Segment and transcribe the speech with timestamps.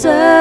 [0.00, 0.39] serve.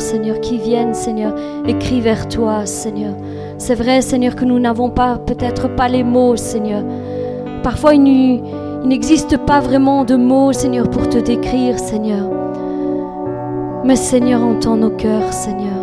[0.00, 1.34] Seigneur, qui viennent, Seigneur,
[1.66, 3.14] écrit vers toi, Seigneur.
[3.58, 6.82] C'est vrai, Seigneur, que nous n'avons pas, peut-être pas les mots, Seigneur.
[7.62, 8.42] Parfois, il
[8.84, 12.28] n'existe pas vraiment de mots, Seigneur, pour te décrire, Seigneur.
[13.84, 15.82] Mais, Seigneur, entends nos cœurs, Seigneur.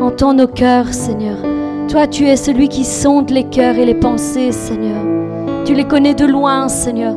[0.00, 1.36] Entends nos cœurs, Seigneur.
[1.88, 5.02] Toi, tu es celui qui sonde les cœurs et les pensées, Seigneur.
[5.64, 7.14] Tu les connais de loin, Seigneur.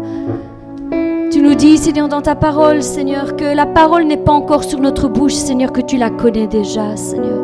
[1.65, 5.33] Dis, Seigneur, dans ta parole, Seigneur, que la parole n'est pas encore sur notre bouche,
[5.33, 7.41] Seigneur, que tu la connais déjà, Seigneur.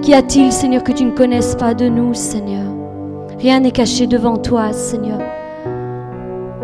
[0.00, 2.64] Qu'y a-t-il, Seigneur, que tu ne connaisses pas de nous, Seigneur?
[3.38, 5.18] Rien n'est caché devant toi, Seigneur.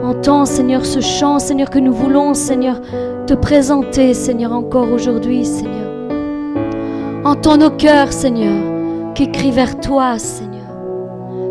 [0.02, 2.81] Entends, Seigneur, ce chant, Seigneur, que nous voulons, Seigneur,
[3.26, 5.92] te présenter, Seigneur, encore aujourd'hui, Seigneur.
[7.26, 10.72] Entends nos cœurs, Seigneur, qui crient vers toi, Seigneur.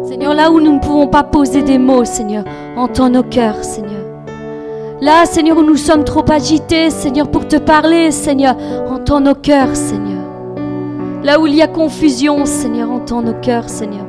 [0.05, 2.43] Seigneur, là où nous ne pouvons pas poser des mots, Seigneur,
[2.75, 4.08] entends nos cœurs, Seigneur.
[5.01, 8.57] Là, Seigneur, où nous sommes trop agités, Seigneur, pour te parler, Seigneur,
[8.89, 10.25] entends nos cœurs, Seigneur.
[11.23, 14.05] Là où il y a confusion, Seigneur, entends nos cœurs, Seigneur.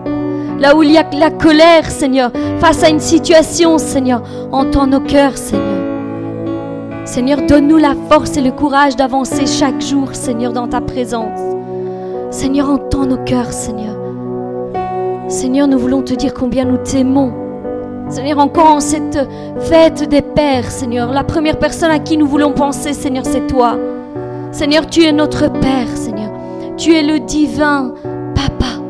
[0.58, 5.00] Là où il y a la colère, Seigneur, face à une situation, Seigneur, entends nos
[5.00, 5.80] cœurs, Seigneur.
[7.04, 11.38] Seigneur, donne-nous la force et le courage d'avancer chaque jour, Seigneur, dans ta présence.
[12.30, 13.96] Seigneur, entends nos cœurs, Seigneur.
[15.28, 17.39] Seigneur, nous voulons te dire combien nous t'aimons.
[18.10, 19.18] Seigneur, encore en cette
[19.60, 23.78] fête des Pères, Seigneur, la première personne à qui nous voulons penser, Seigneur, c'est toi.
[24.50, 26.32] Seigneur, tu es notre Père, Seigneur.
[26.76, 27.94] Tu es le divin
[28.34, 28.82] Papa,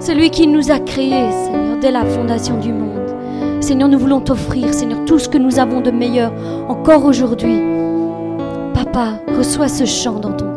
[0.00, 3.14] celui qui nous a créés, Seigneur, dès la fondation du monde.
[3.60, 6.32] Seigneur, nous voulons t'offrir, Seigneur, tout ce que nous avons de meilleur
[6.68, 7.60] encore aujourd'hui.
[8.72, 10.49] Papa, reçois ce chant dans ton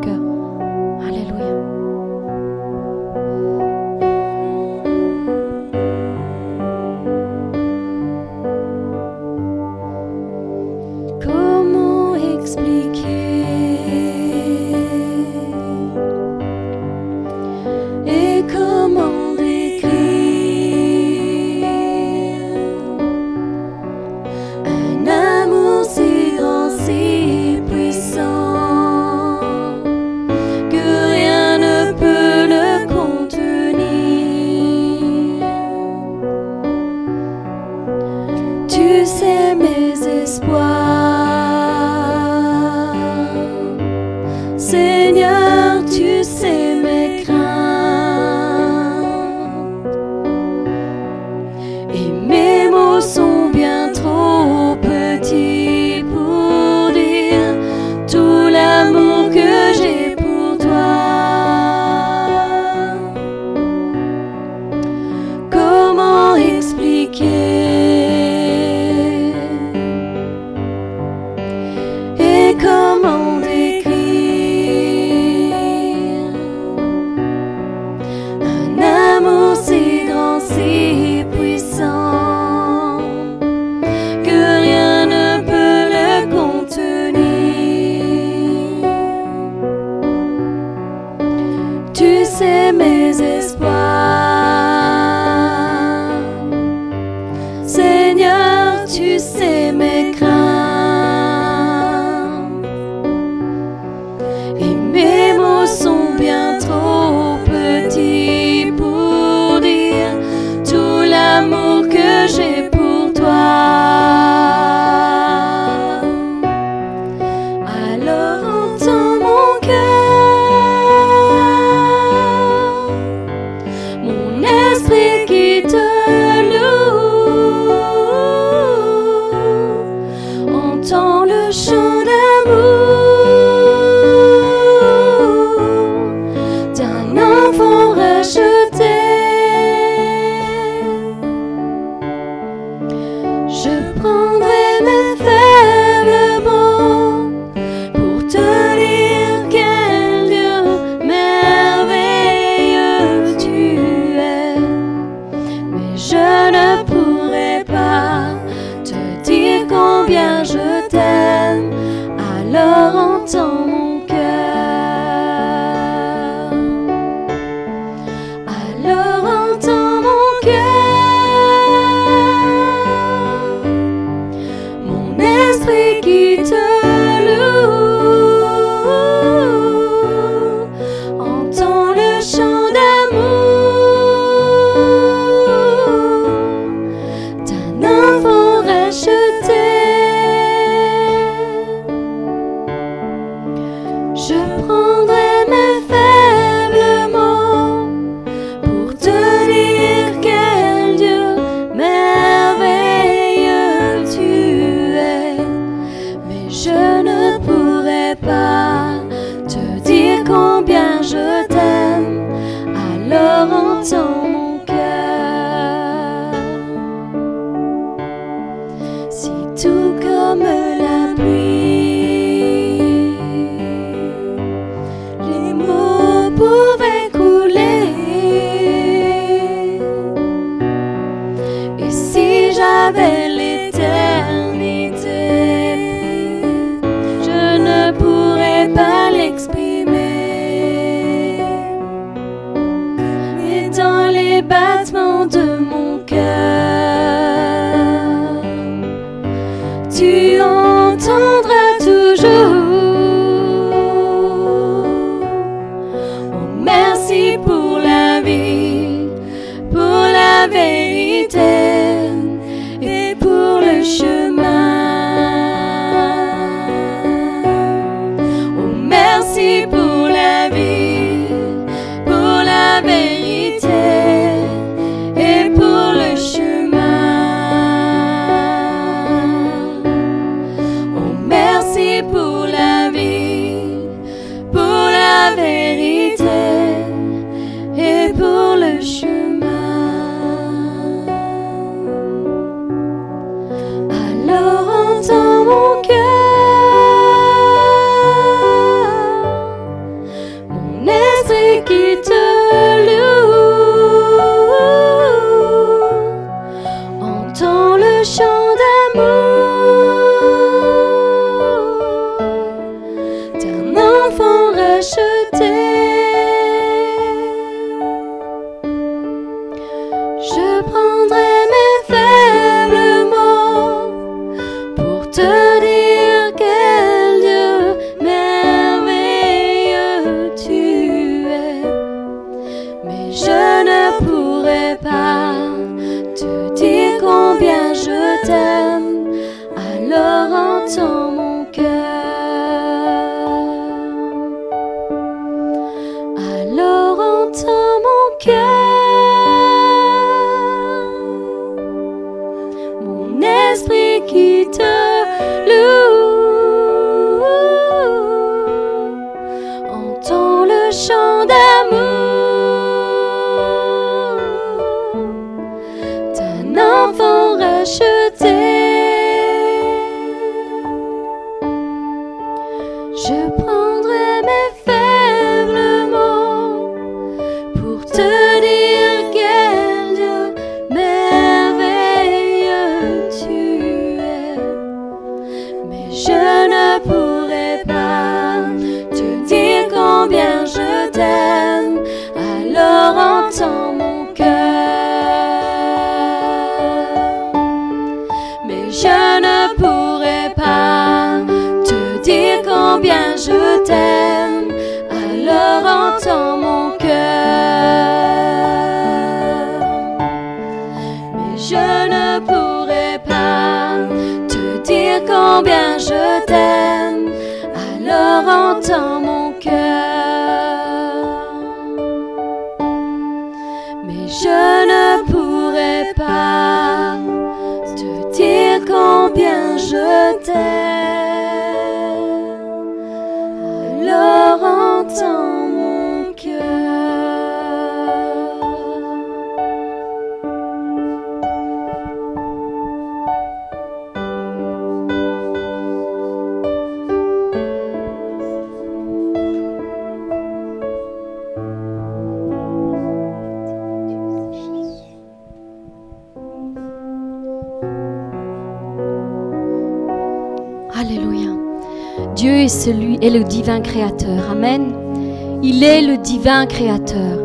[466.46, 467.20] créateur.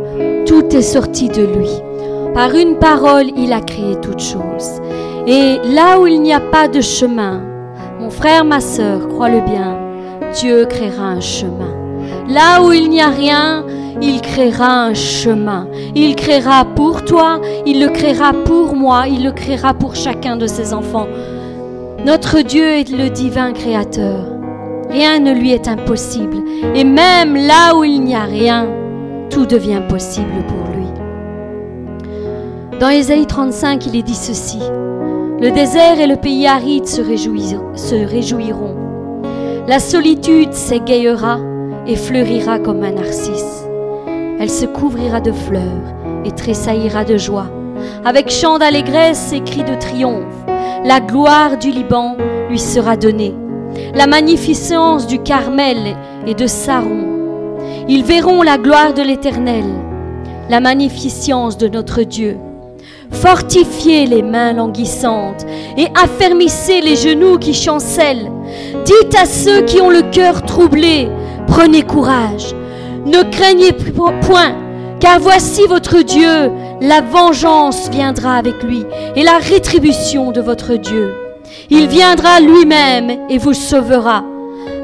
[0.47, 1.71] Tout est sorti de lui.
[2.35, 4.81] Par une parole, il a créé toutes choses.
[5.27, 7.43] Et là où il n'y a pas de chemin,
[8.01, 9.79] mon frère, ma sœur, crois-le bien,
[10.35, 11.75] Dieu créera un chemin.
[12.29, 13.65] Là où il n'y a rien,
[14.01, 15.67] il créera un chemin.
[15.95, 20.47] Il créera pour toi, il le créera pour moi, il le créera pour chacun de
[20.47, 21.09] ses enfants.
[22.05, 24.27] Notre Dieu est le divin créateur.
[24.89, 26.37] Rien ne lui est impossible.
[26.75, 28.67] Et même là où il n'y a rien,
[29.39, 30.89] tout devient possible pour lui.
[32.81, 34.59] Dans Ésaïe 35, il est dit ceci.
[34.59, 37.01] Le désert et le pays aride se,
[38.05, 38.75] réjouiront.
[39.69, 41.39] La solitude s'égayera
[41.87, 43.65] et fleurira comme un narcisse.
[44.41, 47.47] Elle se couvrira de fleurs et tressaillira de joie.
[48.05, 50.25] Avec chant d'allégresse et cris de triomphe,
[50.85, 52.17] la gloire du Liban
[52.49, 53.37] lui sera donnée
[53.95, 57.18] la magnificence du Carmel et de Saron.
[57.91, 59.65] Ils verront la gloire de l'Éternel,
[60.51, 62.37] la magnificence de notre Dieu.
[63.11, 65.47] Fortifiez les mains languissantes
[65.79, 68.31] et affermissez les genoux qui chancellent.
[68.85, 71.09] Dites à ceux qui ont le cœur troublé,
[71.47, 72.55] prenez courage.
[73.07, 74.55] Ne craignez point,
[75.01, 76.53] car voici votre Dieu,
[76.83, 78.85] la vengeance viendra avec lui
[79.17, 81.15] et la rétribution de votre Dieu.
[81.71, 84.25] Il viendra lui-même et vous sauvera.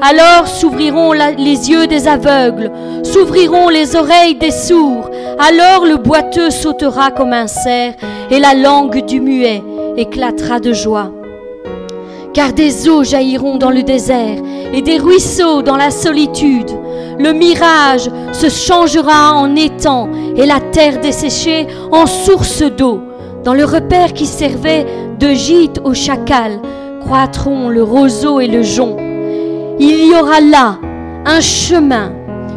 [0.01, 2.71] Alors s'ouvriront les yeux des aveugles,
[3.03, 5.09] s'ouvriront les oreilles des sourds.
[5.39, 7.93] Alors le boiteux sautera comme un cerf
[8.29, 9.63] et la langue du muet
[9.97, 11.11] éclatera de joie.
[12.33, 14.37] Car des eaux jailliront dans le désert
[14.73, 16.71] et des ruisseaux dans la solitude.
[17.17, 22.99] Le mirage se changera en étang et la terre desséchée en source d'eau.
[23.45, 24.85] Dans le repère qui servait
[25.17, 26.59] de gîte au chacal,
[26.99, 28.97] croîtront le roseau et le jonc.
[29.77, 30.77] Il y aura là
[31.25, 32.13] un chemin,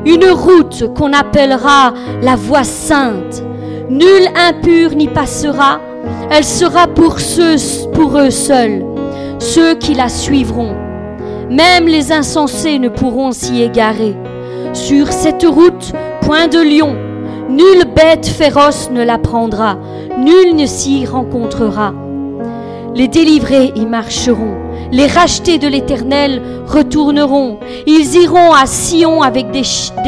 [0.07, 3.43] une route qu'on appellera la voie sainte.
[3.91, 5.81] Nul impur n'y passera,
[6.31, 7.17] elle sera pour
[8.19, 8.85] eux seuls,
[9.41, 10.77] ceux qui la suivront.
[11.51, 14.15] Même les insensés ne pourront s'y égarer.
[14.73, 16.95] Sur cette route, point de lion,
[17.49, 19.77] nulle bête féroce ne la prendra,
[20.19, 21.95] nul ne s'y rencontrera.
[22.95, 24.55] Les délivrés y marcheront,
[24.92, 29.64] les rachetés de l'Éternel retourneront, ils iront à Sion avec des,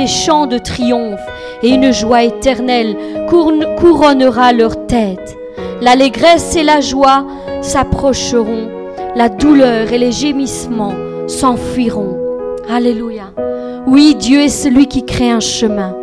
[0.06, 1.20] chants de triomphe,
[1.62, 2.96] et une joie éternelle
[3.28, 5.36] couronnera leur tête.
[5.80, 7.26] L'allégresse et la joie
[7.60, 8.68] s'approcheront,
[9.14, 10.94] la douleur et les gémissements
[11.26, 12.16] s'enfuiront.
[12.70, 13.32] Alléluia.
[13.86, 15.94] Oui, Dieu est celui qui crée un chemin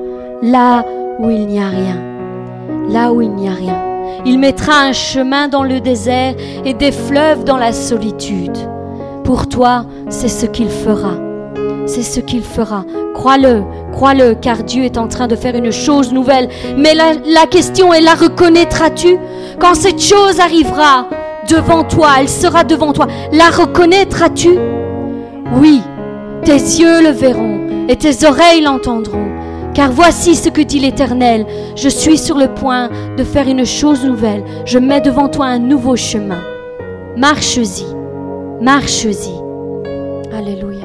[0.42, 0.84] là
[1.20, 1.98] où il n'y a rien.
[2.90, 3.87] Là où il n'y a rien.
[4.26, 6.36] Il mettra un chemin dans le désert
[6.66, 8.58] et des fleuves dans la solitude.
[9.24, 11.14] Pour toi, c'est ce qu'il fera.
[11.86, 12.84] C'est ce qu'il fera.
[13.14, 16.50] Crois-le, crois-le, car Dieu est en train de faire une chose nouvelle.
[16.78, 19.18] Mais la, question est, la reconnaîtras-tu?
[19.60, 21.08] Quand cette chose arrivera
[21.50, 24.58] devant toi, elle sera devant toi, la reconnaîtras-tu?
[25.56, 25.82] Oui,
[26.44, 29.37] tes yeux le verront et tes oreilles l'entendront.
[29.78, 34.04] Car voici ce que dit l'Éternel, je suis sur le point de faire une chose
[34.04, 36.42] nouvelle, je mets devant toi un nouveau chemin.
[37.16, 37.86] Marche-y,
[38.60, 39.40] marche-y.
[40.34, 40.77] Alléluia.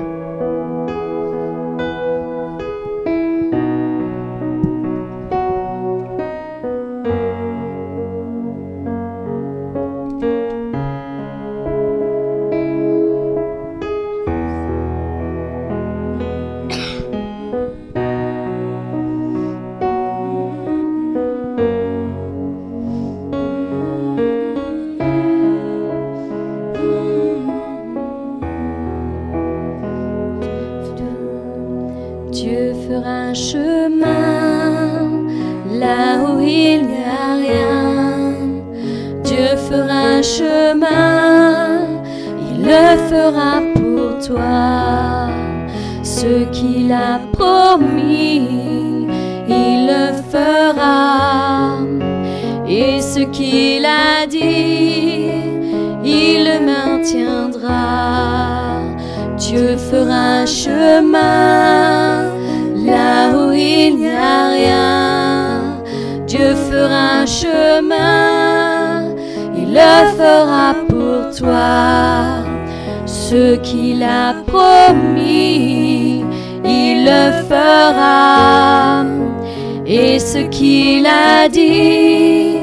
[80.23, 82.59] ce qu'il a dit,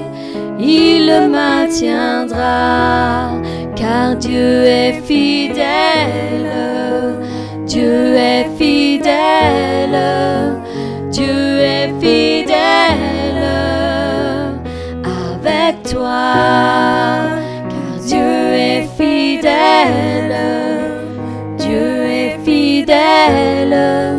[0.60, 3.32] il le maintiendra,
[3.76, 6.48] car Dieu est fidèle,
[7.66, 10.00] Dieu est fidèle,
[11.12, 13.44] Dieu est fidèle
[15.04, 17.28] avec toi,
[17.74, 20.34] car Dieu est fidèle,
[21.58, 24.19] Dieu est fidèle.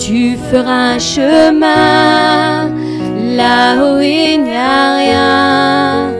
[0.00, 2.70] Tu feras un chemin
[3.36, 6.14] là où il n'y a rien.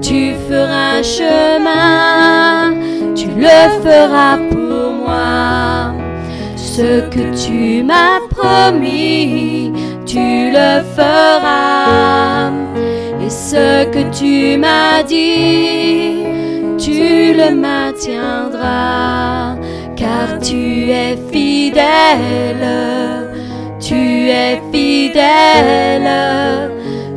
[0.00, 2.74] Tu feras un chemin,
[3.16, 5.92] tu le feras pour moi.
[6.56, 9.72] Ce que tu m'as promis,
[10.06, 12.52] tu le feras.
[13.20, 16.22] Et ce que tu m'as dit,
[16.78, 19.56] tu le maintiendras,
[19.96, 22.66] car tu es fidèle,
[23.80, 26.10] tu es fidèle,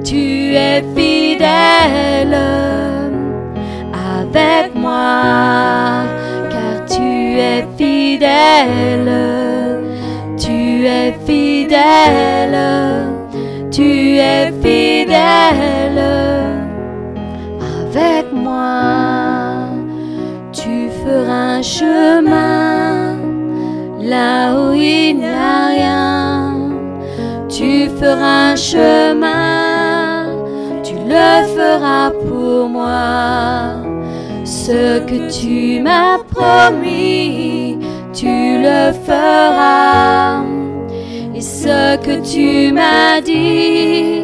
[0.03, 2.37] tu es fidèle
[4.19, 6.03] avec moi,
[6.51, 9.11] car tu es fidèle,
[10.37, 12.57] tu es fidèle
[17.59, 19.06] avec moi.
[21.25, 23.15] Un chemin
[23.99, 26.53] là où il n'y a rien.
[27.49, 30.27] Tu feras un chemin,
[30.83, 33.81] tu le feras pour moi.
[34.43, 37.79] Ce que tu m'as promis,
[38.13, 40.43] tu le feras.
[41.33, 44.23] Et ce que tu m'as dit,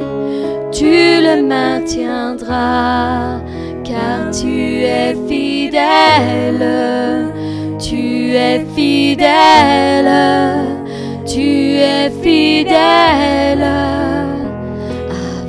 [0.71, 3.39] tu le maintiendras,
[3.83, 6.63] car tu es fidèle,
[7.79, 10.11] tu es fidèle,
[11.25, 13.67] tu es fidèle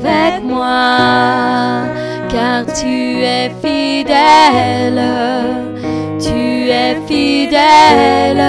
[0.00, 1.84] avec moi,
[2.28, 5.02] car tu es fidèle,
[6.18, 8.44] tu es fidèle,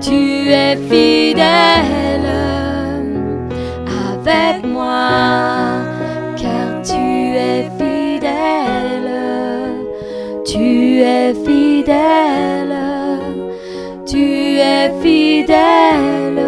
[0.00, 2.30] tu es fidèle
[4.06, 5.57] avec moi,
[11.08, 12.84] es fidèle,
[14.08, 14.24] tu
[14.74, 16.47] es fidèle.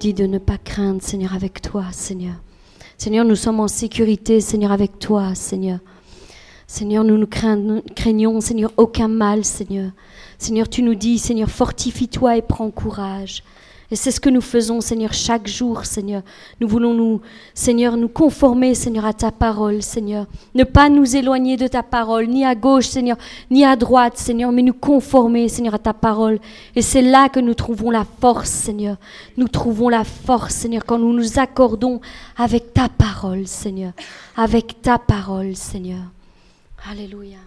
[0.00, 2.34] De ne pas craindre, Seigneur, avec toi, Seigneur.
[2.96, 5.78] Seigneur, nous sommes en sécurité, Seigneur, avec toi, Seigneur.
[6.66, 9.90] Seigneur, nous nous craignons, Seigneur, aucun mal, Seigneur.
[10.38, 13.44] Seigneur, tu nous dis, Seigneur, fortifie-toi et prends courage.
[13.92, 16.22] Et c'est ce que nous faisons, Seigneur, chaque jour, Seigneur.
[16.60, 17.20] Nous voulons nous,
[17.54, 20.26] Seigneur, nous conformer, Seigneur, à ta parole, Seigneur.
[20.54, 23.16] Ne pas nous éloigner de ta parole, ni à gauche, Seigneur,
[23.50, 26.38] ni à droite, Seigneur, mais nous conformer, Seigneur, à ta parole.
[26.76, 28.96] Et c'est là que nous trouvons la force, Seigneur.
[29.36, 32.00] Nous trouvons la force, Seigneur, quand nous nous accordons
[32.36, 33.92] avec ta parole, Seigneur.
[34.36, 36.04] Avec ta parole, Seigneur.
[36.88, 37.38] Alléluia.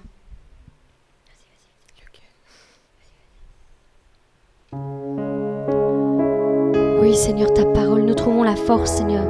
[7.16, 9.26] Seigneur, ta parole, nous trouvons la force, Seigneur.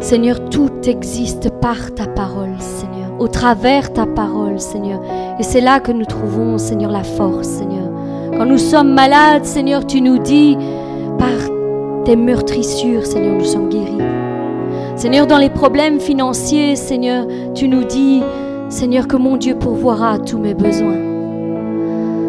[0.00, 5.00] Seigneur, tout existe par ta parole, Seigneur, au travers ta parole, Seigneur.
[5.38, 7.88] Et c'est là que nous trouvons, Seigneur, la force, Seigneur.
[8.36, 10.58] Quand nous sommes malades, Seigneur, tu nous dis,
[11.18, 11.28] par
[12.04, 13.98] tes meurtrissures, Seigneur, nous sommes guéris.
[14.96, 18.22] Seigneur, dans les problèmes financiers, Seigneur, tu nous dis,
[18.68, 20.98] Seigneur, que mon Dieu pourvoira tous mes besoins.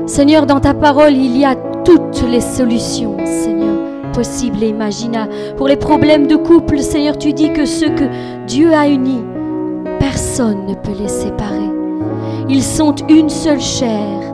[0.06, 5.28] Seigneur, dans ta parole, il y a toutes les solutions, Seigneur possible et.
[5.58, 8.06] Pour les problèmes de couple, Seigneur, tu dis que ce que
[8.48, 9.22] Dieu a uni,
[10.00, 11.70] personne ne peut les séparer.
[12.48, 14.34] Ils sont une seule chair,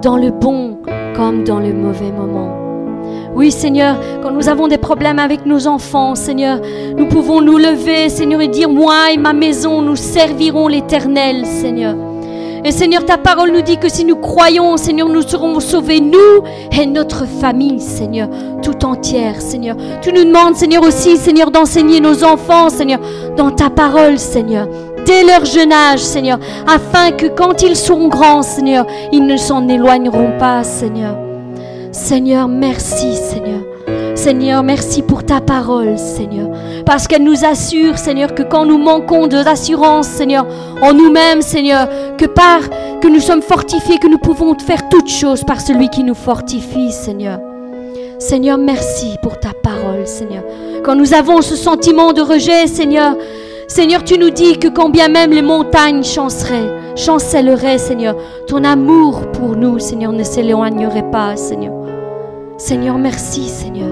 [0.00, 0.78] dans le bon
[1.14, 2.56] comme dans le mauvais moment.
[3.34, 6.60] Oui, Seigneur, quand nous avons des problèmes avec nos enfants, Seigneur,
[6.96, 12.11] nous pouvons nous lever, Seigneur, et dire, moi et ma maison, nous servirons l'Éternel, Seigneur.
[12.64, 16.44] Et Seigneur, ta parole nous dit que si nous croyons, Seigneur, nous serons sauvés, nous
[16.70, 18.28] et notre famille, Seigneur,
[18.62, 19.76] tout entière, Seigneur.
[20.00, 23.00] Tu nous demandes, Seigneur, aussi, Seigneur, d'enseigner nos enfants, Seigneur,
[23.36, 24.68] dans ta parole, Seigneur,
[25.04, 29.66] dès leur jeune âge, Seigneur, afin que quand ils seront grands, Seigneur, ils ne s'en
[29.66, 31.16] éloigneront pas, Seigneur.
[31.90, 33.71] Seigneur, merci, Seigneur.
[34.22, 36.48] Seigneur, merci pour ta parole, Seigneur.
[36.86, 40.46] Parce qu'elle nous assure, Seigneur, que quand nous manquons d'assurance, Seigneur,
[40.80, 42.60] en nous-mêmes, Seigneur, que par
[43.00, 46.92] que nous sommes fortifiés, que nous pouvons faire toutes choses par celui qui nous fortifie,
[46.92, 47.40] Seigneur.
[48.20, 50.44] Seigneur, merci pour ta parole, Seigneur.
[50.84, 53.16] Quand nous avons ce sentiment de rejet, Seigneur,
[53.66, 58.14] Seigneur, tu nous dis que quand bien même les montagnes chanceraient, chancelleraient, Seigneur,
[58.46, 61.74] ton amour pour nous, Seigneur, ne s'éloignerait pas, Seigneur.
[62.56, 63.91] Seigneur, merci, Seigneur.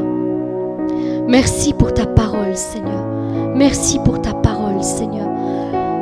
[1.31, 3.07] Merci pour ta parole, Seigneur.
[3.55, 5.29] Merci pour ta parole, Seigneur.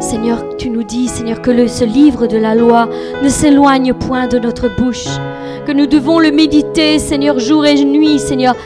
[0.01, 2.89] Seigneur, tu nous dis, Seigneur, que ce livre de la loi
[3.23, 5.05] ne s'éloigne point de notre bouche,
[5.67, 8.57] que nous devons le méditer, Seigneur, jour et nuit, Seigneur,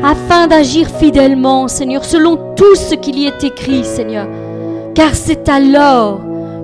[0.00, 4.28] afin d'agir fidèlement, Seigneur, selon tout ce qu'il y est écrit, Seigneur.
[4.94, 6.20] Car c'est alors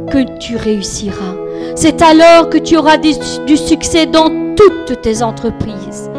[0.08, 1.34] que tu réussiras.
[1.74, 6.12] C'est alors que tu auras du succès dans toutes tes entreprises.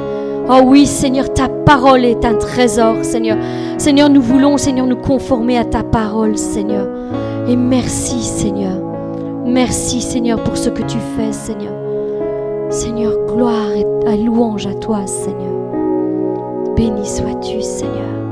[0.51, 3.37] Oh oui, Seigneur, ta parole est un trésor, Seigneur.
[3.77, 6.87] Seigneur, nous voulons, Seigneur, nous conformer à ta parole, Seigneur.
[7.47, 8.81] Et merci, Seigneur.
[9.45, 11.75] Merci, Seigneur, pour ce que tu fais, Seigneur.
[12.71, 15.53] Seigneur, gloire et louange à toi, Seigneur.
[16.75, 18.28] Béni sois-tu, Seigneur.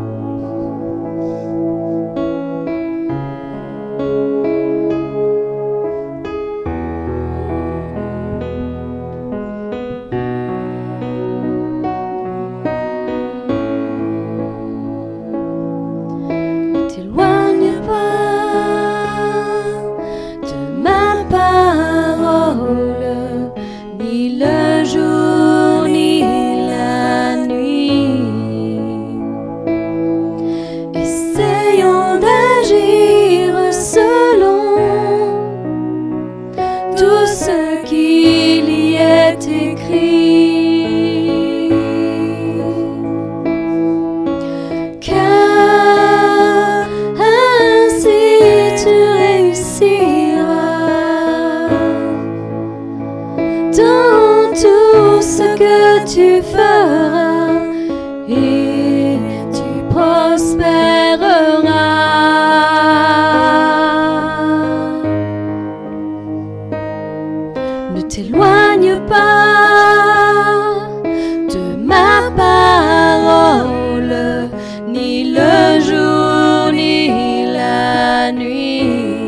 [78.88, 79.27] me.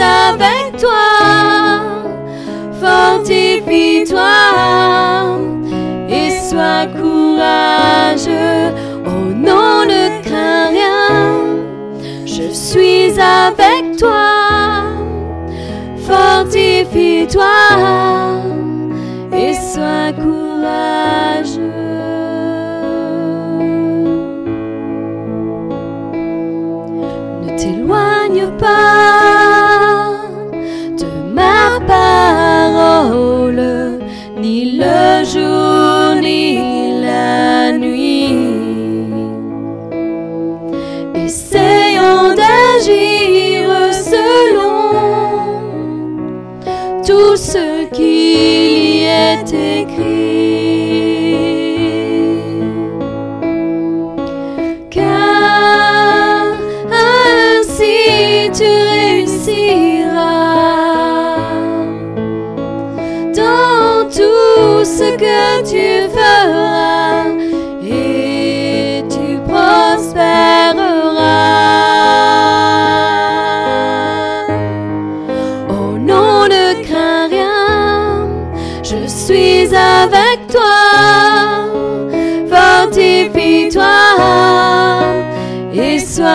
[0.00, 1.04] Avec toi,
[2.80, 4.20] fortifie-toi
[6.08, 8.74] et sois courageux.
[9.06, 11.10] Oh non, ne crains rien,
[12.26, 14.92] je suis avec toi.
[16.06, 17.44] Fortifie-toi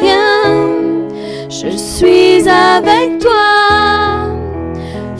[0.00, 1.08] rien,
[1.48, 4.30] je suis avec toi.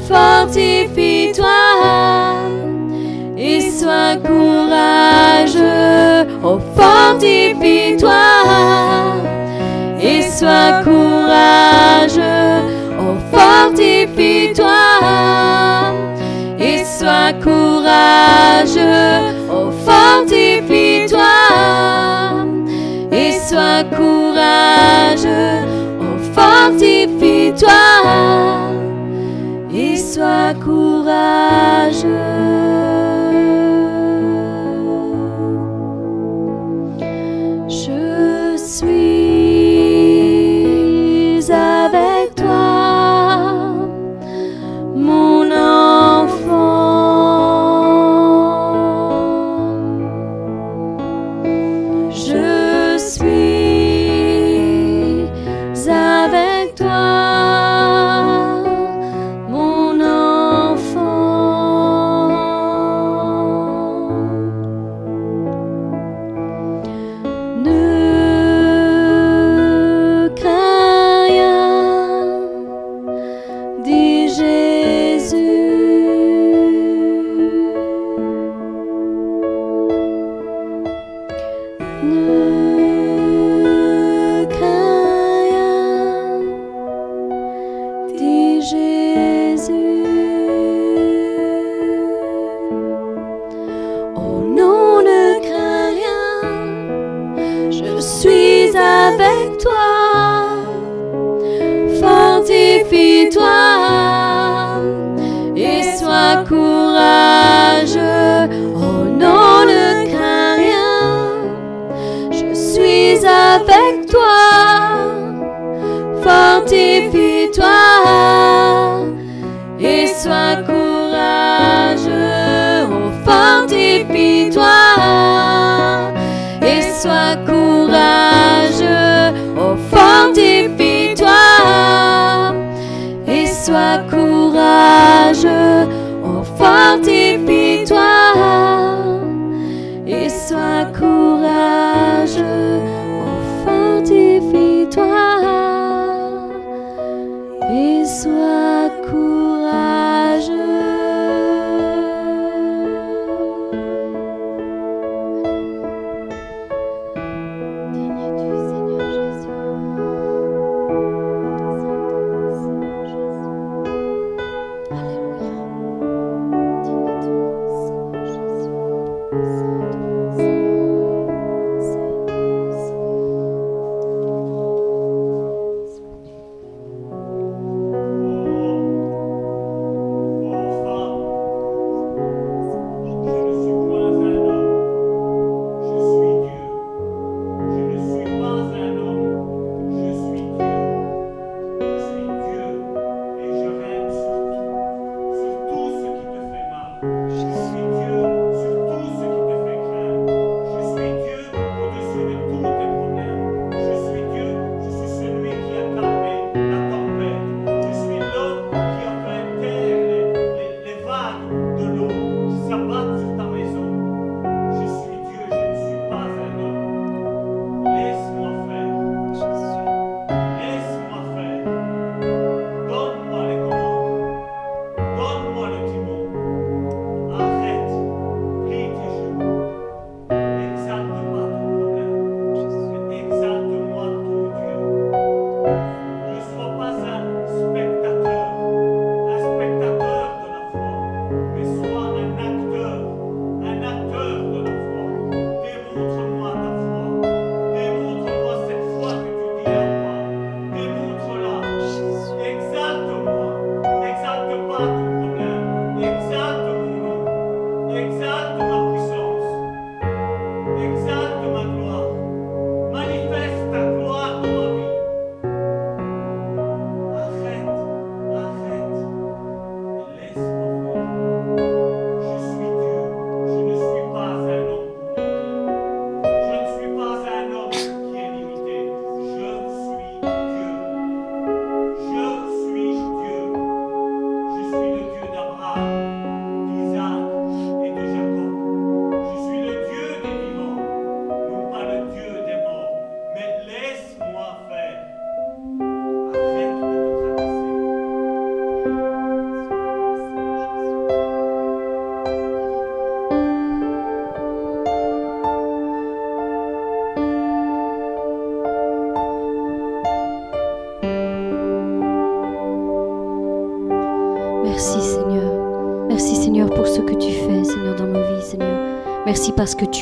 [0.08, 1.48] Fortifie-toi
[3.36, 6.26] et sois courageux.
[6.44, 8.12] Oh, fortifie-toi
[10.00, 12.62] et sois courageux.
[13.00, 14.84] Oh, fortifie-toi
[16.58, 19.34] et sois courageux.
[19.50, 20.45] Oh, fortifie-toi
[23.48, 25.62] sois courageux.
[26.34, 27.70] Fortifie-toi
[29.72, 32.35] et sois courageux.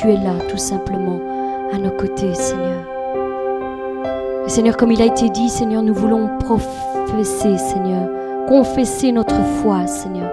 [0.05, 1.18] Tu es là, tout simplement,
[1.72, 2.84] à nos côtés, Seigneur.
[4.46, 8.11] Seigneur, comme il a été dit, Seigneur, nous voulons professer, Seigneur,
[8.46, 10.30] confesser notre foi, Seigneur.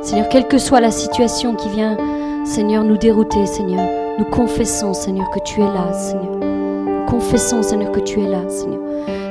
[0.00, 1.98] Seigneur, quelle que soit la situation qui vient,
[2.46, 3.86] Seigneur, nous dérouter, Seigneur,
[4.18, 7.06] nous confessons, Seigneur, que tu es là, Seigneur.
[7.06, 8.80] Confessons, Seigneur, que tu es là, Seigneur.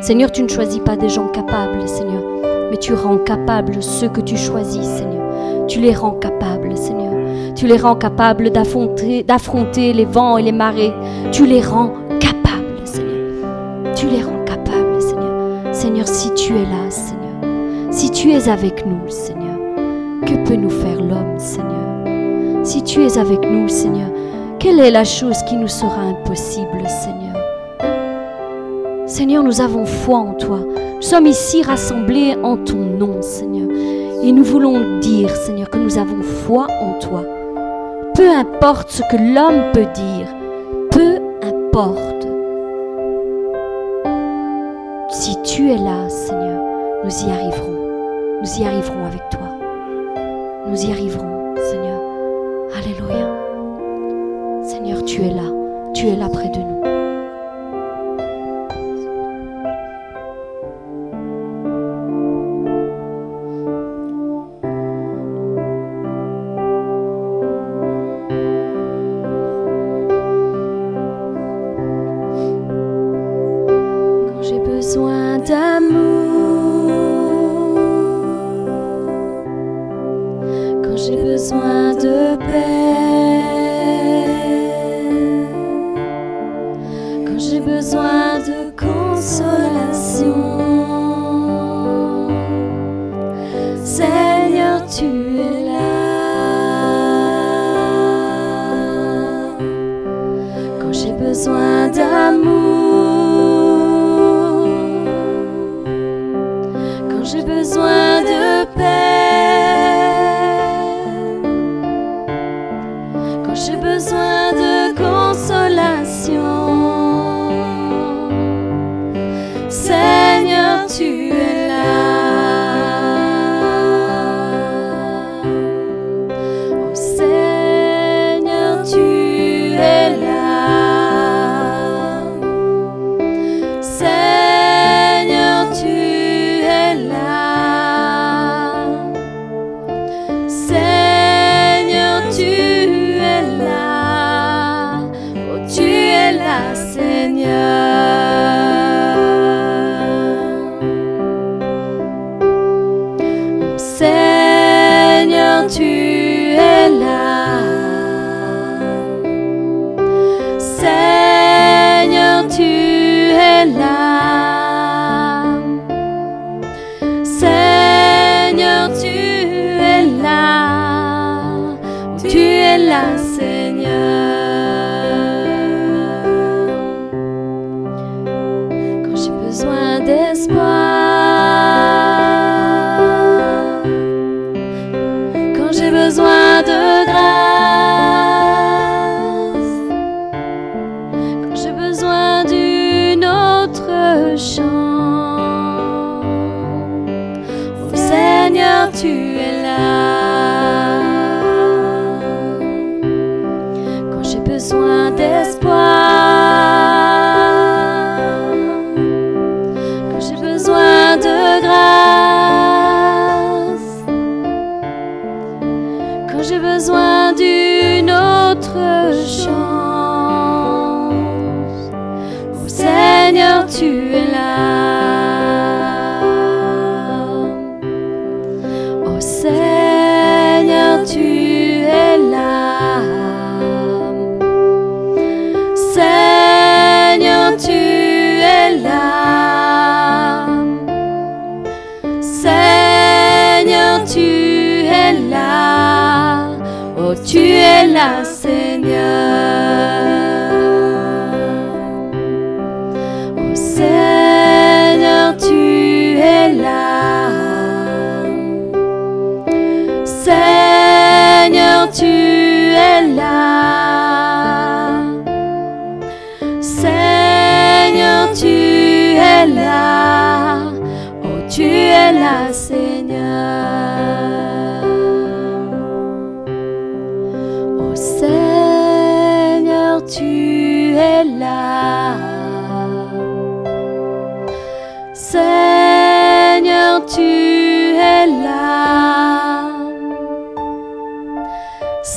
[0.01, 2.21] Seigneur, tu ne choisis pas des gens capables, Seigneur,
[2.69, 5.65] mais tu rends capables ceux que tu choisis, Seigneur.
[5.65, 7.02] Tu les rends capables, Seigneur.
[7.63, 10.91] Tu les rends capables d'affronter, les vents et les marées.
[11.31, 13.93] Tu les rends capables, Seigneur.
[13.95, 15.73] Tu les rends capables, Seigneur.
[15.73, 19.57] Seigneur, si tu es là, Seigneur, si tu es avec nous, Seigneur,
[20.25, 22.65] que peut nous faire l'homme, Seigneur?
[22.65, 24.09] Si tu es avec nous, Seigneur,
[24.59, 27.37] quelle est la chose qui nous sera impossible, Seigneur?
[29.05, 30.59] Seigneur, nous avons foi en toi.
[30.97, 33.69] Nous sommes ici rassemblés en ton nom, Seigneur.
[34.21, 37.23] Et nous voulons dire, Seigneur, que nous avons foi en toi.
[38.15, 40.27] Peu importe ce que l'homme peut dire,
[40.91, 42.27] peu importe.
[45.09, 46.61] Si tu es là, Seigneur,
[47.03, 48.39] nous y arriverons.
[48.41, 49.49] Nous y arriverons avec toi.
[50.67, 52.01] Nous y arriverons, Seigneur.
[52.77, 53.27] Alléluia.
[54.63, 55.49] Seigneur, tu es là.
[55.95, 56.82] Tu es là près de nous.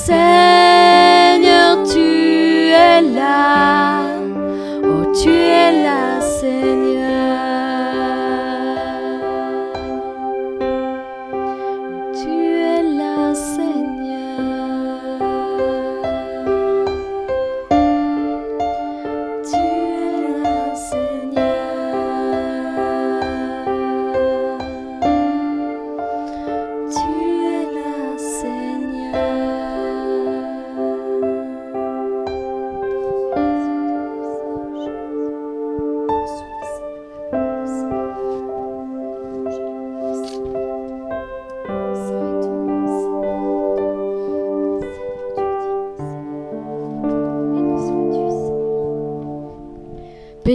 [0.07, 3.99] Seigneur, tu es là.
[4.81, 6.06] Oh, tu es là,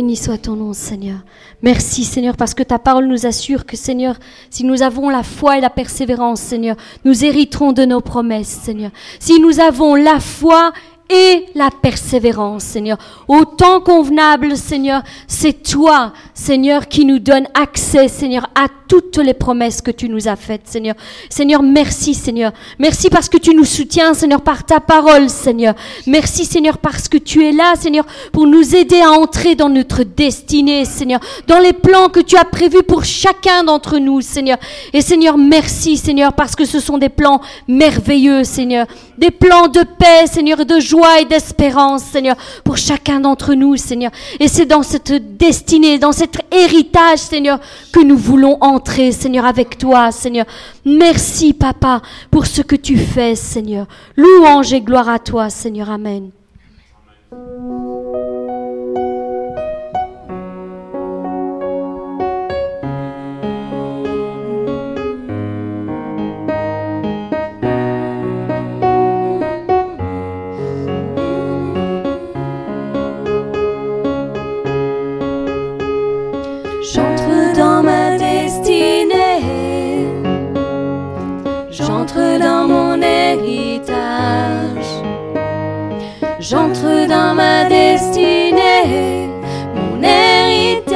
[0.02, 1.18] Béni soit ton nom, Seigneur.
[1.62, 4.16] Merci, Seigneur, parce que ta parole nous assure que, Seigneur,
[4.50, 6.74] si nous avons la foi et la persévérance, Seigneur,
[7.04, 8.90] nous hériterons de nos promesses, Seigneur.
[9.20, 10.72] Si nous avons la foi
[11.08, 12.98] et la persévérance, Seigneur.
[13.28, 19.32] Au temps convenable, Seigneur, c'est toi, Seigneur, qui nous donne accès, Seigneur, à toutes les
[19.32, 20.94] promesses que tu nous as faites, Seigneur.
[21.30, 22.52] Seigneur, merci, Seigneur.
[22.78, 25.74] Merci parce que tu nous soutiens, Seigneur, par ta parole, Seigneur.
[26.06, 30.02] Merci, Seigneur, parce que tu es là, Seigneur, pour nous aider à entrer dans notre
[30.02, 34.58] destinée, Seigneur, dans les plans que tu as prévus pour chacun d'entre nous, Seigneur.
[34.92, 38.86] Et Seigneur, merci, Seigneur, parce que ce sont des plans merveilleux, Seigneur.
[39.16, 44.10] Des plans de paix, Seigneur, de joie et d'espérance, Seigneur, pour chacun d'entre nous, Seigneur.
[44.38, 47.58] Et c'est dans cette destinée, dans cet héritage, Seigneur,
[47.90, 50.46] que nous voulons entrer, Seigneur, avec toi, Seigneur.
[50.84, 53.86] Merci, Papa, pour ce que tu fais, Seigneur.
[54.16, 55.90] Louange et gloire à toi, Seigneur.
[55.90, 56.30] Amen.
[83.32, 84.90] Héritage,
[86.40, 89.28] j'entre dans ma destinée,
[89.74, 90.92] mon héritage,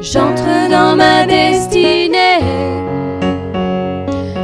[0.00, 2.40] j'entre dans ma destinée,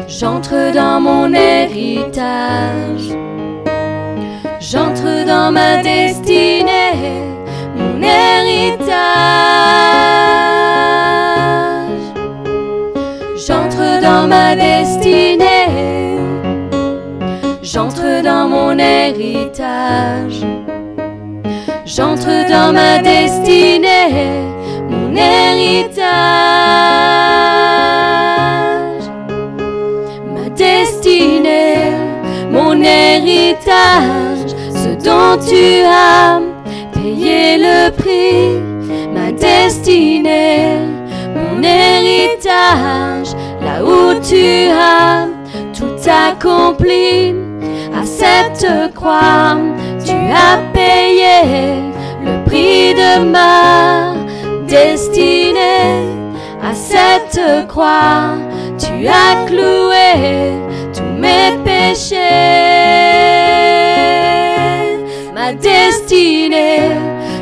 [0.09, 2.83] j'entre dans mon héritage.
[4.73, 6.95] J'entre dans ma destinée,
[7.77, 8.93] mon héritage.
[14.33, 16.18] Ma destinée.
[17.62, 20.41] J'entre dans mon héritage.
[21.85, 24.11] J'entre dans ma destinée,
[24.93, 26.05] mon héritage.
[30.35, 31.93] Ma destinée,
[32.57, 34.51] mon héritage
[34.83, 36.41] ce dont tu as
[36.95, 38.45] payé le prix,
[39.16, 40.78] ma destinée,
[41.41, 43.30] mon héritage,
[43.83, 45.26] où tu as
[45.76, 47.35] tout accompli,
[47.95, 49.57] à cette croix,
[50.05, 51.83] tu as payé
[52.24, 54.14] le prix de ma
[54.66, 56.09] destinée,
[56.62, 58.37] à cette croix,
[58.78, 60.53] tu as cloué
[60.95, 62.16] tous mes péchés.
[65.35, 66.91] Ma destinée,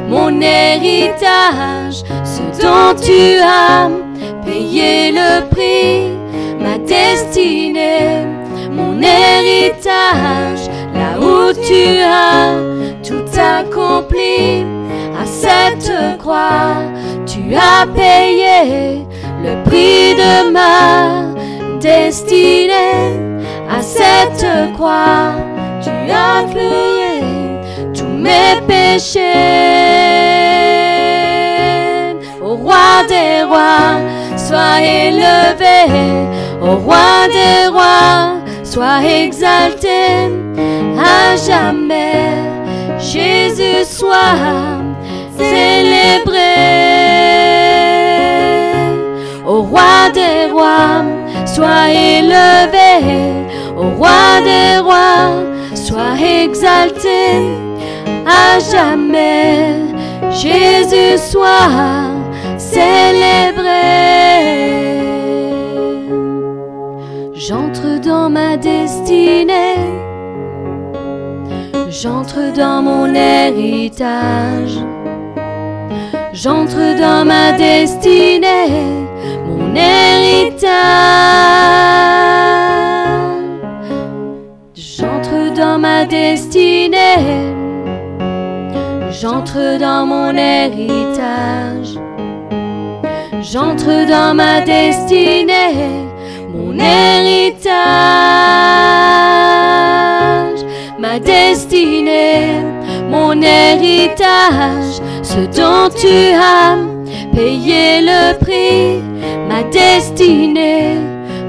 [0.09, 3.91] mon héritage, ce dont tu as
[4.45, 6.20] payé le prix,
[6.87, 8.25] destinée,
[8.71, 12.55] mon héritage, là où tu as
[13.03, 14.65] tout accompli,
[15.21, 16.77] à cette croix,
[17.27, 19.05] tu as payé
[19.43, 21.35] le prix de ma
[21.79, 23.17] destinée,
[23.69, 25.35] à cette croix,
[25.83, 27.23] tu as cloué
[27.95, 29.21] tous mes péchés.
[32.43, 34.01] Au roi des rois,
[34.37, 36.31] sois élevé.
[36.63, 40.29] Au roi des rois, sois exalté
[40.99, 42.35] à jamais.
[42.99, 44.37] Jésus soit
[45.39, 46.37] célébré.
[49.47, 51.03] Au roi des rois,
[51.47, 52.93] sois élevé.
[53.75, 55.43] Au roi des rois,
[55.75, 57.57] sois exalté
[58.27, 59.77] à jamais.
[60.31, 61.71] Jésus soit
[62.59, 64.10] célébré.
[67.51, 69.75] J'entre dans ma destinée,
[71.89, 74.79] j'entre dans mon héritage,
[76.33, 78.95] j'entre dans ma destinée,
[79.49, 80.71] mon héritage.
[84.77, 87.51] J'entre dans ma destinée,
[89.11, 91.99] j'entre dans mon héritage,
[93.43, 96.10] j'entre dans ma destinée
[96.71, 97.75] mon héritage,
[100.99, 102.63] ma destinée,
[103.11, 106.77] mon héritage, ce dont tu as
[107.35, 109.03] payé le prix,
[109.49, 110.97] ma destinée,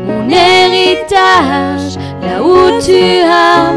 [0.07, 3.73] mon héritage, là où tu as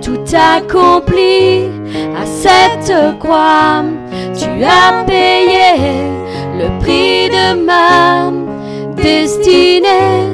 [0.00, 1.70] tout accompli.
[2.16, 3.84] À cette croix,
[4.36, 5.76] tu as payé
[6.58, 8.30] le prix de ma
[8.94, 10.33] destinée.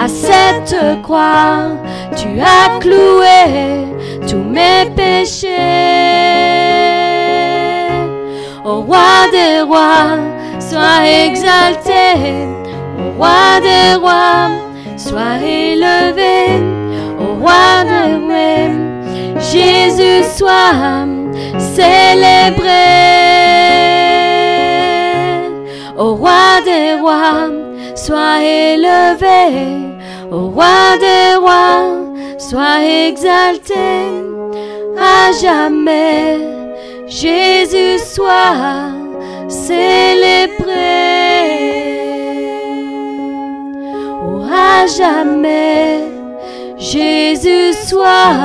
[0.00, 1.72] À cette croix,
[2.16, 3.84] tu as cloué
[4.28, 5.48] tous mes péchés.
[8.64, 10.18] Au roi des rois,
[10.60, 12.46] sois exalté.
[12.96, 14.50] Au roi des rois,
[14.96, 16.62] sois élevé.
[17.18, 18.70] Au roi des rois,
[19.40, 21.06] Jésus soit
[21.58, 22.68] célébré.
[25.96, 27.50] Au roi des rois,
[28.08, 29.44] sois élevé.
[30.32, 31.82] Au roi des rois,
[32.38, 33.88] sois exalté
[34.96, 36.38] à jamais.
[37.06, 38.92] Jésus soit
[39.48, 40.88] célébré.
[44.24, 46.00] Oh, à jamais,
[46.78, 48.36] Jésus soit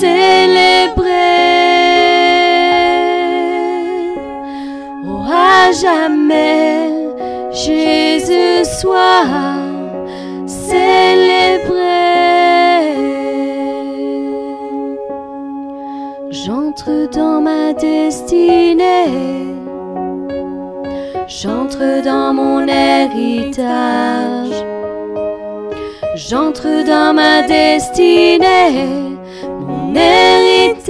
[0.00, 1.08] célébré.
[5.06, 7.07] Oh, à jamais,
[7.50, 9.24] Jésus soit
[10.46, 11.78] célébré.
[16.30, 19.48] J'entre dans ma destinée.
[21.26, 24.64] J'entre dans mon héritage.
[26.16, 28.86] J'entre dans ma destinée,
[29.60, 30.88] mon héritage.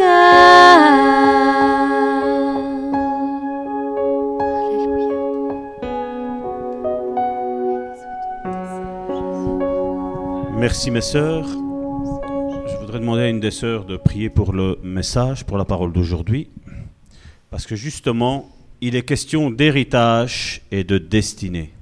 [10.69, 11.49] Merci mes sœurs.
[11.49, 15.95] Je voudrais demander à une des sœurs de prier pour le message, pour la parole
[15.95, 16.51] d'aujourd'hui.
[17.49, 18.51] Parce que justement,
[18.83, 21.73] il est question d'héritage et de destinée.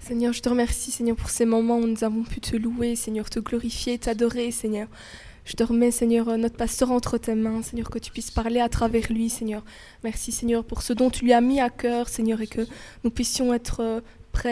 [0.00, 3.28] Seigneur, je te remercie, Seigneur, pour ces moments où nous avons pu te louer, Seigneur,
[3.28, 4.88] te glorifier, t'adorer, Seigneur.
[5.44, 8.60] Je te remets, Seigneur, euh, notre pasteur entre tes mains, Seigneur, que tu puisses parler
[8.60, 9.64] à travers lui, Seigneur.
[10.02, 12.66] Merci, Seigneur, pour ce dont tu lui as mis à cœur, Seigneur, et que
[13.04, 14.02] nous puissions être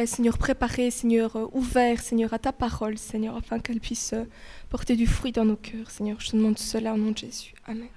[0.06, 4.24] Seigneur, préparés, Seigneur, euh, ouverts, Seigneur, à ta parole, Seigneur, afin qu'elle puisse euh,
[4.68, 6.20] porter du fruit dans nos cœurs, Seigneur.
[6.20, 7.54] Je te demande cela au nom de Jésus.
[7.66, 7.88] Amen.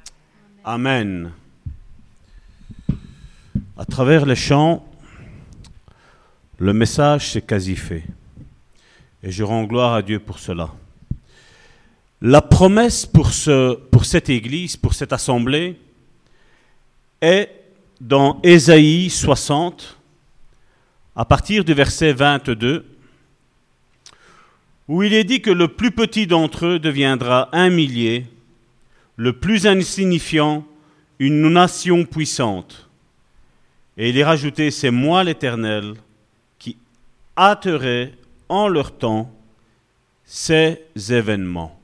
[0.64, 1.32] Amen.
[3.78, 4.86] À travers les chants,
[6.60, 8.04] le message s'est quasi fait.
[9.24, 10.74] Et je rends gloire à Dieu pour cela.
[12.22, 13.32] La promesse pour,
[13.92, 15.78] pour cette église, pour cette assemblée,
[17.20, 17.50] est
[18.00, 19.98] dans Ésaïe 60,
[21.16, 22.86] à partir du verset 22,
[24.88, 28.26] où il est dit que le plus petit d'entre eux deviendra un millier,
[29.16, 30.66] le plus insignifiant,
[31.20, 32.90] une nation puissante.
[33.98, 35.96] Et il est rajouté, c'est moi l'Éternel
[36.58, 36.78] qui
[37.38, 38.14] hâterai
[38.50, 39.32] en leur temps
[40.26, 41.78] ces événements.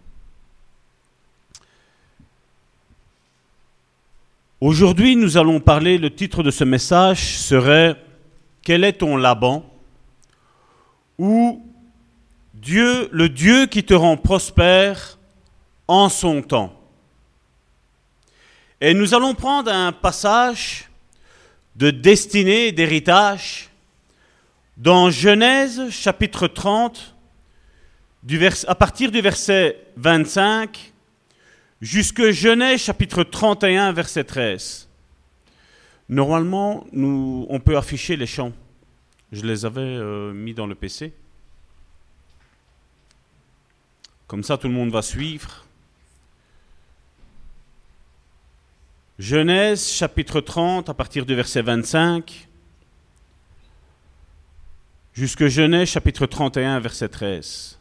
[4.59, 7.95] Aujourd'hui, nous allons parler, le titre de ce message serait
[8.67, 9.63] Quel est ton Laban
[11.17, 11.65] ou
[12.53, 15.17] Dieu, le Dieu qui te rend prospère
[15.87, 16.77] en son temps?
[18.81, 20.89] Et nous allons prendre un passage
[21.77, 23.69] de destinée, d'héritage,
[24.75, 27.15] dans Genèse chapitre 30,
[28.21, 30.91] du vers, à partir du verset 25
[31.79, 34.86] jusque Genèse chapitre 31, verset 13.
[36.09, 38.53] Normalement, nous, on peut afficher les chants.
[39.31, 41.13] Je les avais euh, mis dans le PC.
[44.27, 45.65] Comme ça, tout le monde va suivre.
[49.19, 52.47] Genèse chapitre 30 à partir du verset 25
[55.15, 57.79] jusque Genèse chapitre 31 verset 13.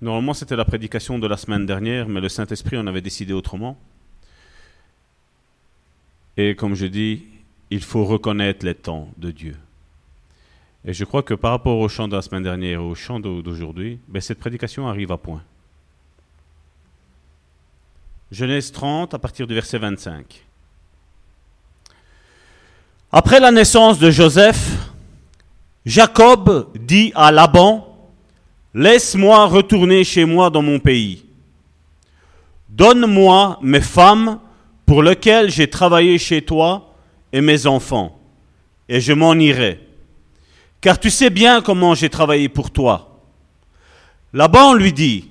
[0.00, 3.78] Normalement, c'était la prédication de la semaine dernière, mais le Saint-Esprit en avait décidé autrement.
[6.36, 7.24] Et comme je dis,
[7.70, 9.56] il faut reconnaître les temps de Dieu.
[10.84, 13.20] Et je crois que par rapport au chant de la semaine dernière et au chant
[13.20, 15.42] d'aujourd'hui, ben cette prédication arrive à point.
[18.30, 20.46] Genèse 30 à partir du verset 25.
[23.12, 24.70] Après la naissance de Joseph,
[25.84, 27.89] Jacob dit à Laban,
[28.74, 31.24] Laisse-moi retourner chez moi dans mon pays.
[32.68, 34.38] Donne-moi mes femmes
[34.86, 36.94] pour lesquelles j'ai travaillé chez toi
[37.32, 38.18] et mes enfants,
[38.88, 39.80] et je m'en irai.
[40.80, 43.20] Car tu sais bien comment j'ai travaillé pour toi.
[44.32, 45.30] Laban lui dit,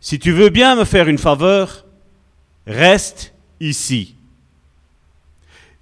[0.00, 1.84] Si tu veux bien me faire une faveur,
[2.66, 4.16] reste ici.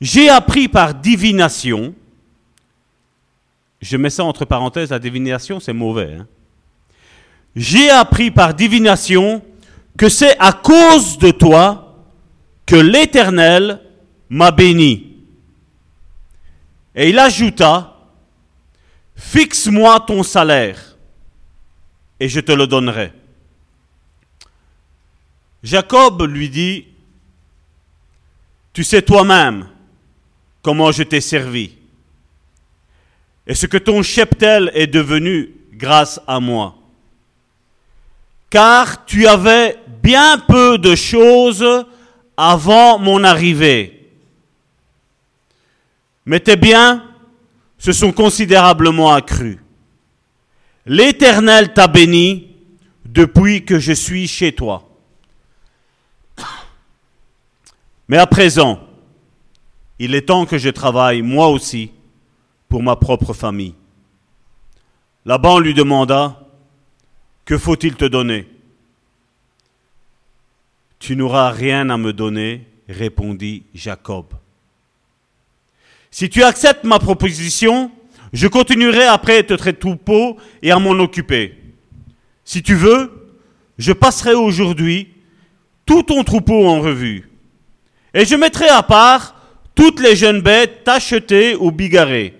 [0.01, 1.95] J'ai appris par divination,
[3.81, 6.15] je mets ça entre parenthèses, la divination c'est mauvais.
[6.15, 6.27] hein.
[7.57, 9.43] J'ai appris par divination
[9.99, 11.97] que c'est à cause de toi
[12.67, 13.81] que l'Éternel
[14.29, 15.17] m'a béni.
[16.95, 17.97] Et il ajouta,
[19.17, 20.97] Fixe-moi ton salaire
[22.19, 23.13] et je te le donnerai.
[25.63, 26.87] Jacob lui dit,
[28.73, 29.69] Tu sais toi-même
[30.63, 31.77] comment je t'ai servi
[33.51, 36.77] et ce que ton cheptel est devenu grâce à moi.
[38.49, 41.85] Car tu avais bien peu de choses
[42.37, 44.09] avant mon arrivée.
[46.27, 47.05] Mais tes biens
[47.77, 49.59] se sont considérablement accrus.
[50.87, 52.55] L'Éternel t'a béni
[53.05, 54.89] depuis que je suis chez toi.
[58.07, 58.79] Mais à présent,
[59.99, 61.91] il est temps que je travaille moi aussi
[62.71, 63.75] pour ma propre famille.
[65.27, 66.47] Laban lui demanda,
[67.45, 68.47] Que faut-il te donner
[71.01, 74.27] Tu n'auras rien à me donner, répondit Jacob.
[76.13, 77.91] Si tu acceptes ma proposition,
[78.33, 81.59] je continuerai après à te troupeau et à m'en occuper.
[82.45, 83.33] Si tu veux,
[83.79, 85.09] je passerai aujourd'hui
[85.87, 87.29] tout ton troupeau en revue.
[88.15, 89.35] Et je mettrai à part
[89.75, 92.40] toutes les jeunes bêtes tachetées ou bigarrées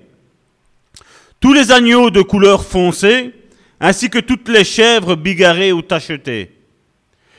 [1.41, 3.33] tous les agneaux de couleur foncée,
[3.81, 6.53] ainsi que toutes les chèvres bigarrées ou tachetées.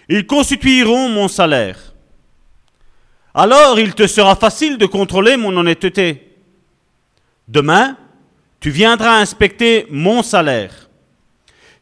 [0.10, 1.94] Ils constitueront mon salaire.
[3.34, 6.36] Alors il te sera facile de contrôler mon honnêteté.
[7.48, 7.96] Demain,
[8.60, 10.90] tu viendras inspecter mon salaire.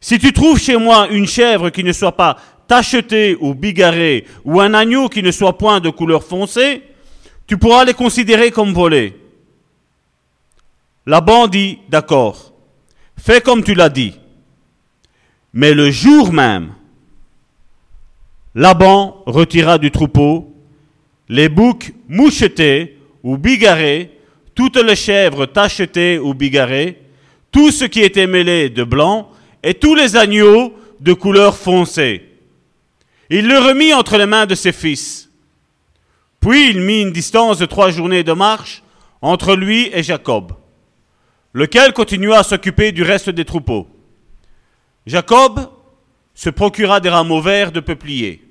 [0.00, 2.36] Si tu trouves chez moi une chèvre qui ne soit pas
[2.68, 6.82] tachetée ou bigarrée, ou un agneau qui ne soit point de couleur foncée,
[7.46, 9.19] tu pourras les considérer comme volés.
[11.06, 12.52] Laban dit, d'accord,
[13.18, 14.14] fais comme tu l'as dit.
[15.52, 16.74] Mais le jour même,
[18.54, 20.52] Laban retira du troupeau
[21.28, 24.18] les boucs mouchetés ou bigarrés,
[24.54, 27.00] toutes les chèvres tachetées ou bigarrées,
[27.52, 29.30] tout ce qui était mêlé de blanc,
[29.62, 32.28] et tous les agneaux de couleur foncée.
[33.30, 35.30] Il le remit entre les mains de ses fils.
[36.40, 38.82] Puis il mit une distance de trois journées de marche
[39.22, 40.52] entre lui et Jacob
[41.52, 43.88] lequel continua à s'occuper du reste des troupeaux.
[45.06, 45.68] Jacob
[46.34, 48.42] se procura des rameaux verts de peuplier,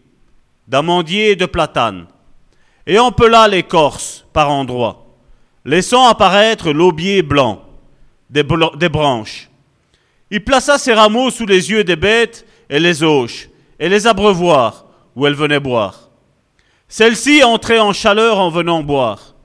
[0.68, 2.08] d'amandier et de platane,
[2.86, 5.06] et empela l'écorce par endroits,
[5.66, 7.64] laissant apparaître l'aubier blanc
[8.30, 8.44] des,
[8.78, 9.50] des, branches.
[10.32, 14.86] Il plaça ses rameaux sous les yeux des bêtes et les auches, et les abreuvoirs
[15.16, 16.10] où elles venaient boire.
[16.88, 19.36] Celles-ci entraient en chaleur en venant boire.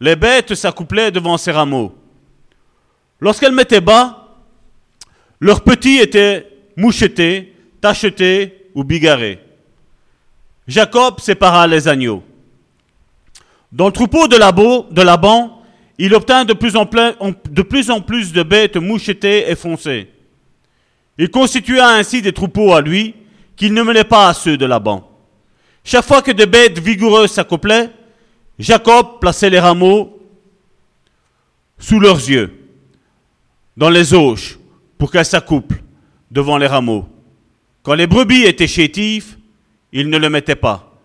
[0.00, 1.94] Les bêtes s'accouplaient devant ces rameaux.
[3.20, 4.36] Lorsqu'elles mettaient bas,
[5.40, 6.46] leurs petits étaient
[6.76, 9.38] mouchetés, tachetés ou bigarrés.
[10.66, 12.22] Jacob sépara les agneaux.
[13.72, 15.62] Dans le troupeau de, Laban,
[15.98, 17.14] il obtint de plus, en plein,
[17.50, 20.10] de plus en plus de bêtes mouchetées et foncées.
[21.18, 23.14] Il constitua ainsi des troupeaux à lui
[23.56, 25.10] qu'il ne menait pas à ceux de Laban.
[25.84, 27.90] Chaque fois que des bêtes vigoureuses s'accouplaient,
[28.58, 30.20] Jacob plaçait les rameaux
[31.78, 32.65] sous leurs yeux
[33.76, 34.58] dans les auges
[34.98, 35.82] pour qu'elles s'accouplent
[36.30, 37.08] devant les rameaux.
[37.82, 39.36] Quand les brebis étaient chétives,
[39.92, 41.00] ils ne le mettaient pas.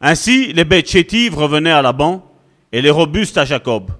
[0.00, 2.24] Ainsi, les bêtes chétives revenaient à Laban
[2.72, 3.90] et les robustes à Jacob.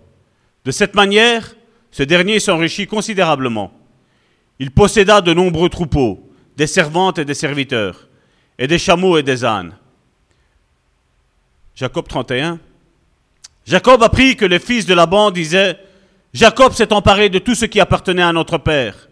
[0.65, 1.55] De cette manière,
[1.91, 3.73] ce dernier s'enrichit considérablement.
[4.59, 8.09] Il posséda de nombreux troupeaux, des servantes et des serviteurs,
[8.59, 9.77] et des chameaux et des ânes.
[11.75, 12.59] Jacob 31.
[13.65, 15.79] Jacob apprit que les fils de Laban disaient
[16.39, 19.09] Jacob s'est emparé de tout ce qui appartenait à notre Père.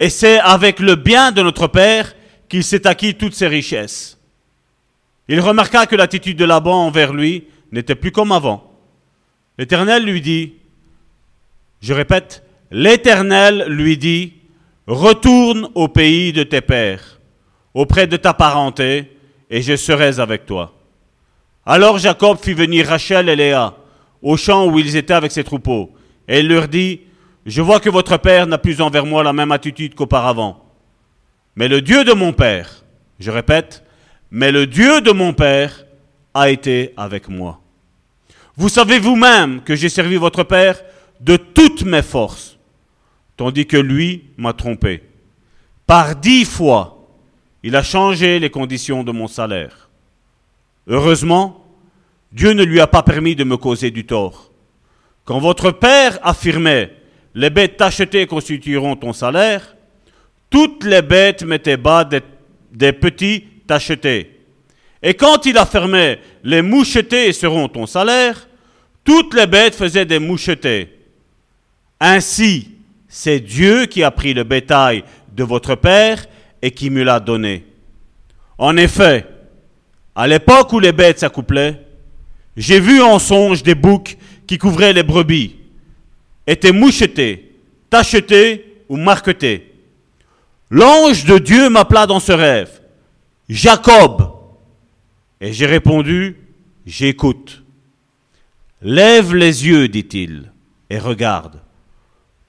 [0.00, 2.14] Et c'est avec le bien de notre Père
[2.48, 4.18] qu'il s'est acquis toutes ses richesses.
[5.28, 8.72] Il remarqua que l'attitude de Laban envers lui n'était plus comme avant.
[9.58, 10.54] L'Éternel lui dit,
[11.82, 14.32] je répète, l'Éternel lui dit,
[14.86, 17.20] retourne au pays de tes pères,
[17.74, 19.18] auprès de ta parenté,
[19.50, 20.72] et je serai avec toi.
[21.66, 23.74] Alors Jacob fit venir Rachel et Léa
[24.22, 25.92] au champ où ils étaient avec ses troupeaux,
[26.28, 27.00] et il leur dit,
[27.46, 30.64] je vois que votre père n'a plus envers moi la même attitude qu'auparavant.
[31.56, 32.84] Mais le Dieu de mon père,
[33.18, 33.84] je répète,
[34.30, 35.84] mais le Dieu de mon père
[36.32, 37.60] a été avec moi.
[38.56, 40.80] Vous savez vous-même que j'ai servi votre père
[41.20, 42.58] de toutes mes forces,
[43.36, 45.02] tandis que lui m'a trompé.
[45.86, 47.08] Par dix fois,
[47.62, 49.90] il a changé les conditions de mon salaire.
[50.86, 51.64] Heureusement,
[52.32, 54.50] Dieu ne lui a pas permis de me causer du tort.
[55.24, 56.92] Quand votre père affirmait
[57.34, 59.74] les bêtes tachetées constitueront ton salaire,
[60.50, 64.40] toutes les bêtes mettaient bas des, petits tachetés.
[65.02, 68.48] Et quand il affirmait les mouchetés seront ton salaire,
[69.02, 70.96] toutes les bêtes faisaient des mouchetés.
[72.00, 72.70] Ainsi,
[73.08, 76.24] c'est Dieu qui a pris le bétail de votre père
[76.62, 77.64] et qui me l'a donné.
[78.58, 79.26] En effet,
[80.14, 81.80] à l'époque où les bêtes s'accouplaient,
[82.56, 84.16] j'ai vu en songe des boucs
[84.46, 85.56] qui couvraient les brebis,
[86.46, 87.52] étaient mouchetés,
[87.90, 89.72] tachetés ou marquetés.
[90.70, 92.80] L'ange de Dieu m'appela dans ce rêve,
[93.48, 94.32] Jacob.
[95.40, 96.36] Et j'ai répondu,
[96.86, 97.62] j'écoute.
[98.82, 100.52] Lève les yeux, dit-il,
[100.90, 101.60] et regarde.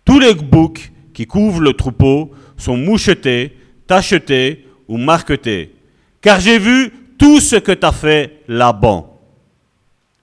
[0.04, 5.74] Tous les boucs qui couvrent le troupeau sont mouchetés, tachetés ou marquetés,
[6.22, 9.20] car j'ai vu tout ce que t'as fait Laban.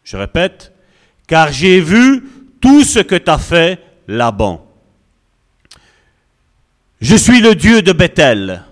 [0.05, 0.72] Je répète,
[1.27, 2.25] car j'ai vu
[2.61, 4.67] tout ce que t'as fait Laban.
[7.01, 8.63] Je suis le Dieu de Bethel,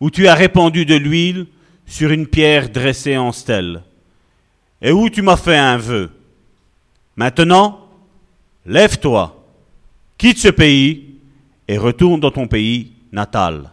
[0.00, 1.46] où tu as répandu de l'huile
[1.86, 3.82] sur une pierre dressée en stèle,
[4.82, 6.10] et où tu m'as fait un vœu.
[7.16, 7.88] Maintenant,
[8.66, 9.38] lève-toi
[10.18, 11.20] quitte ce pays
[11.68, 13.70] et retourne dans ton pays natal.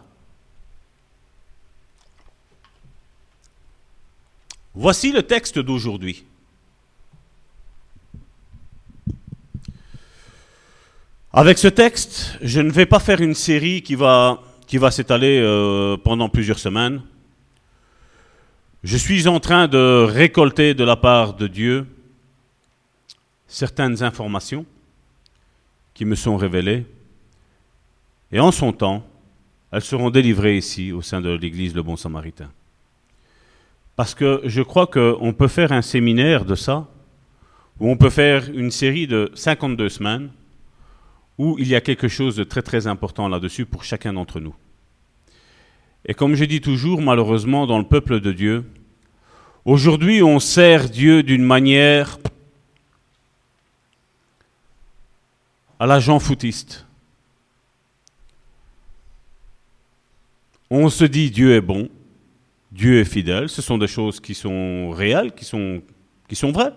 [4.74, 6.25] Voici le texte d'aujourd'hui.
[11.38, 15.38] Avec ce texte, je ne vais pas faire une série qui va, qui va s'étaler
[15.38, 17.02] euh, pendant plusieurs semaines.
[18.82, 21.86] Je suis en train de récolter de la part de Dieu
[23.46, 24.64] certaines informations
[25.92, 26.86] qui me sont révélées.
[28.32, 29.06] Et en son temps,
[29.72, 32.50] elles seront délivrées ici, au sein de l'Église Le Bon Samaritain.
[33.94, 36.88] Parce que je crois qu'on peut faire un séminaire de ça,
[37.78, 40.30] ou on peut faire une série de 52 semaines,
[41.38, 44.54] où il y a quelque chose de très très important là-dessus pour chacun d'entre nous.
[46.06, 48.64] Et comme je dis toujours, malheureusement, dans le peuple de Dieu,
[49.64, 52.18] aujourd'hui on sert Dieu d'une manière
[55.78, 56.86] à l'agent foutiste.
[60.70, 61.88] On se dit Dieu est bon,
[62.72, 65.82] Dieu est fidèle, ce sont des choses qui sont réelles, qui sont,
[66.28, 66.72] qui sont vraies.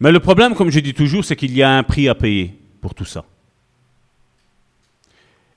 [0.00, 2.59] Mais le problème, comme je dis toujours, c'est qu'il y a un prix à payer
[2.80, 3.24] pour tout ça.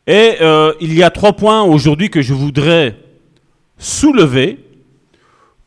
[0.06, 2.98] Et euh, il y a trois points aujourd'hui que je voudrais
[3.78, 4.60] soulever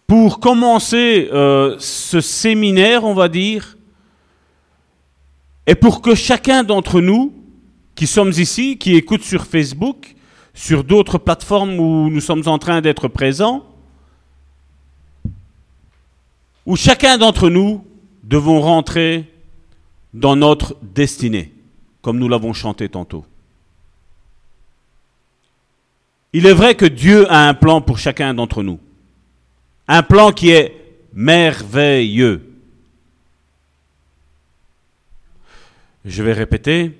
[0.06, 3.76] pour commencer euh, ce séminaire, on va dire,
[5.66, 7.34] et pour que chacun d'entre nous,
[7.94, 10.14] qui sommes ici, qui écoutent sur Facebook,
[10.54, 13.64] sur d'autres plateformes où nous sommes en train d'être présents,
[16.66, 17.84] où chacun d'entre nous
[18.22, 19.32] devons rentrer
[20.16, 21.52] dans notre destinée,
[22.00, 23.26] comme nous l'avons chanté tantôt.
[26.32, 28.80] Il est vrai que Dieu a un plan pour chacun d'entre nous.
[29.86, 30.74] Un plan qui est
[31.12, 32.50] merveilleux.
[36.06, 36.98] Je vais répéter.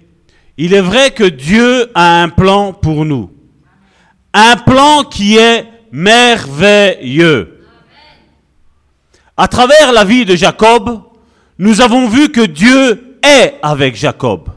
[0.59, 3.31] Il est vrai que Dieu a un plan pour nous.
[4.35, 7.64] Un plan qui est merveilleux.
[9.39, 11.03] À travers la vie de Jacob,
[11.59, 14.49] nous avons vu que Dieu est avec Jacob.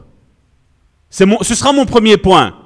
[1.20, 2.56] Mon, ce sera mon premier point.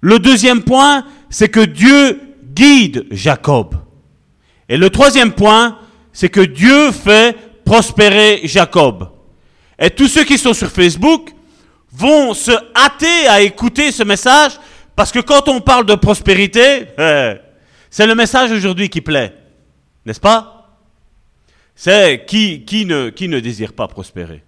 [0.00, 2.20] Le deuxième point, c'est que Dieu
[2.54, 3.74] guide Jacob.
[4.68, 5.78] Et le troisième point,
[6.12, 9.10] c'est que Dieu fait prospérer Jacob.
[9.78, 11.30] Et tous ceux qui sont sur Facebook
[11.92, 14.58] vont se hâter à écouter ce message
[14.94, 16.86] parce que quand on parle de prospérité,
[17.90, 19.34] c'est le message aujourd'hui qui plaît.
[20.06, 20.78] N'est-ce pas?
[21.74, 24.44] C'est qui, ne désire pas prospérer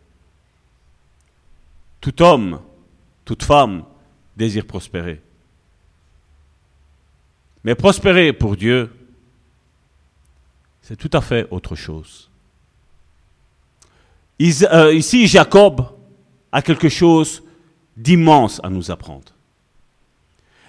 [2.02, 2.60] Tout homme,
[3.24, 3.84] toute femme
[4.36, 5.22] désire prospérer.
[7.64, 8.92] Mais prospérer pour Dieu,
[10.82, 12.28] c'est tout à fait autre chose.
[14.40, 15.86] Euh, ici, Jacob
[16.50, 17.44] a quelque chose
[17.96, 19.32] d'immense à nous apprendre.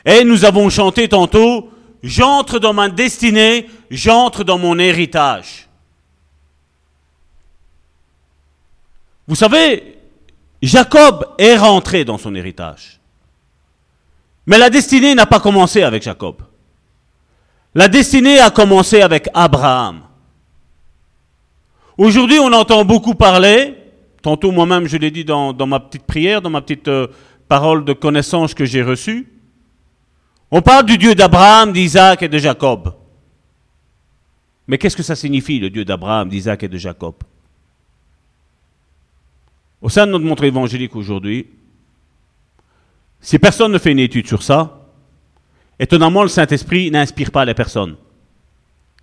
[0.05, 1.71] Et nous avons chanté tantôt,
[2.03, 5.67] j'entre dans ma destinée, j'entre dans mon héritage.
[9.27, 9.97] Vous savez,
[10.63, 13.01] Jacob est rentré dans son héritage.
[14.45, 16.37] Mais la destinée n'a pas commencé avec Jacob.
[17.75, 20.03] La destinée a commencé avec Abraham.
[21.97, 23.75] Aujourd'hui, on entend beaucoup parler,
[24.21, 27.07] tantôt moi-même je l'ai dit dans, ma petite prière, dans ma petite euh,
[27.49, 29.27] parole de connaissance que j'ai reçue,
[30.49, 32.95] on parle du Dieu d'Abraham, d'Isaac et de Jacob.
[34.67, 37.15] Mais qu'est-ce que ça signifie, le Dieu d'Abraham, d'Isaac et de Jacob?
[39.83, 41.45] Au sein de notre montre évangélique aujourd'hui,
[43.19, 44.87] si personne ne fait une étude sur ça,
[45.77, 47.97] étonnamment, le Saint-Esprit n'inspire pas les personnes.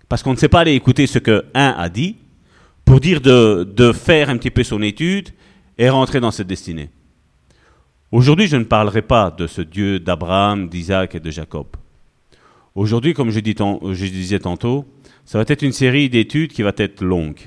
[0.09, 2.15] Parce qu'on ne sait pas aller écouter ce que un a dit
[2.83, 5.29] pour dire de, faire un petit peu son étude
[5.77, 6.89] et rentrer dans cette destinée.
[8.11, 11.67] Aujourd'hui, je ne parlerai pas de ce Dieu d'Abraham, d'Isaac et de Jacob.
[12.73, 14.87] Aujourd'hui, comme je, je disais tantôt,
[15.25, 17.39] ça va être une série d'études qui va être longue,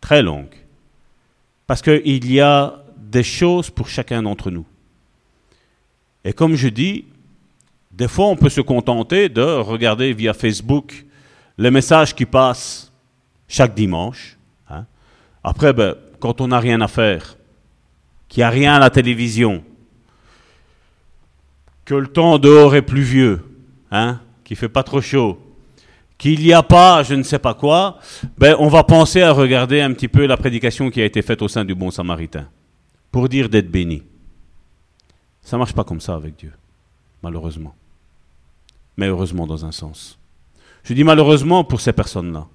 [0.00, 0.63] très longue.
[1.66, 4.66] Parce qu'il y a des choses pour chacun d'entre nous.
[6.24, 7.06] Et comme je dis,
[7.90, 11.04] des fois on peut se contenter de regarder via Facebook
[11.58, 12.92] les messages qui passent
[13.46, 14.36] chaque dimanche.
[14.68, 14.86] Hein.
[15.42, 17.36] Après, ben, quand on n'a rien à faire,
[18.28, 19.62] qu'il n'y a rien à la télévision,
[21.84, 23.44] que le temps dehors est pluvieux,
[23.90, 25.38] hein, qu'il ne fait pas trop chaud,
[26.24, 27.98] qu'il n'y a pas je ne sais pas quoi,
[28.38, 31.42] ben, on va penser à regarder un petit peu la prédication qui a été faite
[31.42, 32.48] au sein du Bon Samaritain,
[33.12, 34.02] pour dire d'être béni.
[35.42, 36.52] Ça ne marche pas comme ça avec Dieu,
[37.22, 37.74] malheureusement.
[38.96, 40.18] Mais heureusement dans un sens.
[40.82, 42.46] Je dis malheureusement pour ces personnes-là.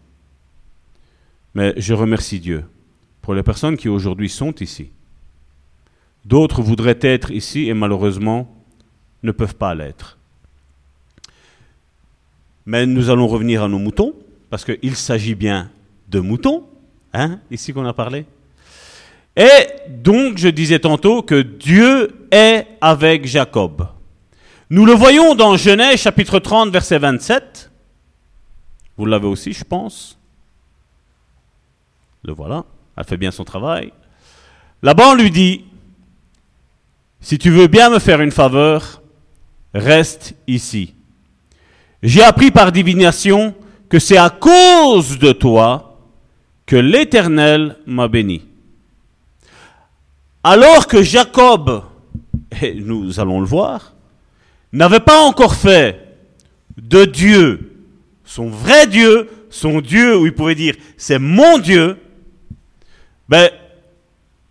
[1.54, 2.66] Mais je remercie Dieu
[3.22, 4.90] pour les personnes qui aujourd'hui sont ici.
[6.26, 8.52] D'autres voudraient être ici et malheureusement
[9.22, 10.19] ne peuvent pas l'être.
[12.66, 14.14] Mais nous allons revenir à nos moutons,
[14.50, 15.70] parce qu'il s'agit bien
[16.08, 16.66] de moutons,
[17.14, 18.26] hein, ici qu'on a parlé.
[19.36, 23.88] Et donc, je disais tantôt que Dieu est avec Jacob.
[24.70, 27.72] Nous le voyons dans Genèse chapitre 30, verset 27.
[28.98, 30.20] Vous l'avez aussi, je pense.
[32.24, 32.66] Le voilà,
[32.98, 33.94] elle fait bien son travail.
[34.84, 35.66] Là-bas, on lui dit,
[37.22, 39.02] si tu veux bien me faire une faveur,
[39.74, 40.96] reste ici.
[42.02, 43.54] J'ai appris par divination
[43.90, 45.98] que c'est à cause de toi
[46.66, 48.46] que l'Éternel m'a béni.
[50.44, 51.84] Alors que Jacob,
[52.62, 53.94] et nous allons le voir,
[54.72, 56.18] n'avait pas encore fait
[56.78, 57.70] de Dieu
[58.30, 61.98] son vrai Dieu, son Dieu où il pouvait dire c'est mon Dieu,
[63.28, 63.50] ben,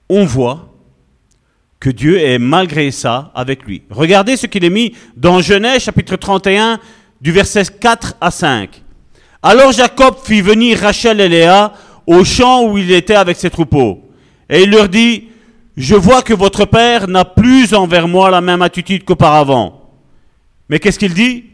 [0.09, 0.75] on voit
[1.79, 3.83] que Dieu est malgré ça avec lui.
[3.89, 6.81] Regardez ce qu'il est mis dans Genèse chapitre 31
[7.21, 8.83] du verset 4 à 5.
[9.43, 11.73] Alors Jacob fit venir Rachel et Léa
[12.07, 14.09] au champ où il était avec ses troupeaux.
[14.49, 15.29] Et il leur dit,
[15.77, 19.91] je vois que votre père n'a plus envers moi la même attitude qu'auparavant.
[20.69, 21.45] Mais qu'est-ce qu'il dit?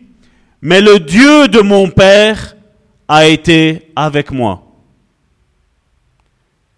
[0.62, 2.57] Mais le Dieu de mon père
[3.07, 4.62] a été avec moi.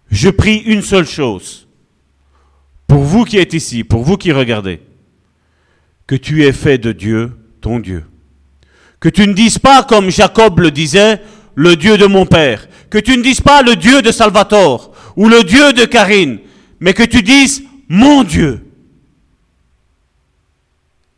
[0.09, 1.67] Je prie une seule chose,
[2.87, 4.81] pour vous qui êtes ici, pour vous qui regardez,
[6.05, 8.05] que tu aies fait de Dieu ton Dieu.
[8.99, 11.21] Que tu ne dises pas, comme Jacob le disait,
[11.55, 12.67] le Dieu de mon Père.
[12.89, 16.39] Que tu ne dises pas le Dieu de Salvatore ou le Dieu de Karine,
[16.79, 18.63] mais que tu dises mon Dieu.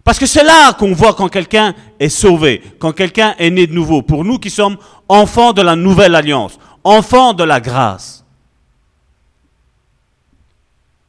[0.03, 3.73] Parce que c'est là qu'on voit quand quelqu'un est sauvé, quand quelqu'un est né de
[3.73, 4.01] nouveau.
[4.01, 4.77] Pour nous qui sommes
[5.07, 8.25] enfants de la nouvelle alliance, enfants de la grâce.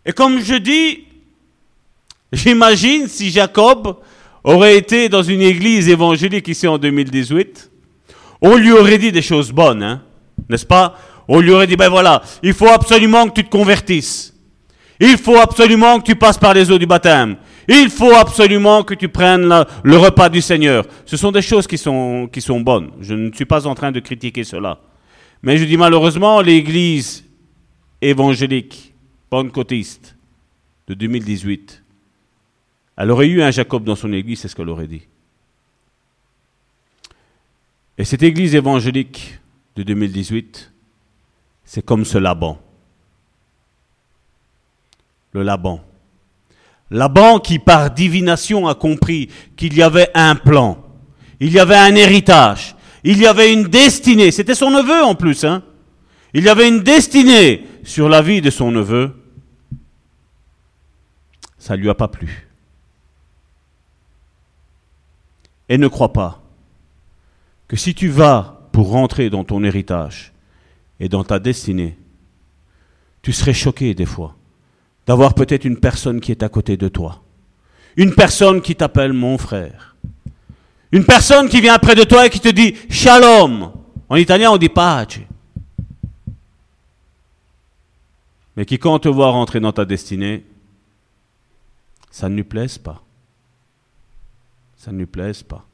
[0.04, 1.04] Et comme je dis,
[2.32, 3.96] j'imagine si Jacob
[4.45, 7.70] aurait été dans une église évangélique ici en 2018,
[8.43, 10.03] on lui aurait dit des choses bonnes, hein,
[10.49, 10.97] n'est-ce pas?
[11.28, 14.34] On lui aurait dit, ben voilà, il faut absolument que tu te convertisses.
[14.99, 17.36] Il faut absolument que tu passes par les eaux du baptême.
[17.68, 20.84] Il faut absolument que tu prennes le repas du Seigneur.
[21.07, 22.91] Ce sont des choses qui sont, qui sont bonnes.
[23.01, 24.78] Je ne suis pas en train de critiquer cela.
[25.43, 27.24] Mais je dis malheureusement, l'église
[28.03, 28.93] évangélique
[29.30, 30.16] pentecôtiste
[30.88, 31.79] de 2018
[33.01, 35.01] elle aurait eu un Jacob dans son église, c'est ce qu'elle aurait dit.
[37.96, 39.40] Et cette église évangélique
[39.74, 40.70] de 2018,
[41.64, 42.61] c'est comme ce Laban.
[45.32, 45.82] Le Laban.
[46.90, 50.84] Laban qui par divination a compris qu'il y avait un plan,
[51.40, 54.30] il y avait un héritage, il y avait une destinée.
[54.30, 55.44] C'était son neveu en plus.
[55.44, 55.62] Hein.
[56.34, 59.16] Il y avait une destinée sur la vie de son neveu.
[61.57, 62.49] Ça ne lui a pas plu.
[65.70, 66.42] Et ne crois pas
[67.68, 70.32] que si tu vas pour rentrer dans ton héritage
[70.98, 71.96] et dans ta destinée,
[73.22, 74.34] tu serais choqué des fois
[75.06, 77.22] d'avoir peut-être une personne qui est à côté de toi.
[77.96, 79.94] Une personne qui t'appelle mon frère.
[80.90, 83.70] Une personne qui vient près de toi et qui te dit shalom.
[84.08, 85.20] En italien, on dit pace.
[88.56, 90.44] Mais qui, quand on te voit rentrer dans ta destinée,
[92.10, 93.04] ça ne lui plaise pas.
[94.82, 95.66] Ça ne lui plaise pas.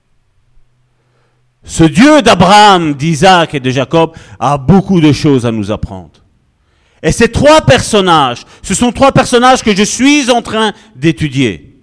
[1.62, 6.24] Ce Dieu d'Abraham, d'Isaac et de Jacob a beaucoup de choses à nous apprendre.
[7.04, 11.78] Et ces trois personnages, ce sont trois personnages que je suis en train d'étudier.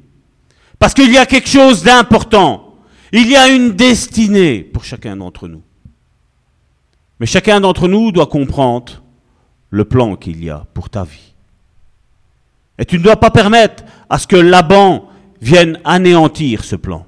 [0.80, 2.76] Parce qu'il y a quelque chose d'important.
[3.13, 5.61] Il y a une destinée pour chacun d'entre nous.
[7.21, 9.01] Mais chacun d'entre nous doit comprendre
[9.69, 11.34] le plan qu'il y a pour ta vie.
[12.78, 15.07] Et tu ne dois pas permettre à ce que Laban
[15.39, 17.05] vienne anéantir ce plan.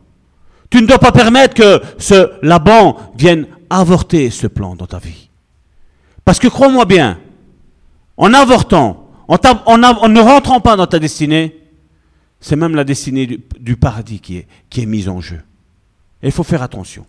[0.70, 5.30] Tu ne dois pas permettre que ce Laban vienne avorter ce plan dans ta vie.
[6.24, 7.20] Parce que crois-moi bien,
[8.18, 9.38] en avortant, en,
[9.78, 11.56] ne rentrant pas dans ta destinée,
[12.40, 13.26] c'est même la destinée
[13.60, 15.42] du, paradis qui est, qui est mise en jeu.
[16.22, 17.06] Et il faut faire attention.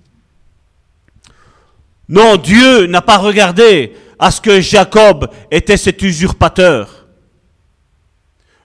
[2.08, 7.06] Non, Dieu n'a pas regardé à ce que Jacob était cet usurpateur.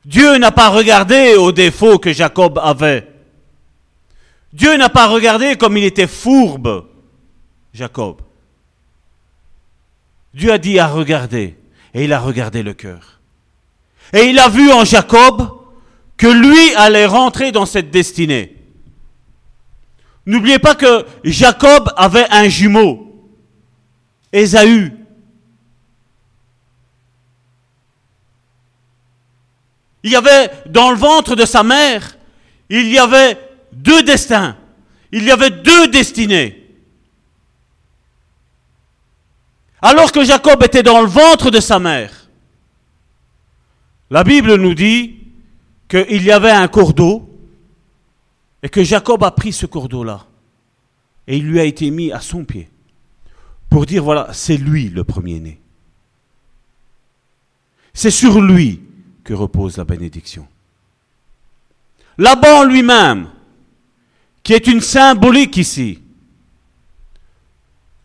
[0.05, 3.10] Dieu n'a pas regardé aux défauts que Jacob avait.
[4.53, 6.87] Dieu n'a pas regardé comme il était fourbe,
[7.73, 8.21] Jacob.
[10.33, 11.57] Dieu a dit à regarder,
[11.93, 13.19] et il a regardé le cœur.
[14.13, 15.49] Et il a vu en Jacob
[16.17, 18.57] que lui allait rentrer dans cette destinée.
[20.25, 23.29] N'oubliez pas que Jacob avait un jumeau,
[24.31, 24.93] Ésaü.
[30.03, 32.17] Il y avait dans le ventre de sa mère,
[32.69, 33.37] il y avait
[33.73, 34.57] deux destins.
[35.11, 36.57] Il y avait deux destinées.
[39.81, 42.29] Alors que Jacob était dans le ventre de sa mère,
[44.09, 45.17] la Bible nous dit
[45.87, 47.27] qu'il y avait un cours d'eau
[48.61, 50.27] et que Jacob a pris ce cours d'eau-là
[51.27, 52.69] et il lui a été mis à son pied
[53.69, 55.59] pour dire voilà, c'est lui le premier-né.
[57.93, 58.81] C'est sur lui
[59.23, 60.47] que repose la bénédiction.
[62.17, 63.29] Laban lui-même,
[64.43, 65.99] qui est une symbolique ici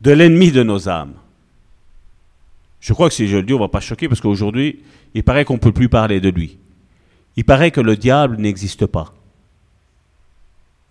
[0.01, 1.15] de l'ennemi de nos âmes.
[2.81, 4.81] Je crois que si je le dis, on ne va pas choquer parce qu'aujourd'hui,
[5.15, 6.59] il paraît qu'on ne peut plus parler de lui.
[7.37, 9.15] Il paraît que le diable n'existe pas.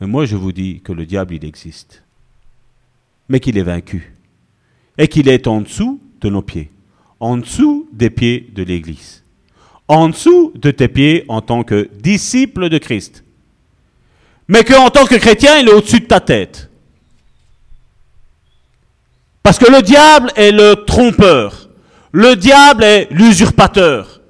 [0.02, 2.04] Mais moi, je vous dis que le diable, il existe.
[3.30, 4.14] Mais qu'il est vaincu.
[4.98, 6.72] Et qu'il est en dessous de nos pieds.
[7.20, 9.24] En dessous des pieds de l'Église.
[9.88, 13.25] En dessous de tes pieds en tant que disciple de Christ
[14.48, 16.70] mais qu'en tant que chrétien, il est au-dessus de ta tête.
[19.42, 21.70] Parce que le diable est le trompeur.
[22.12, 24.22] Le diable est l'usurpateur.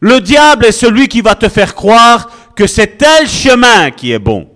[0.00, 4.18] Le diable est celui qui va te faire croire que c'est tel chemin qui est
[4.18, 4.50] bon.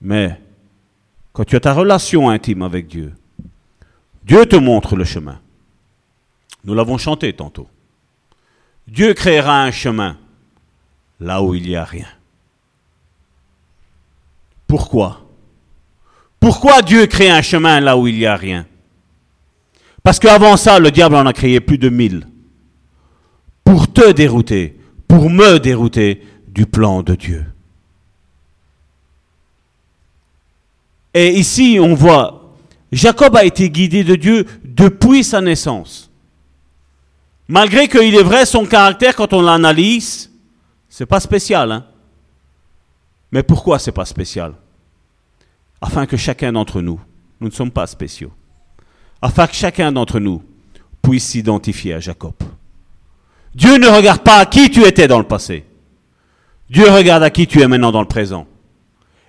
[0.00, 0.40] Mais
[1.32, 3.12] quand tu as ta relation intime avec Dieu,
[4.24, 5.40] Dieu te montre le chemin.
[6.64, 7.68] Nous l'avons chanté tantôt.
[8.86, 10.16] Dieu créera un chemin
[11.22, 12.08] là où il n'y a rien.
[14.66, 15.20] Pourquoi?
[16.40, 18.66] Pourquoi Dieu crée un chemin là où il n'y a rien?
[20.02, 22.26] Parce qu'avant ça, le diable en a créé plus de mille.
[23.62, 24.76] Pour te dérouter,
[25.06, 27.46] pour me dérouter du plan de Dieu.
[31.14, 32.56] Et ici, on voit,
[32.90, 36.10] Jacob a été guidé de Dieu depuis sa naissance.
[37.46, 40.31] Malgré qu'il est vrai, son caractère, quand on l'analyse,
[40.94, 41.86] c'est pas spécial, hein
[43.32, 44.52] Mais pourquoi c'est pas spécial?
[45.80, 47.00] Afin que chacun d'entre nous,
[47.40, 48.30] nous ne sommes pas spéciaux,
[49.22, 50.42] afin que chacun d'entre nous
[51.00, 52.34] puisse s'identifier à Jacob.
[53.54, 55.64] Dieu ne regarde pas à qui tu étais dans le passé.
[56.68, 58.46] Dieu regarde à qui tu es maintenant dans le présent.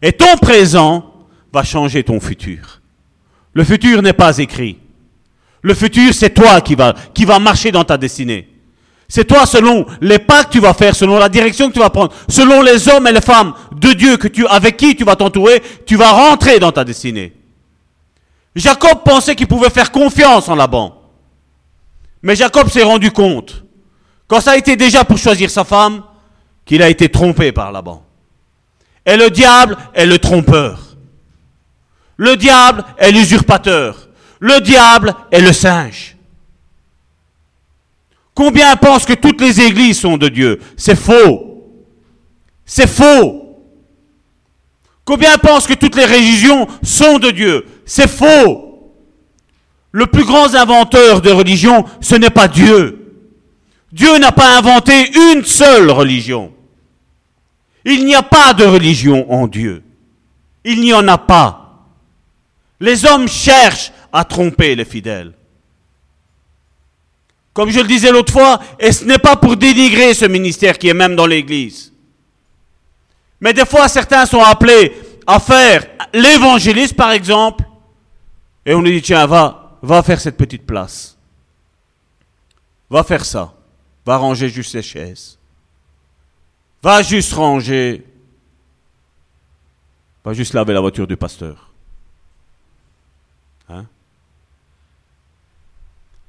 [0.02, 1.14] Et ton présent
[1.54, 2.82] va changer ton futur.
[3.54, 4.80] Le futur n'est pas écrit.
[5.62, 8.53] Le futur, c'est toi qui va, qui va marcher dans ta destinée.
[9.08, 11.90] C'est toi, selon les pas que tu vas faire, selon la direction que tu vas
[11.90, 15.16] prendre, selon les hommes et les femmes de Dieu que tu, avec qui tu vas
[15.16, 17.34] t'entourer, tu vas rentrer dans ta destinée.
[18.56, 21.00] Jacob pensait qu'il pouvait faire confiance en Laban.
[22.22, 23.64] Mais Jacob s'est rendu compte,
[24.28, 26.04] quand ça a été déjà pour choisir sa femme,
[26.66, 28.04] qu'il a été trompé par Laban.
[29.06, 30.80] Et le diable est le trompeur.
[32.18, 34.08] Le diable est l'usurpateur.
[34.40, 36.13] Le diable est le singe.
[38.36, 40.60] Combien pensent que toutes les églises sont de Dieu?
[40.76, 41.72] C'est faux.
[42.66, 43.44] C'est faux.
[45.06, 47.66] Combien pensent que toutes les religions sont de Dieu?
[47.86, 48.92] C'est faux.
[49.92, 53.00] Le plus grand inventeur de religion, ce n'est pas Dieu.
[53.92, 56.52] Dieu n'a pas inventé une seule religion.
[57.86, 59.84] Il n'y a pas de religion en Dieu.
[60.64, 61.86] Il n'y en a pas.
[62.80, 65.34] Les hommes cherchent à tromper les fidèles.
[67.54, 70.90] Comme je le disais l'autre fois, et ce n'est pas pour dénigrer ce ministère qui
[70.90, 71.94] est même dans l'Église.
[73.40, 74.94] Mais des fois, certains sont appelés
[75.28, 77.64] à faire l'évangéliste, par exemple,
[78.66, 81.18] et on lui dit, tiens, va, va faire cette petite place.
[82.90, 83.54] Va faire ça.
[84.06, 85.38] Va ranger juste les chaises.
[86.82, 88.06] Va juste ranger.
[90.24, 91.73] Va juste laver la voiture du pasteur.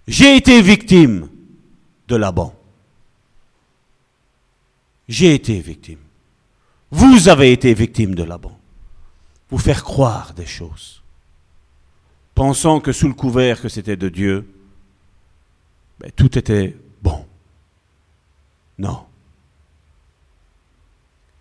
[0.06, 1.28] J'ai été victime
[2.08, 2.54] de Laban.
[5.08, 5.98] J'ai été victime.
[6.90, 8.58] Vous avez été victime de Laban.
[9.50, 11.02] Vous faire croire des choses.
[12.34, 14.48] Pensant que sous le couvert que c'était de Dieu,
[16.00, 17.24] ben, tout était bon.
[18.78, 19.04] Non.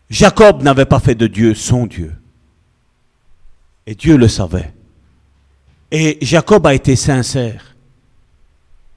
[0.10, 2.16] Jacob n'avait pas fait de Dieu son Dieu.
[3.86, 4.74] Et Dieu le savait.
[5.92, 7.73] Et Jacob a été sincère.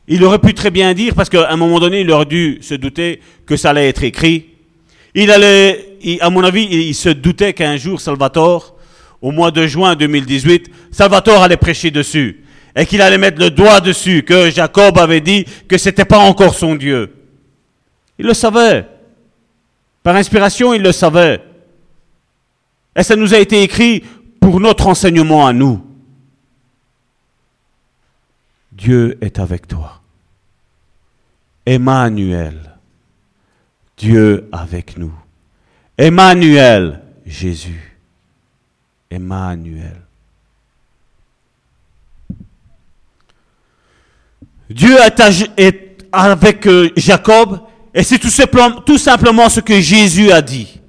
[0.09, 2.75] Il aurait pu très bien dire, parce qu'à un moment donné, il aurait dû se
[2.75, 4.47] douter que ça allait être écrit.
[5.15, 8.77] Il allait, à mon avis, il se doutait qu'un jour, Salvatore,
[9.21, 12.45] au mois de juin 2018, Salvatore allait prêcher dessus.
[12.77, 16.55] Et qu'il allait mettre le doigt dessus, que Jacob avait dit que c'était pas encore
[16.55, 17.15] son Dieu.
[18.19, 18.87] Il le savait.
[20.03, 21.41] Par inspiration, il le savait.
[22.95, 24.05] Et ça nous a été écrit
[24.41, 25.86] pour notre enseignement à nous.
[28.77, 30.03] Dieu est avec toi.
[31.65, 32.77] Emmanuel,
[33.97, 35.15] Dieu avec nous.
[35.97, 37.97] Emmanuel, Jésus.
[39.11, 39.97] Emmanuel.
[44.69, 44.97] Dieu
[45.57, 47.61] est avec euh, Jacob
[47.95, 50.81] et c'est tout simplement, tout simplement ce que Jésus a dit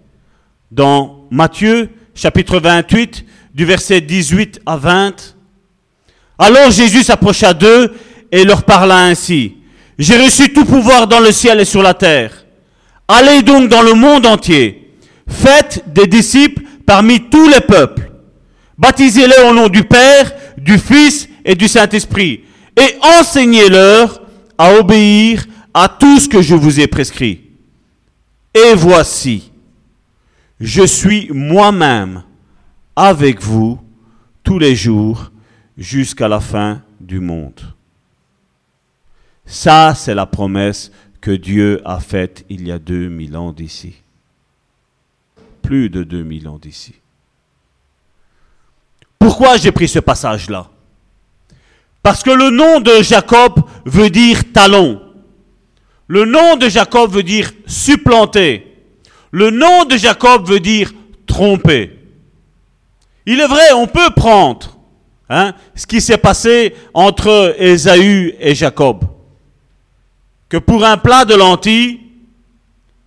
[0.72, 3.24] dans Matthieu chapitre 28
[3.54, 5.37] du verset 18 à 20.
[6.38, 7.94] Alors Jésus s'approcha d'eux
[8.32, 9.56] et leur parla ainsi.
[9.98, 12.46] J'ai reçu tout pouvoir dans le ciel et sur la terre.
[13.08, 14.94] Allez donc dans le monde entier.
[15.28, 18.12] Faites des disciples parmi tous les peuples.
[18.78, 22.44] Baptisez-les au nom du Père, du Fils et du Saint-Esprit.
[22.76, 24.22] Et enseignez-leur
[24.58, 27.42] à obéir à tout ce que je vous ai prescrit.
[28.54, 29.52] Et voici,
[30.60, 32.24] je suis moi-même
[32.96, 33.80] avec vous
[34.44, 35.32] tous les jours
[35.78, 37.62] jusqu'à la fin du monde.
[39.46, 40.92] Ça, c'est la promesse
[41.22, 43.96] que Dieu a faite il y a 2000 ans d'ici.
[45.62, 46.96] Plus de 2000 ans d'ici.
[49.20, 50.70] Pourquoi j'ai pris ce passage-là?
[52.02, 55.02] Parce que le nom de Jacob veut dire talon.
[56.08, 58.66] Le nom de Jacob veut dire supplanter.
[59.32, 60.94] Le nom de Jacob veut dire
[61.26, 62.00] tromper.
[63.26, 64.77] Il est vrai, on peut prendre
[65.30, 69.06] hein, ce qui s'est passé entre Ésaü et Jacob.
[70.50, 72.02] Que pour un plat de lentilles,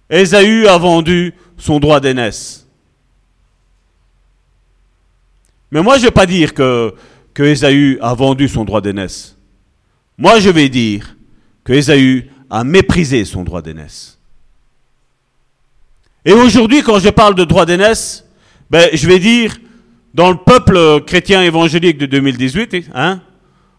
[0.08, 2.66] Ésaü a vendu son droit d'aînesse.
[5.70, 6.94] Mais moi, je ne vais pas dire que,
[7.32, 9.36] que Ésaü a vendu son droit d'aînesse.
[10.18, 11.16] Moi, je vais dire
[11.64, 14.18] que Ésaü a méprisé son droit d'aînesse.
[16.24, 18.26] Et aujourd'hui, quand je parle de droit d'aînesse,
[18.68, 19.56] ben, je vais dire,
[20.14, 23.20] dans le peuple chrétien évangélique de 2018, hein,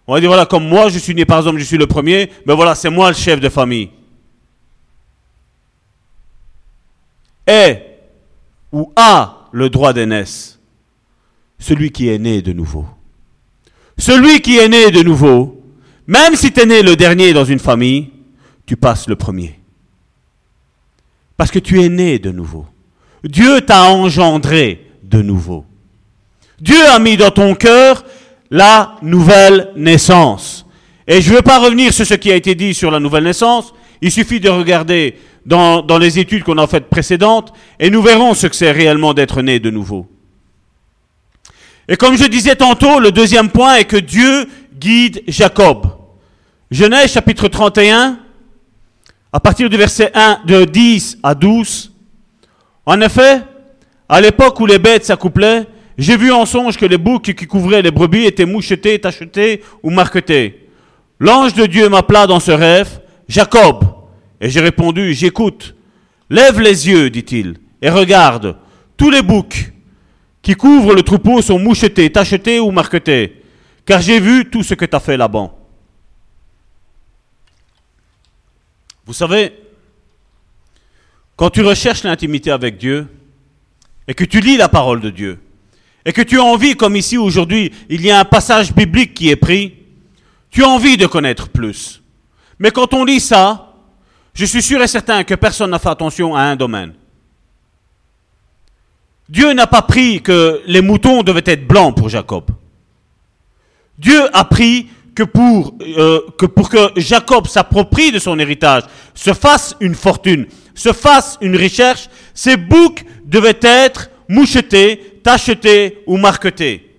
[0.07, 2.27] on va dire, voilà, comme moi, je suis né par exemple, je suis le premier,
[2.27, 3.89] mais ben voilà, c'est moi le chef de famille.
[7.47, 7.99] Est
[8.71, 10.59] ou a le droit d'aînesse
[11.61, 12.85] celui qui est né de nouveau.
[13.97, 15.63] Celui qui est né de nouveau,
[16.07, 18.09] même si tu es né le dernier dans une famille,
[18.65, 19.59] tu passes le premier.
[21.37, 22.65] Parce que tu es né de nouveau.
[23.23, 25.65] Dieu t'a engendré de nouveau.
[26.61, 28.05] Dieu a mis dans ton cœur
[28.51, 30.63] la nouvelle naissance.
[31.07, 33.23] Et je ne veux pas revenir sur ce qui a été dit sur la nouvelle
[33.23, 33.73] naissance.
[33.99, 38.45] Il suffit de regarder dans, les études qu'on a faites précédentes et nous verrons ce
[38.45, 40.07] que c'est réellement d'être né de nouveau.
[41.87, 44.47] Et comme je disais tantôt, le deuxième point est que Dieu
[44.79, 45.87] guide Jacob.
[46.69, 48.19] Genèse chapitre 31,
[49.33, 51.91] à partir du verset 1, de 10 à 12.
[52.85, 53.41] En effet,
[54.07, 55.65] à l'époque où les bêtes s'accouplaient,
[56.01, 59.91] j'ai vu en songe que les boucs qui couvraient les brebis étaient mouchetés, tachetés ou
[59.91, 60.67] marquetés.
[61.19, 63.85] L'ange de Dieu m'appela dans ce rêve, Jacob.
[64.41, 65.75] Et j'ai répondu, j'écoute.
[66.27, 68.57] Lève les yeux, dit-il, et regarde.
[68.97, 69.71] Tous les boucs
[70.41, 73.43] qui couvrent le troupeau sont mouchetés, tachetés ou marquetés.
[73.85, 75.53] Car j'ai vu tout ce que tu as fait là-bas.
[79.05, 79.53] Vous savez,
[81.35, 83.07] quand tu recherches l'intimité avec Dieu
[84.07, 85.37] et que tu lis la parole de Dieu
[86.05, 89.29] et que tu as envie, comme ici aujourd'hui, il y a un passage biblique qui
[89.29, 89.75] est pris,
[90.49, 92.01] tu as envie de connaître plus.
[92.59, 93.73] Mais quand on lit ça,
[94.33, 96.93] je suis sûr et certain que personne n'a fait attention à un domaine.
[99.29, 102.45] Dieu n'a pas pris que les moutons devaient être blancs pour Jacob.
[103.97, 108.83] Dieu a pris que pour, euh, que que Jacob s'approprie de son héritage,
[109.13, 116.17] se fasse une fortune, se fasse une recherche, ces boucs devaient être mouchetés, tachetés ou
[116.17, 116.95] marquetés.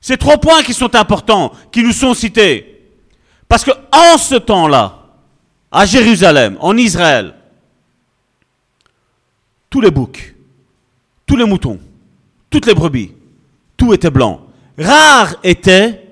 [0.00, 2.90] Ces trois points qui sont importants, qui nous sont cités.
[3.48, 5.06] Parce que en ce temps-là,
[5.70, 7.34] à Jérusalem, en Israël,
[9.70, 10.34] tous les boucs,
[11.26, 11.78] tous les moutons,
[12.48, 13.12] toutes les brebis,
[13.76, 14.46] tout était blanc.
[14.78, 16.06] Rares étaient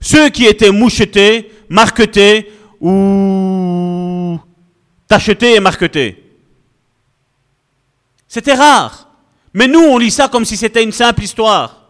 [0.00, 4.38] ceux qui étaient mouchetés, marquetés ou
[5.06, 6.22] tachetés et marquetés.
[8.28, 9.05] C'était rare.
[9.56, 11.88] Mais nous, on lit ça comme si c'était une simple histoire.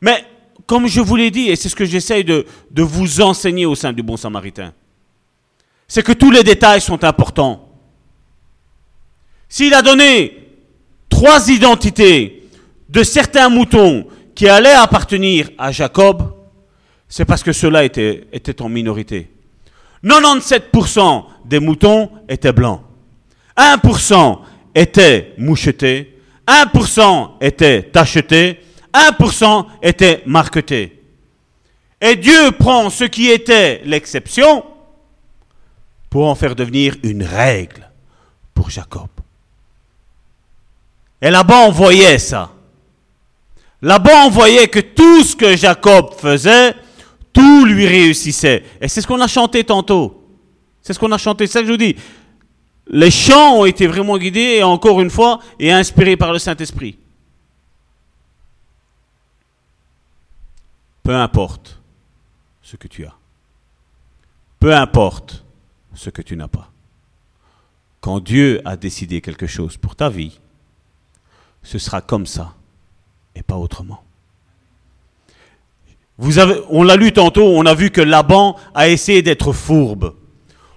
[0.00, 0.24] Mais
[0.64, 3.92] comme je vous l'ai dit, et c'est ce que j'essaye de, vous enseigner au sein
[3.92, 4.72] du Bon Samaritain,
[5.86, 7.68] c'est que tous les détails sont importants.
[9.50, 10.48] S'il a donné
[11.10, 12.48] trois identités
[12.88, 16.22] de certains moutons qui allaient appartenir à Jacob,
[17.06, 19.30] c'est parce que ceux-là étaient en minorité.
[20.02, 22.80] 97% des moutons étaient blancs.
[23.58, 24.38] 1%
[24.74, 26.15] étaient mouchetés.
[26.46, 28.60] 1% étaient tachetés.
[28.92, 31.02] 1% étaient marquetés.
[32.00, 34.64] Et Dieu prend ce qui était l'exception
[36.10, 37.90] pour en faire devenir une règle
[38.54, 39.08] pour Jacob.
[41.20, 42.52] Et là-bas, on voyait ça.
[43.82, 46.74] Là-bas, on voyait que tout ce que Jacob faisait,
[47.32, 48.64] tout lui réussissait.
[48.80, 50.22] Et c'est ce qu'on a chanté tantôt.
[50.82, 51.46] C'est ce qu'on a chanté.
[51.46, 51.96] C'est ça que je vous dis.
[52.88, 56.98] Les chants ont été vraiment guidés, et encore une fois, et inspirés par le Saint-Esprit.
[61.02, 61.80] Peu importe
[62.62, 63.14] ce que tu as.
[64.58, 65.44] Peu importe
[65.94, 66.70] ce que tu n'as pas.
[68.00, 70.38] Quand Dieu a décidé quelque chose pour ta vie,
[71.62, 72.54] ce sera comme ça
[73.34, 74.02] et pas autrement.
[76.18, 80.14] Vous avez, on l'a lu tantôt, on a vu que Laban a essayé d'être fourbe.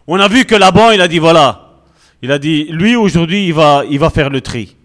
[0.07, 1.68] On a vu que Laban, il a dit voilà,
[2.21, 4.75] il a dit, lui aujourd'hui, il va, faire le tri.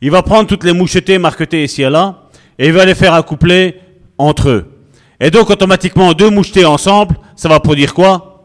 [0.00, 2.22] Il va prendre toutes les mouchetées marquetées ici et là,
[2.58, 3.80] et il va les faire accoupler
[4.18, 4.72] entre eux.
[5.18, 8.44] Et donc automatiquement, deux mouchetés ensemble, ça va produire quoi?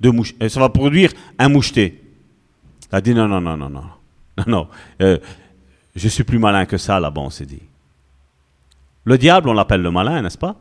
[0.00, 2.02] Deux mouche, euh, Ça va produire un moucheté.
[2.90, 3.82] Il a dit non, non, non, non, non.
[4.38, 4.68] Non, non.
[5.02, 5.18] Euh,
[5.96, 7.62] je suis plus malin que ça, là-bas, on s'est dit.
[9.04, 10.56] Le diable, on l'appelle le malin, n'est-ce pas?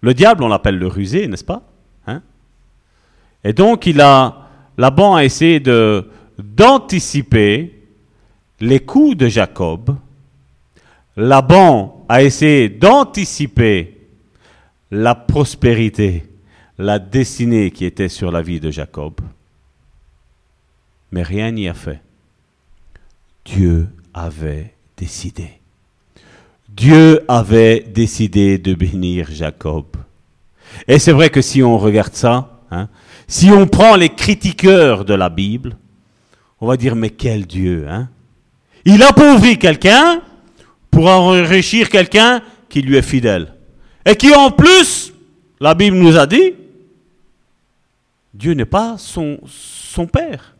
[0.00, 1.62] Le diable, on l'appelle le rusé, n'est-ce pas?
[2.06, 2.20] Hein?
[3.42, 4.43] Et donc, il a,
[4.76, 5.60] Laban a essayé
[6.38, 7.82] d'anticiper
[8.60, 9.96] les coups de Jacob.
[11.16, 14.00] Laban a essayé d'anticiper
[14.90, 16.24] la prospérité,
[16.78, 19.20] la destinée qui était sur la vie de Jacob.
[21.12, 22.00] Mais rien n'y a fait.
[23.44, 25.48] Dieu avait décidé.
[26.68, 29.86] Dieu avait décidé de bénir Jacob.
[30.88, 32.88] Et c'est vrai que si on regarde ça, hein,
[33.26, 35.76] si on prend les critiqueurs de la Bible,
[36.60, 38.08] on va dire mais quel Dieu hein?
[38.84, 40.20] Il appauvrit quelqu'un
[40.90, 43.54] pour enrichir quelqu'un qui lui est fidèle.
[44.04, 45.12] Et qui en plus,
[45.58, 46.54] la Bible nous a dit,
[48.34, 50.54] Dieu n'est pas son, son père.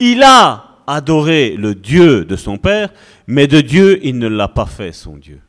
[0.00, 2.92] Il a adorer le Dieu de son père,
[3.26, 5.40] mais de Dieu, il ne l'a pas fait son Dieu.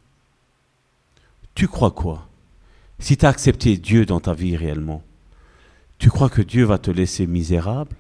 [1.55, 2.27] Tu crois quoi?
[2.99, 5.03] Si tu as accepté Dieu dans ta vie réellement,
[5.97, 7.95] tu crois que Dieu va te laisser misérable?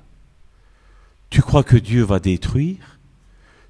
[1.29, 2.99] Tu crois que Dieu va détruire?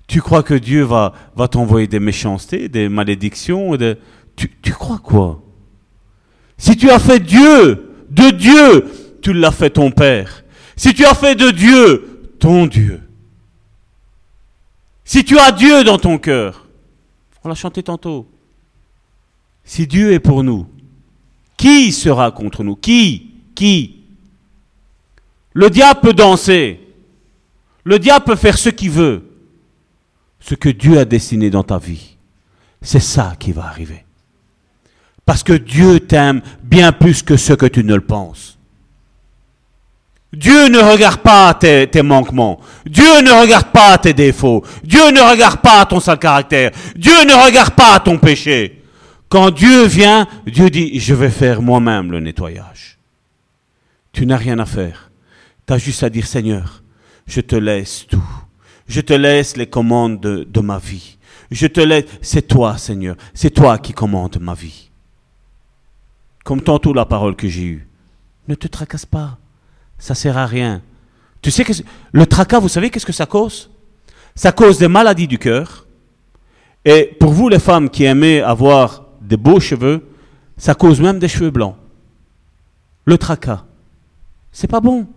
[0.08, 1.14] Tu crois que Dieu va,
[1.50, 3.76] t'envoyer des méchancetés, des malédictions
[4.36, 5.42] tu, tu crois quoi?
[6.58, 8.86] Si tu as fait Dieu, de Dieu,
[9.22, 10.44] tu l'as fait ton Père.
[10.76, 13.02] Si tu as fait de Dieu, ton Dieu.
[15.04, 16.68] Si tu as Dieu dans ton cœur,
[17.44, 18.28] on l'a chanté tantôt,
[19.64, 20.68] si Dieu est pour nous,
[21.58, 22.76] qui sera contre nous?
[22.76, 23.32] Qui?
[23.56, 24.05] Qui?
[25.56, 26.82] Le diable peut danser.
[27.86, 29.24] Le diable peut faire ce qu'il veut.
[30.40, 32.18] Ce que Dieu a dessiné dans ta vie,
[32.82, 34.06] c'est ça qui va arriver.
[35.26, 38.60] Parce que Dieu t'aime bien plus que ce que tu ne le penses.
[40.34, 42.60] Dieu ne regarde pas tes, manquements.
[42.86, 44.64] Dieu ne regarde pas tes défauts.
[44.84, 46.72] Dieu ne regarde pas ton sale caractère.
[46.98, 48.84] Dieu ne regarde pas ton péché.
[49.30, 52.98] Quand Dieu vient, Dieu dit, je vais faire moi-même le nettoyage.
[54.12, 55.10] Tu n'as rien à faire.
[55.68, 56.84] Tu juste à dire Seigneur,
[57.26, 58.24] je te laisse tout.
[58.88, 61.18] Je te laisse les commandes de, de ma vie.
[61.50, 62.06] Je te laisse.
[62.22, 63.16] C'est toi, Seigneur.
[63.34, 64.92] C'est toi qui commandes ma vie.
[66.44, 67.88] Comme tantôt la parole que j'ai eue.
[68.48, 69.40] Ne te tracasse pas.
[69.98, 70.82] Ça sert à rien.
[71.42, 71.74] Tu sais que
[72.12, 73.72] le tracas, vous savez qu'est-ce que ça cause?
[74.36, 75.88] Ça cause des maladies du cœur.
[76.84, 80.08] Et pour vous, les femmes qui aimez avoir des beaux cheveux,
[80.58, 81.76] ça cause même des cheveux blancs.
[83.06, 83.66] Le tracas.
[84.52, 85.08] C'est pas bon.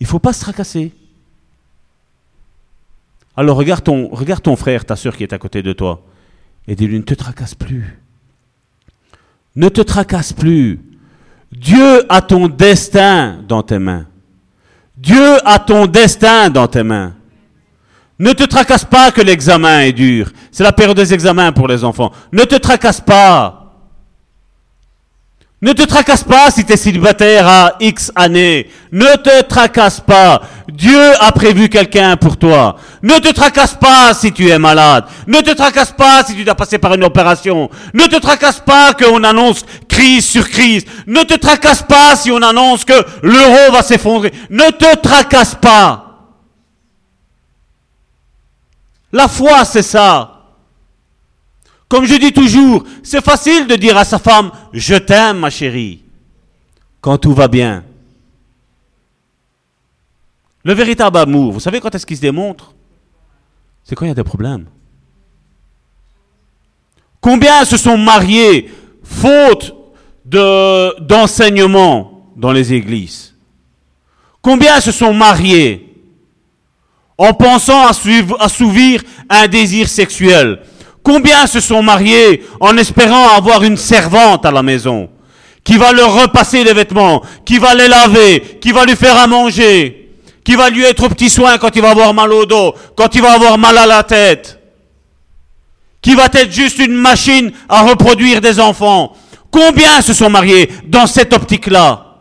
[0.00, 0.92] Il faut pas se tracasser.
[3.36, 6.02] Alors regarde ton, regarde ton frère, ta soeur qui est à côté de toi,
[6.68, 7.98] et dis-lui, ne te tracasse plus.
[9.56, 10.80] Ne te tracasse plus.
[11.52, 14.06] Dieu a ton destin dans tes mains.
[14.96, 17.14] Dieu a ton destin dans tes mains.
[18.18, 20.30] Ne te tracasse pas que l'examen est dur.
[20.52, 22.12] C'est la période des examens pour les enfants.
[22.32, 23.63] Ne te tracasse pas.
[25.62, 28.68] Ne te tracasse pas si tu es célibataire à X années.
[28.92, 30.42] Ne te tracasse pas.
[30.68, 32.76] Dieu a prévu quelqu'un pour toi.
[33.02, 35.04] Ne te tracasse pas si tu es malade.
[35.26, 37.70] Ne te tracasse pas si tu dois passer par une opération.
[37.94, 40.84] Ne te tracasse pas qu'on annonce crise sur crise.
[41.06, 44.34] Ne te tracasse pas si on annonce que l'euro va s'effondrer.
[44.50, 46.04] Ne te tracasse pas.
[49.12, 50.33] La foi, c'est ça.
[51.94, 56.02] Comme je dis toujours, c'est facile de dire à sa femme, je t'aime ma chérie,
[57.00, 57.84] quand tout va bien.
[60.64, 62.74] Le véritable amour, vous savez quand est-ce qu'il se démontre?
[63.84, 64.66] C'est quand il y a des problèmes.
[67.20, 68.72] Combien se sont mariés
[69.04, 69.72] faute
[70.24, 73.36] d'enseignement dans les églises?
[74.42, 75.94] Combien se sont mariés
[77.16, 80.60] en pensant assouvir un désir sexuel?
[81.04, 85.10] Combien se sont mariés en espérant avoir une servante à la maison
[85.62, 89.26] qui va leur repasser les vêtements, qui va les laver, qui va lui faire à
[89.26, 90.10] manger,
[90.42, 93.14] qui va lui être au petit soin quand il va avoir mal au dos, quand
[93.14, 94.58] il va avoir mal à la tête,
[96.00, 99.14] qui va être juste une machine à reproduire des enfants.
[99.50, 102.16] Combien se sont mariés dans cette optique-là?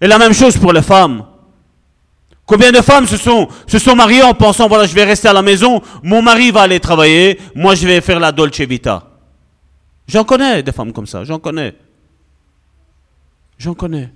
[0.00, 1.24] Et la même chose pour les femmes.
[2.44, 5.32] Combien de femmes se sont, se sont mariées en pensant, voilà, je vais rester à
[5.32, 9.08] la maison, mon mari va aller travailler, moi je vais faire la Dolce Vita.
[10.08, 11.74] J'en connais des femmes comme ça, j'en connais.
[13.58, 14.10] J'en connais.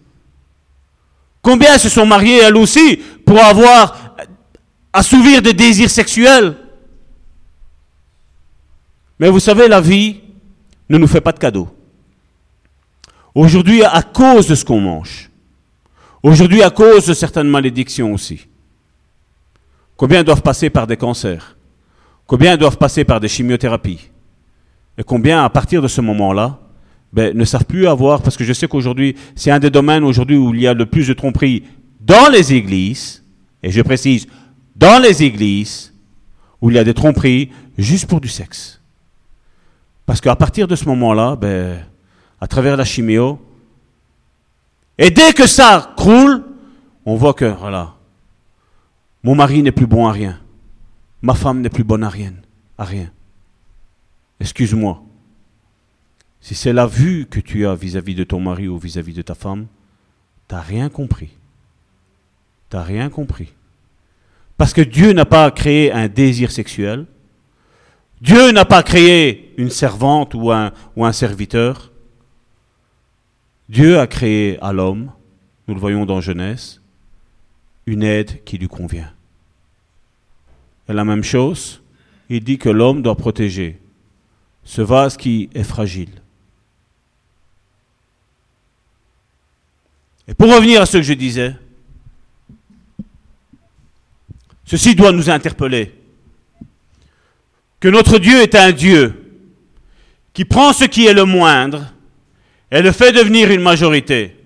[1.40, 4.16] Combien se sont mariées elles aussi pour avoir,
[4.92, 6.56] assouvir des désirs sexuels?
[9.20, 10.20] Mais vous savez, la vie
[10.88, 11.68] ne nous fait pas de cadeaux.
[13.34, 15.25] Aujourd'hui, à cause de ce qu'on mange,
[16.26, 18.48] Aujourd'hui, à cause de certaines malédictions aussi.
[19.96, 21.56] Combien doivent passer par des cancers?
[22.26, 24.10] Combien doivent passer par des chimiothérapies?
[24.98, 26.58] Et combien, à partir de ce moment-là,
[27.12, 30.36] ben, ne savent plus avoir, parce que je sais qu'aujourd'hui, c'est un des domaines aujourd'hui
[30.36, 31.62] où il y a le plus de tromperies
[32.00, 33.22] dans les églises,
[33.62, 34.26] et je précise,
[34.74, 35.94] dans les églises,
[36.60, 38.80] où il y a des tromperies juste pour du sexe.
[40.06, 41.86] Parce qu'à partir de ce moment-là, ben,
[42.40, 43.38] à travers la chimio,
[44.98, 46.44] et dès que ça croule,
[47.04, 47.94] on voit que, voilà,
[49.22, 50.40] mon mari n'est plus bon à rien.
[51.22, 52.32] Ma femme n'est plus bonne à rien.
[52.78, 53.10] À rien.
[54.40, 55.02] Excuse-moi.
[56.40, 59.34] Si c'est la vue que tu as vis-à-vis de ton mari ou vis-à-vis de ta
[59.34, 59.66] femme,
[60.48, 61.30] tu n'as rien compris.
[62.70, 63.52] Tu n'as rien compris.
[64.56, 67.06] Parce que Dieu n'a pas créé un désir sexuel.
[68.20, 71.90] Dieu n'a pas créé une servante ou un, ou un serviteur.
[73.68, 75.10] Dieu a créé à l'homme,
[75.66, 76.80] nous le voyons dans Genèse,
[77.86, 79.12] une aide qui lui convient.
[80.88, 81.82] Et la même chose,
[82.28, 83.80] il dit que l'homme doit protéger
[84.64, 86.10] ce vase qui est fragile.
[90.28, 91.54] Et pour revenir à ce que je disais,
[94.64, 95.94] ceci doit nous interpeller.
[97.78, 99.40] Que notre Dieu est un Dieu
[100.32, 101.92] qui prend ce qui est le moindre
[102.70, 104.36] et le fait devenir une majorité.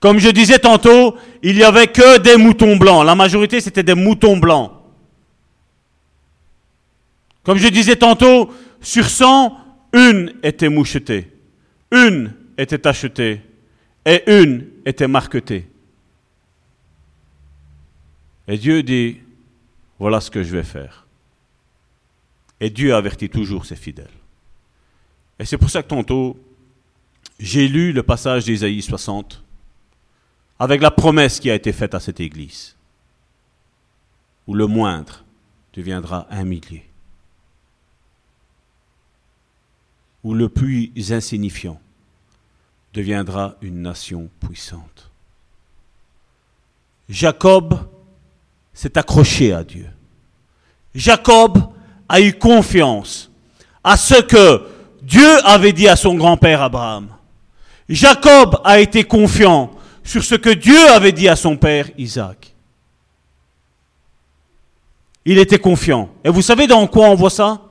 [0.00, 3.06] Comme je disais tantôt, il n'y avait que des moutons blancs.
[3.06, 4.72] La majorité, c'était des moutons blancs.
[7.42, 9.56] Comme je disais tantôt, sur 100,
[9.92, 11.30] une était mouchetée,
[11.90, 13.40] une était achetée
[14.04, 15.68] et une était marquetée.
[18.46, 19.20] Et Dieu dit,
[19.98, 21.06] voilà ce que je vais faire.
[22.60, 24.06] Et Dieu avertit toujours ses fidèles.
[25.38, 26.38] Et c'est pour ça que tantôt,
[27.38, 29.42] j'ai lu le passage d'Ésaïe 60
[30.58, 32.76] avec la promesse qui a été faite à cette église,
[34.46, 35.24] où le moindre
[35.72, 36.88] deviendra un millier,
[40.22, 41.80] où le plus insignifiant
[42.92, 45.10] deviendra une nation puissante.
[47.08, 47.78] Jacob
[48.72, 49.90] s'est accroché à Dieu.
[50.94, 51.58] Jacob
[52.08, 53.30] a eu confiance
[53.82, 54.66] à ce que
[55.02, 57.08] Dieu avait dit à son grand-père Abraham.
[57.88, 59.70] Jacob a été confiant
[60.02, 62.54] sur ce que Dieu avait dit à son père Isaac.
[65.24, 66.10] Il était confiant.
[66.24, 67.62] Et vous savez dans quoi on voit ça?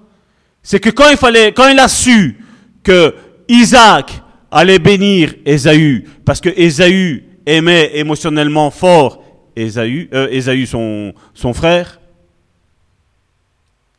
[0.64, 2.40] C'est que quand il a su
[2.82, 3.16] que
[3.48, 9.24] Isaac allait bénir Ésaü, parce que Ésaü aimait émotionnellement fort
[9.56, 12.00] Ésaü, euh, son frère,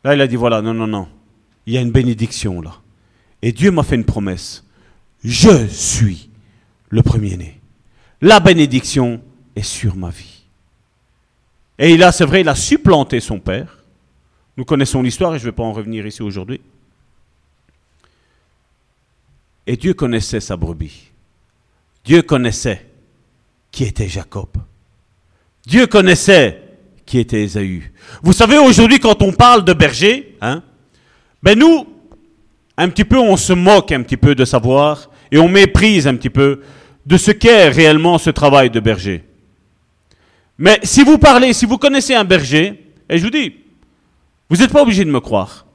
[0.03, 1.07] là il a dit voilà, non, non, non,
[1.65, 2.73] il y a une bénédiction là.
[3.41, 4.64] Et Dieu m'a fait une promesse.
[5.25, 6.29] Je suis
[6.89, 7.59] le premier-né.
[8.21, 9.21] La bénédiction
[9.55, 10.43] est sur ma vie.
[11.79, 13.79] Et il a, c'est vrai, il a supplanté son père.
[14.55, 16.61] Nous connaissons l'histoire et je ne vais pas en revenir ici aujourd'hui.
[19.65, 21.09] Et Dieu connaissait sa brebis.
[22.05, 22.85] Dieu connaissait
[23.71, 24.49] qui était Jacob.
[25.65, 26.61] Dieu connaissait
[27.03, 27.91] qui était Ésaü.
[28.21, 30.61] Vous savez, aujourd'hui, quand on parle de berger, hein,
[31.41, 31.87] ben nous,
[32.77, 36.15] un petit peu, on se moque un petit peu de savoir et on méprise un
[36.15, 36.61] petit peu
[37.05, 39.23] de ce qu'est réellement ce travail de berger.
[40.57, 43.55] Mais si vous parlez, si vous connaissez un berger, et je vous dis,
[44.49, 45.65] vous n'êtes pas obligé de me croire.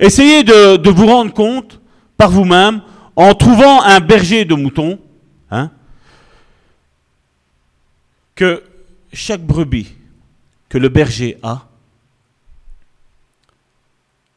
[0.00, 1.80] Essayez de, vous rendre compte
[2.16, 2.82] par vous-même
[3.16, 4.98] en trouvant un berger de moutons,
[5.50, 5.70] hein,
[8.34, 8.62] que
[9.12, 9.94] chaque brebis
[10.68, 11.66] que le berger a,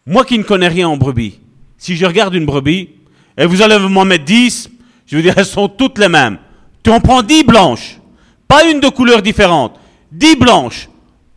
[0.06, 1.40] moi qui ne connais rien en brebis,
[1.78, 2.90] si je regarde une brebis,
[3.38, 4.70] et vous allez m'en mettre 10,
[5.06, 6.38] je veux dire, elles sont toutes les mêmes.
[6.84, 8.00] Tu en prends 10 blanches,
[8.48, 9.80] pas une de couleur différente,
[10.12, 10.90] 10 blanches,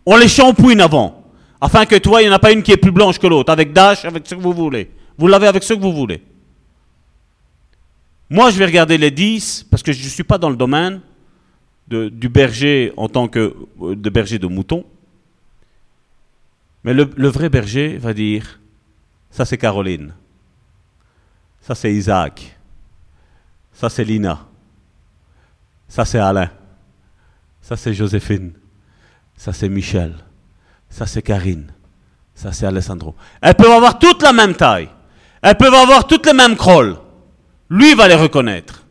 [0.07, 1.25] on les shampouine avant,
[1.61, 3.53] afin que toi, il n'y en a pas une qui est plus blanche que l'autre,
[3.53, 4.91] avec dash, avec ce que vous voulez.
[5.17, 6.23] Vous l'avez avec ce que vous voulez.
[8.29, 11.01] Moi, je vais regarder les 10 parce que je ne suis pas dans le domaine
[11.89, 14.85] du berger en tant que de berger de moutons.
[16.83, 18.61] Mais le vrai berger va dire
[19.31, 20.15] ça c'est Caroline,
[21.67, 22.57] ça c'est Isaac,
[23.73, 24.39] ça c'est Lina,
[25.89, 26.51] ça c'est Alain,
[27.63, 28.53] ça c'est Joséphine,
[29.35, 30.15] ça c'est Michel,
[30.91, 31.73] ça c'est Karine,
[32.35, 33.15] ça c'est Alessandro.
[33.41, 34.91] Elles peuvent avoir toutes la même taille,
[35.41, 36.97] elles peuvent avoir toutes les mêmes crolles.
[37.71, 38.85] Lui va les reconnaître.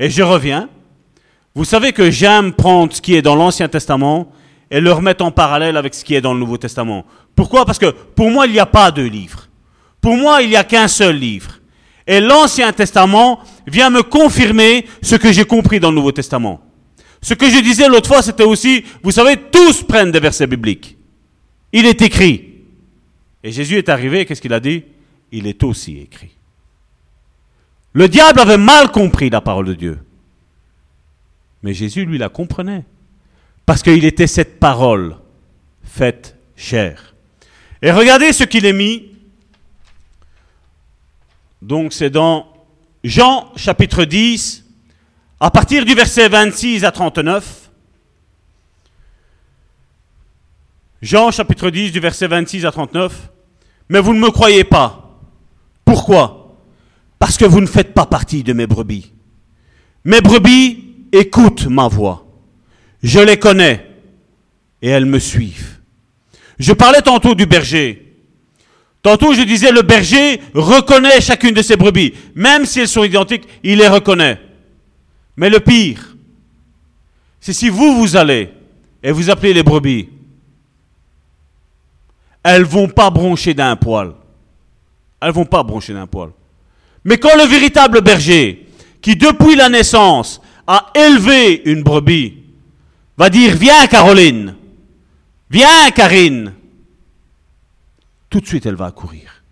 [0.00, 0.68] Et je reviens.
[1.54, 4.32] Vous savez que j'aime prendre ce qui est dans l'Ancien Testament
[4.70, 7.04] et le remettre en parallèle avec ce qui est dans le Nouveau Testament.
[7.36, 7.64] Pourquoi?
[7.64, 9.49] Parce que pour moi, il n'y a pas deux livres.
[10.00, 11.60] Pour moi, il n'y a qu'un seul livre.
[12.06, 16.60] Et l'Ancien Testament vient me confirmer ce que j'ai compris dans le Nouveau Testament.
[17.22, 20.96] Ce que je disais l'autre fois, c'était aussi, vous savez, tous prennent des versets bibliques.
[21.72, 22.46] Il est écrit.
[23.42, 24.84] Et Jésus est arrivé, qu'est-ce qu'il a dit?
[25.30, 26.30] Il est aussi écrit.
[27.92, 29.98] Le diable avait mal compris la parole de Dieu.
[31.62, 32.84] Mais Jésus, lui, la comprenait.
[33.66, 35.16] Parce qu'il était cette parole
[35.84, 37.14] faite chair.
[37.82, 39.06] Et regardez ce qu'il est mis.
[41.62, 42.46] Donc c'est dans
[43.04, 44.64] Jean chapitre 10,
[45.40, 47.70] à partir du verset 26 à 39.
[51.02, 53.30] Jean chapitre 10 du verset 26 à 39.
[53.88, 55.18] Mais vous ne me croyez pas.
[55.84, 56.56] Pourquoi?
[57.18, 59.12] Parce que vous ne faites pas partie de mes brebis.
[60.04, 62.26] Mes brebis écoutent ma voix.
[63.02, 63.86] Je les connais
[64.82, 65.80] et elles me suivent.
[66.58, 68.09] Je parlais tantôt du berger.
[69.02, 72.12] Tantôt je disais le berger reconnaît chacune de ses brebis.
[72.34, 74.38] Même si elles sont identiques, il les reconnaît.
[75.36, 76.16] Mais le pire,
[77.40, 78.50] c'est si vous vous allez
[79.02, 80.08] et vous appelez les brebis,
[82.42, 84.12] elles vont pas broncher d'un poil.
[85.20, 86.30] Elles vont pas broncher d'un poil.
[87.04, 88.66] Mais quand le véritable berger,
[89.00, 92.36] qui depuis la naissance a élevé une brebis,
[93.16, 94.54] va dire Viens Caroline,
[95.50, 96.52] viens Karine,
[98.30, 99.42] tout de suite elle va accourir.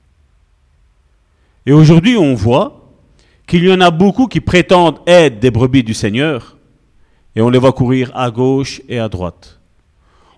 [1.66, 2.94] Et aujourd'hui, on voit
[3.46, 6.56] qu'il y en a beaucoup qui prétendent être des brebis du Seigneur,
[7.36, 9.60] et on les voit courir à gauche et à droite.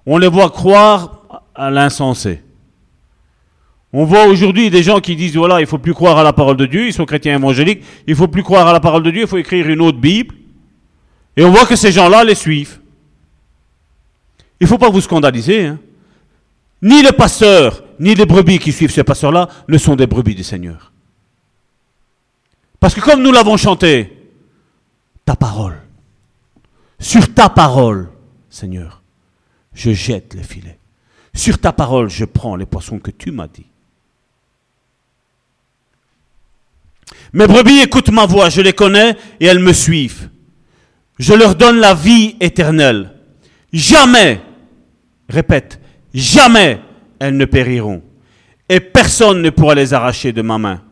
[0.07, 2.43] On les voit croire à l'insensé.
[3.93, 6.57] On voit aujourd'hui des gens qui disent voilà, il faut plus croire à la parole
[6.57, 9.23] de Dieu, ils sont chrétiens évangéliques, il faut plus croire à la parole de Dieu,
[9.23, 10.35] il faut écrire une autre Bible.
[11.37, 12.81] Et on voit que ces gens-là les suivent.
[14.61, 15.67] Il ne faut pas vous scandaliser.
[15.67, 15.79] Hein.
[16.83, 20.45] Ni le pasteur, ni les brebis qui suivent ces pasteurs-là ne sont des brebis du
[20.45, 20.93] Seigneur.
[22.79, 24.31] Parce que comme nous l'avons chanté,
[25.27, 25.81] ta parole,
[26.99, 28.09] sur ta parole,
[28.49, 29.03] Seigneur,
[29.75, 30.79] je jette les filets.
[31.35, 33.67] Sur ta parole, je prends les poissons que tu m'as dit.
[37.33, 40.31] Mes brebis écoutent ma voix, je les connais et elles me suivent.
[41.19, 43.13] Je leur donne la vie éternelle.
[43.73, 44.41] Jamais,
[45.29, 45.80] répète,
[46.15, 46.81] jamais
[47.19, 48.03] elles ne périront.
[48.69, 50.83] Et personne ne pourra les arracher de ma main.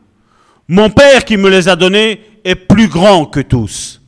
[0.66, 4.02] Mon Père qui me les a donnés est plus grand que tous.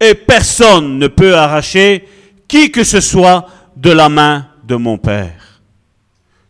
[0.00, 2.06] Et personne ne peut arracher
[2.48, 3.46] qui que ce soit
[3.76, 5.60] de la main de mon Père.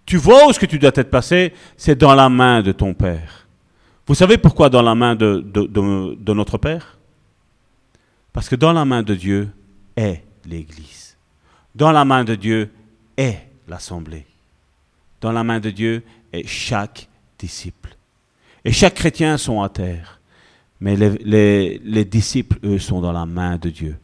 [0.07, 1.53] Tu vois où ce que tu dois être placé?
[1.77, 3.47] C'est dans la main de ton Père.
[4.07, 6.99] Vous savez pourquoi dans la main de notre Père?
[8.32, 9.51] Parce que dans la main de Dieu
[9.97, 11.16] est l'Église.
[11.74, 12.70] Dans la main de Dieu
[13.16, 14.26] est l'Assemblée.
[15.20, 16.02] Dans la main de Dieu
[16.32, 17.97] est chaque disciple.
[18.64, 20.20] Et chaque chrétien sont à terre.
[20.80, 23.97] Mais les, disciples, eux, sont dans la main de Dieu.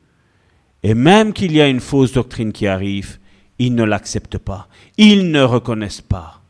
[0.83, 3.19] Et même qu'il y a une fausse doctrine qui arrive,
[3.59, 4.69] ils ne l'acceptent pas.
[4.97, 6.41] Ils ne reconnaissent pas.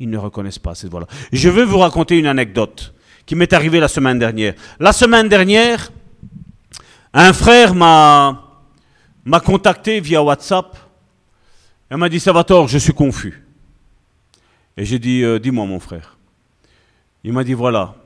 [0.00, 1.06] Ils ne reconnaissent pas cette voie-là.
[1.32, 2.94] Je veux vous raconter une anecdote
[3.26, 4.54] qui m'est arrivée la semaine dernière.
[4.80, 5.90] La semaine dernière,
[7.12, 8.42] un frère m'a
[9.44, 10.76] contacté via WhatsApp.
[11.90, 13.44] Il m'a dit, Salvatore, je suis confus.
[14.76, 16.18] Et j'ai dit, euh, dis-moi mon frère.
[17.22, 17.96] Il m'a dit, voilà,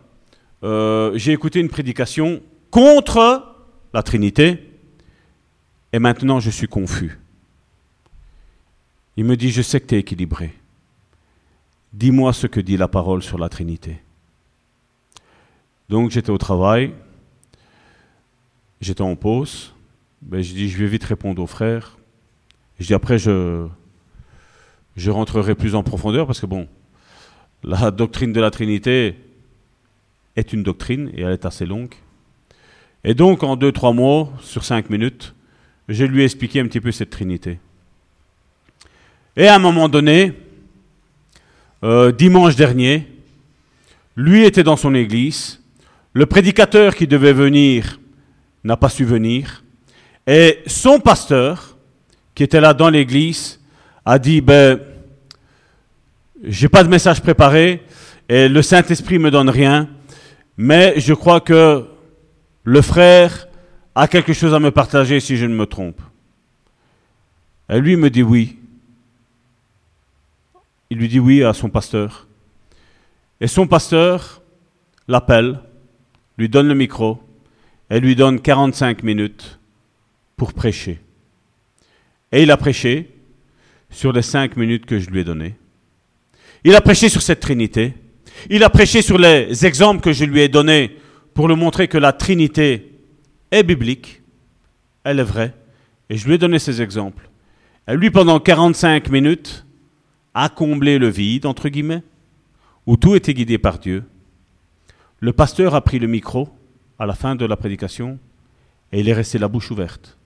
[0.62, 3.56] euh, j'ai écouté une prédication contre
[3.92, 4.70] la Trinité,
[5.92, 7.18] et maintenant je suis confus.
[9.16, 10.54] Il me dit, je sais que tu es équilibré.
[11.92, 14.00] Dis-moi ce que dit la parole sur la Trinité.
[15.88, 16.94] Donc j'étais au travail,
[18.80, 19.74] j'étais en pause,
[20.22, 21.98] ben, je dis, je vais vite répondre aux frères.
[22.80, 23.68] Je dis, après, je,
[25.06, 26.66] rentrerai plus en profondeur parce que, bon,
[27.62, 29.16] la doctrine de la Trinité
[30.34, 31.94] est une doctrine et elle est assez longue.
[33.04, 35.34] Et donc, en deux, trois mots, sur cinq minutes,
[35.88, 37.58] je lui ai expliqué un petit peu cette Trinité.
[39.36, 40.32] Et à un moment donné,
[41.82, 43.06] euh, dimanche dernier,
[44.16, 45.62] lui était dans son église,
[46.14, 48.00] le prédicateur qui devait venir
[48.64, 49.64] n'a pas su venir,
[50.26, 51.69] et son pasteur,
[52.40, 53.60] qui était là dans l'église,
[54.02, 54.80] a dit, ben,
[56.42, 57.82] j'ai pas de message préparé
[58.30, 59.90] et le Saint-Esprit me donne rien,
[60.56, 61.84] mais je crois que
[62.64, 63.46] le frère
[63.94, 66.00] a quelque chose à me partager si je ne me trompe.
[67.68, 68.56] Et lui me dit oui.
[70.88, 72.26] Il lui dit oui à son pasteur.
[73.38, 74.40] Et son pasteur
[75.08, 75.60] l'appelle,
[76.38, 77.22] lui donne le micro
[77.90, 79.60] et lui donne 45 minutes
[80.38, 81.02] pour prêcher.
[82.32, 83.10] Et il a prêché
[83.90, 85.56] sur les cinq minutes que je lui ai données.
[86.64, 87.94] Il a prêché sur cette Trinité.
[88.48, 90.96] Il a prêché sur les exemples que je lui ai donnés
[91.34, 92.92] pour lui montrer que la Trinité
[93.50, 94.22] est biblique,
[95.04, 95.54] elle est vraie.
[96.08, 97.28] Et je lui ai donné ces exemples.
[97.88, 99.64] Et lui, pendant 45 minutes,
[100.34, 102.02] a comblé le vide, entre guillemets,
[102.86, 104.04] où tout était guidé par Dieu.
[105.18, 106.48] Le pasteur a pris le micro
[106.98, 108.18] à la fin de la prédication
[108.92, 110.18] et il est resté la bouche ouverte.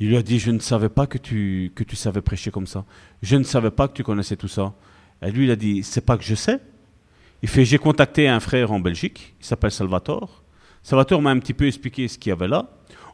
[0.00, 2.84] Il lui a dit, je ne savais pas que tu, savais prêcher comme ça.
[3.22, 4.74] Je ne savais pas que tu connaissais tout ça.
[5.22, 6.60] Et lui, il a dit, c'est pas que je sais.
[7.42, 10.42] Il fait, j'ai contacté un frère en Belgique, il s'appelle Salvatore.
[10.82, 12.70] Salvatore m'a un petit peu expliqué ce qu'il y avait là.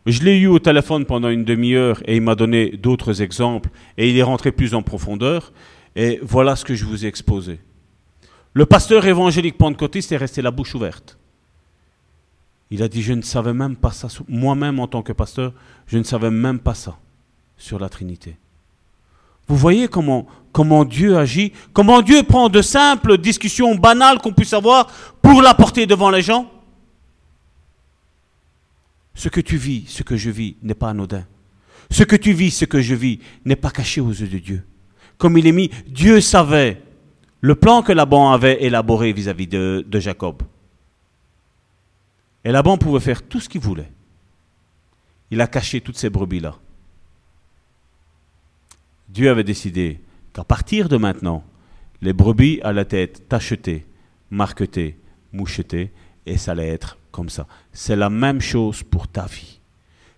[0.07, 4.11] Je l'ai eu au téléphone pendant une demi-heure et il m'a donné d'autres exemples et
[4.11, 5.53] il est rentré plus en profondeur.
[5.97, 7.61] Et voilà ce que je vous ai exposé.
[8.53, 11.19] Le pasteur évangélique pentecôtiste est resté la bouche ouverte.
[12.71, 14.09] Il a dit, je ne savais même pas ça.
[14.29, 15.53] Moi-même, en tant que pasteur,
[15.87, 16.99] je ne savais même pas ça
[17.57, 18.37] sur la Trinité.
[19.47, 24.55] Vous voyez comment, comment Dieu agit, comment Dieu prend de simples discussions banales qu'on puisse
[24.55, 24.87] avoir
[25.21, 26.51] pour la porter devant les gens
[29.15, 31.25] Ce que tu vis, ce que je vis, n'est pas anodin.
[31.91, 34.65] Ce que tu vis, ce que je vis, n'est pas caché aux yeux de Dieu.
[35.19, 36.83] Comme il est mis, Dieu savait
[37.41, 40.43] le plan que Laban avait élaboré vis-à-vis de, de Jacob.
[42.45, 43.91] Et Laban pouvait faire tout ce qu'il voulait.
[45.31, 46.57] Il a caché toutes ces brebis-là.
[49.09, 50.01] Dieu avait décidé
[50.33, 51.45] qu'à partir de maintenant,
[52.03, 53.87] les brebis allaient être tachetées,
[54.31, 54.99] marquetées,
[55.33, 55.93] mouchetées,
[56.27, 57.47] et ça allait être comme ça.
[57.73, 59.61] C'est la même chose pour ta vie.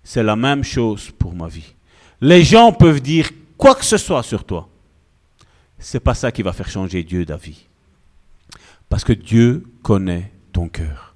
[0.03, 1.74] C'est la même chose pour ma vie.
[2.20, 4.69] Les gens peuvent dire quoi que ce soit sur toi.
[5.78, 7.66] C'est pas ça qui va faire changer Dieu d'avis.
[8.89, 11.15] Parce que Dieu connaît ton cœur.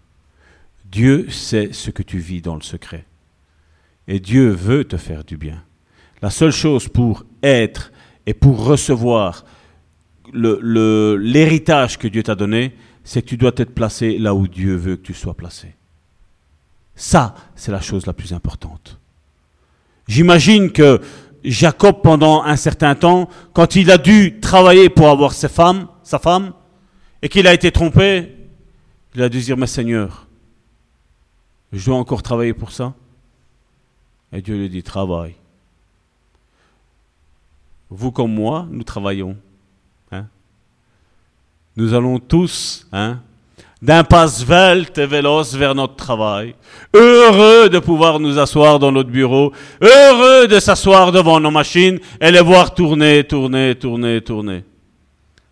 [0.90, 3.04] Dieu sait ce que tu vis dans le secret.
[4.08, 5.62] Et Dieu veut te faire du bien.
[6.22, 7.92] La seule chose pour être
[8.26, 9.44] et pour recevoir
[10.32, 14.96] l'héritage que Dieu t'a donné, c'est que tu dois être placé là où Dieu veut
[14.96, 15.74] que tu sois placé.
[16.94, 18.98] Ça, c'est la chose la plus importante.
[20.06, 21.00] J'imagine que
[21.44, 26.18] Jacob, pendant un certain temps, quand il a dû travailler pour avoir sa femme, sa
[26.18, 26.52] femme,
[27.22, 28.36] et qu'il a été trompé,
[29.14, 30.28] Il a dû dire, mais Seigneur,
[31.72, 32.94] je dois encore travailler pour ça.
[34.32, 35.34] Et Dieu lui dit, travaille.
[37.88, 39.36] Vous comme moi, nous travaillons.
[40.12, 40.26] Hein.
[41.76, 43.20] Nous allons tous, hein,
[43.82, 46.54] d'un pas svelte et véloce vers notre travail.
[46.94, 52.30] Heureux de pouvoir nous asseoir dans notre bureau, heureux de s'asseoir devant nos machines et
[52.30, 54.64] les voir tourner, tourner, tourner, tourner.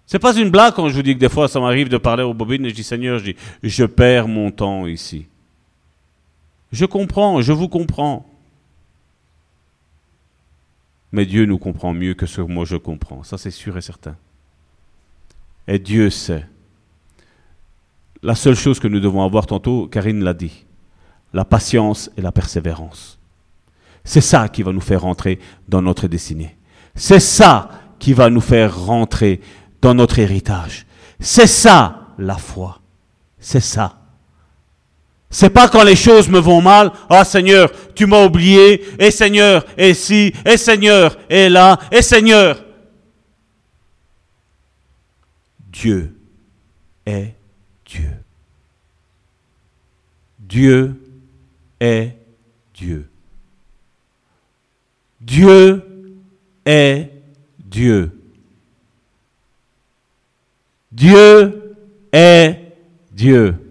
[0.07, 2.23] C'est pas une blague quand je vous dis que des fois ça m'arrive de parler
[2.23, 5.27] aux bobines et je dis Seigneur, je dis, je perds mon temps ici.
[6.73, 8.27] Je comprends, je vous comprends.
[11.13, 13.23] Mais Dieu nous comprend mieux que ce que moi je comprends.
[13.23, 14.17] Ça c'est sûr et certain.
[15.67, 16.47] Et Dieu sait
[18.23, 20.65] la seule chose que nous devons avoir tantôt, Karine l'a dit,
[21.33, 23.19] la patience et la persévérance.
[24.05, 25.39] C'est ça qui va nous faire rentrer
[25.69, 26.57] dans notre destinée.
[26.95, 29.41] C'est ça qui va nous faire rentrer
[29.83, 30.87] dans notre héritage.
[31.21, 32.81] C'est ça la foi.
[33.39, 33.98] C'est ça.
[35.31, 39.65] C'est pas quand les choses me vont mal, ah Seigneur, tu m'as oublié, et Seigneur,
[39.77, 42.65] et si, et Seigneur, et là, et Seigneur.
[45.71, 46.17] Dieu
[47.05, 47.35] est
[47.85, 48.11] Dieu.
[50.39, 50.95] Dieu
[51.79, 52.17] est
[52.75, 53.09] Dieu.
[55.21, 55.85] Dieu
[56.65, 57.11] est
[57.59, 58.13] Dieu.
[60.91, 61.77] Dieu
[62.13, 62.57] est
[63.13, 63.68] Dieu.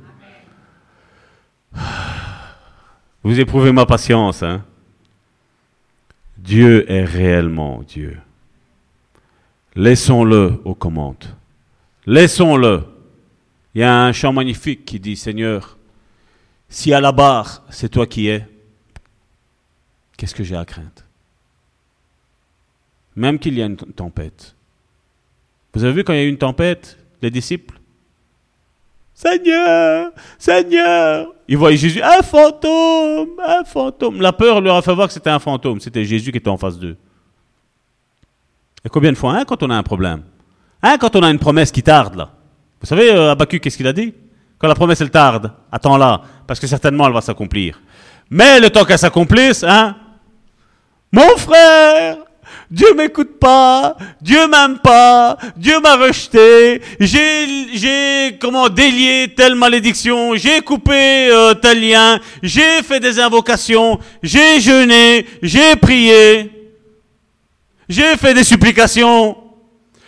[3.24, 4.64] Vous éprouvez ma patience, hein?
[6.38, 8.18] Dieu est réellement Dieu.
[9.76, 11.36] Laissons-le aux commandes.
[12.06, 12.84] Laissons-le.
[13.76, 15.78] Il y a un chant magnifique qui dit, Seigneur,
[16.70, 18.48] si à la barre c'est toi qui es,
[20.16, 21.04] qu'est-ce que j'ai à craindre?
[23.16, 24.56] Même qu'il y a une tempête.
[25.74, 27.77] Vous avez vu quand il y a eu une tempête, les disciples?
[29.18, 31.34] Seigneur, Seigneur.
[31.48, 34.22] Ils voyaient Jésus, un fantôme, un fantôme.
[34.22, 35.80] La peur leur a fait voir que c'était un fantôme.
[35.80, 36.96] C'était Jésus qui était en face d'eux.
[38.86, 40.22] Et combien de fois, hein, quand on a un problème?
[40.84, 42.30] Hein, quand on a une promesse qui tarde, là?
[42.80, 44.14] Vous savez, euh, qu'est-ce qu'il a dit?
[44.60, 47.82] Quand la promesse, elle tarde, attends-la, parce que certainement, elle va s'accomplir.
[48.30, 49.96] Mais le temps qu'elle s'accomplisse, hein?
[51.12, 52.18] Mon frère
[52.70, 60.60] Dieu m'écoute pas, Dieu m'aime pas, Dieu m'a rejeté, j'ai, comment, délié telle malédiction, j'ai
[60.60, 66.52] coupé euh, tel lien, j'ai fait des invocations, j'ai jeûné, j'ai prié,
[67.88, 69.38] j'ai fait des supplications,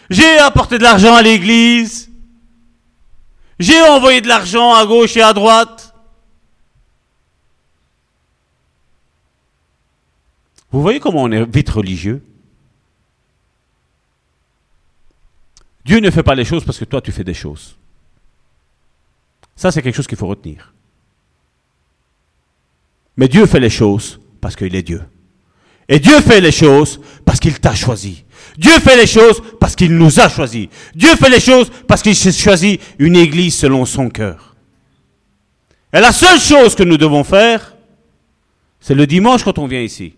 [0.09, 2.11] j'ai apporté de l'argent à l'église,
[3.57, 5.93] j'ai envoyé de l'argent à gauche et à droite.
[10.71, 12.21] Vous voyez comment on est vite religieux?
[15.85, 17.77] Dieu ne fait pas les choses parce que toi tu fais des choses.
[19.55, 20.73] Ça c'est quelque chose qu'il faut retenir.
[23.17, 25.01] Mais Dieu fait les choses parce qu'il est Dieu.
[25.89, 28.23] Et Dieu fait les choses parce qu'il t'a choisi.
[28.57, 30.67] Dieu fait les choses parce qu'il nous a choisis.
[30.93, 34.55] Dieu fait les choses parce qu'il s'est choisi une église selon son cœur.
[35.91, 37.75] Et la seule chose que nous devons faire,
[38.79, 40.13] c'est le dimanche quand on vient ici.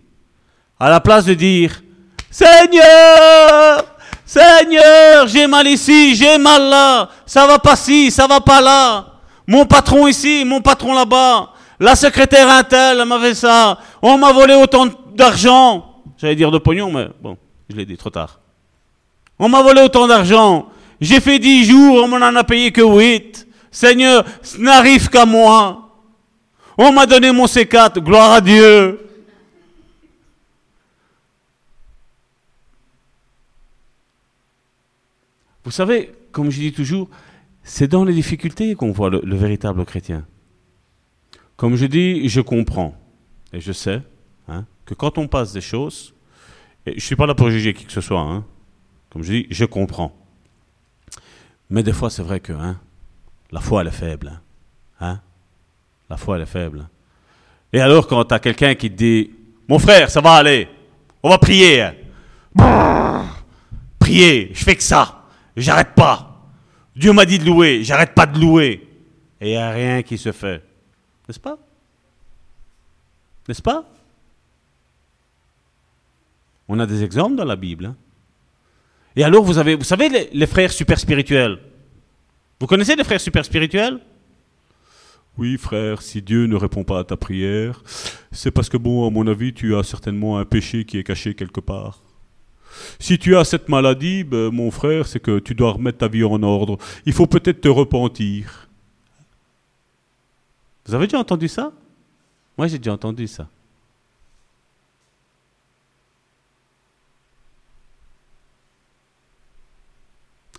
[0.77, 1.81] À la place de dire,
[2.29, 3.90] Seigneur,
[4.31, 9.07] Seigneur, j'ai mal ici, j'ai mal là, ça va pas ci, ça va pas là.
[9.45, 11.49] Mon patron ici, mon patron là-bas,
[11.81, 15.85] la secrétaire Intel m'a fait ça, on m'a volé autant d'argent.
[16.17, 17.35] J'allais dire de pognon, mais bon,
[17.69, 18.39] je l'ai dit trop tard.
[19.37, 20.67] On m'a volé autant d'argent.
[21.01, 23.45] J'ai fait dix jours, on m'en a payé que huit.
[23.69, 25.89] Seigneur, ce n'arrive qu'à moi.
[26.77, 29.10] On m'a donné mon C4, gloire à Dieu.
[35.63, 37.09] Vous savez, comme je dis toujours,
[37.63, 40.25] c'est dans les difficultés qu'on voit le, le, véritable chrétien.
[41.55, 42.95] Comme je dis, je comprends
[43.53, 44.01] et je sais
[44.47, 46.13] hein, que quand on passe des choses,
[46.85, 48.43] et je ne suis pas là pour juger qui que ce soit, hein,
[49.11, 50.15] comme je dis, je comprends.
[51.69, 52.79] Mais des fois, c'est vrai que hein,
[53.51, 54.41] la foi, elle est faible.
[54.99, 55.19] Hein.
[56.09, 56.87] La foi, elle est faible.
[57.73, 59.31] Et alors, quand tu as quelqu'un qui te dit
[59.67, 60.67] Mon frère, ça va aller,
[61.23, 61.87] on va prier.
[63.99, 65.20] prier, je fais que ça,
[65.55, 66.49] j'arrête pas.
[66.95, 68.87] Dieu m'a dit de louer, j'arrête pas de louer.
[69.39, 70.63] Et il n'y a rien qui se fait.
[71.27, 71.57] N'est-ce pas?
[73.47, 73.85] N'est-ce pas?
[76.67, 77.85] On a des exemples dans la Bible.
[77.85, 77.95] Hein.
[79.15, 81.59] Et alors, vous avez, vous savez, les, les frères super spirituels?
[82.59, 83.99] Vous connaissez les frères super spirituels?
[85.37, 87.81] Oui, frère, si Dieu ne répond pas à ta prière,
[88.31, 91.33] c'est parce que, bon, à mon avis, tu as certainement un péché qui est caché
[91.33, 91.99] quelque part.
[92.99, 96.23] Si tu as cette maladie, ben, mon frère, c'est que tu dois remettre ta vie
[96.23, 96.77] en ordre.
[97.05, 98.67] Il faut peut-être te repentir.
[100.85, 101.71] Vous avez déjà entendu ça?
[102.57, 103.47] Moi, j'ai déjà entendu ça.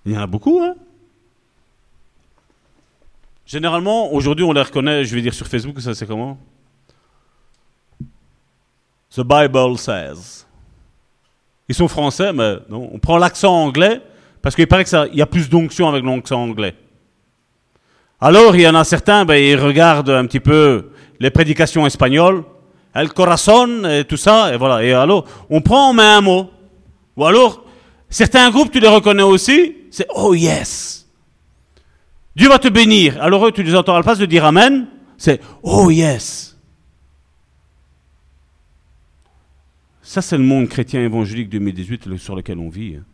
[0.04, 0.74] Il y en a beaucoup, hein?
[3.46, 6.38] Généralement, aujourd'hui, on les reconnaît, je vais dire sur Facebook, ça c'est comment?
[9.10, 10.46] The Bible says.
[11.68, 14.00] Ils sont français, mais on prend l'accent anglais,
[14.42, 16.74] parce qu'il paraît qu'il y a plus d'onction avec l'accent anglais.
[18.20, 22.44] Alors, il y en a certains, ben, ils regardent un petit peu les prédications espagnoles,
[22.94, 24.84] El Corazon et tout ça, et voilà.
[24.84, 26.50] Et alors, on prend en un mot.
[27.16, 27.64] Ou alors,
[28.08, 31.06] certains groupes, tu les reconnais aussi, c'est Oh yes.
[32.36, 33.20] Dieu va te bénir.
[33.20, 34.86] Alors eux, tu les entends à la place de dire Amen,
[35.18, 36.51] c'est Oh yes.
[40.12, 42.96] Ça, c'est le monde chrétien évangélique 2018 sur lequel on vit.
[42.96, 43.04] hein.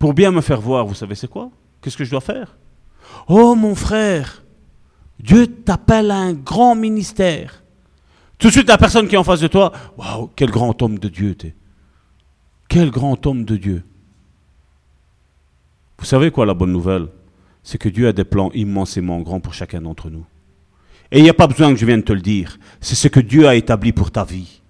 [0.00, 1.52] Pour bien me faire voir, vous savez c'est quoi?
[1.80, 2.56] Qu'est-ce que je dois faire?
[3.28, 4.42] Oh mon frère,
[5.20, 7.62] Dieu t'appelle à un grand ministère.
[8.36, 10.98] Tout de suite, la personne qui est en face de toi, waouh, quel grand homme
[10.98, 11.54] de Dieu t'es.
[12.68, 13.84] Quel grand homme de Dieu.
[16.00, 17.06] Vous savez quoi la bonne nouvelle?
[17.62, 20.26] C'est que Dieu a des plans immensément grands pour chacun d'entre nous.
[21.10, 22.58] Et il n'y a pas besoin que je vienne te le dire.
[22.80, 24.60] C'est ce que Dieu a établi pour ta vie.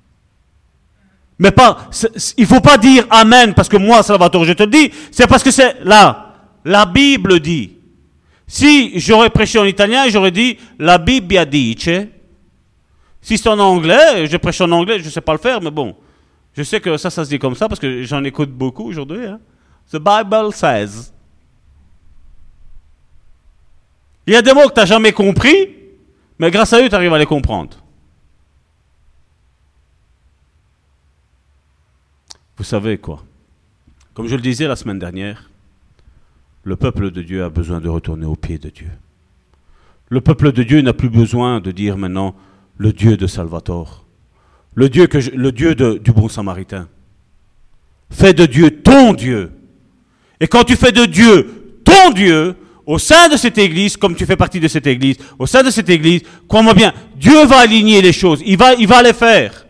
[1.38, 1.90] Mais pas,
[2.38, 4.90] il faut pas dire Amen parce que moi, Salvatore, je te le dis.
[5.10, 6.34] C'est parce que c'est là.
[6.64, 7.72] La Bible dit.
[8.46, 11.88] Si j'aurais prêché en italien, j'aurais dit La Bibbia dice.
[13.20, 15.70] Si c'est en anglais, je prêche en anglais, je ne sais pas le faire, mais
[15.70, 15.96] bon.
[16.56, 19.26] Je sais que ça, ça se dit comme ça parce que j'en écoute beaucoup aujourd'hui.
[19.26, 19.40] hein.
[19.92, 21.12] The Bible says.
[24.26, 25.75] Il y a des mots que tu n'as jamais compris,
[26.38, 27.76] mais grâce à eux, tu arrives à les comprendre.
[32.56, 33.22] Vous savez quoi?
[34.14, 35.50] Comme je le disais la semaine dernière,
[36.64, 38.90] le peuple de Dieu a besoin de retourner au pied de Dieu.
[40.08, 42.34] Le peuple de Dieu n'a plus besoin de dire maintenant
[42.78, 44.04] le Dieu de Salvatore,
[44.74, 46.88] le Dieu, que le Dieu du bon samaritain.
[48.10, 49.52] Fais de Dieu ton Dieu.
[50.40, 52.56] Et quand tu fais de Dieu ton Dieu,
[52.86, 55.70] au sein de cette église, comme tu fais partie de cette église, au sein de
[55.70, 59.66] cette église, crois-moi bien, Dieu va aligner les choses, il va, il va les faire.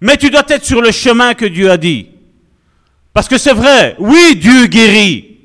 [0.00, 2.08] Mais tu dois être sur le chemin que Dieu a dit.
[3.12, 5.38] Parce que c'est vrai, oui, Dieu guérit.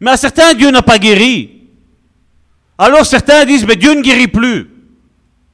[0.00, 1.50] Mais à certains, Dieu n'a pas guéri.
[2.76, 4.68] Alors certains disent, mais Dieu ne guérit plus.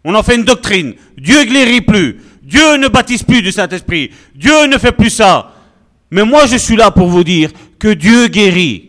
[0.04, 0.94] On en fait une doctrine.
[1.18, 2.20] Dieu guérit plus.
[2.42, 4.10] Dieu ne baptise plus du Saint-Esprit.
[4.34, 5.54] Dieu ne fait plus ça.
[6.10, 8.87] Mais moi, je suis là pour vous dire que Dieu guérit.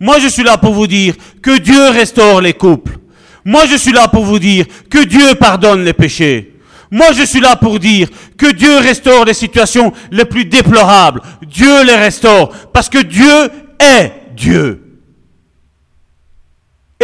[0.00, 2.98] Moi, je suis là pour vous dire que Dieu restaure les couples.
[3.44, 6.54] Moi, je suis là pour vous dire que Dieu pardonne les péchés.
[6.90, 11.20] Moi, je suis là pour dire que Dieu restaure les situations les plus déplorables.
[11.42, 14.80] Dieu les restaure parce que Dieu est Dieu.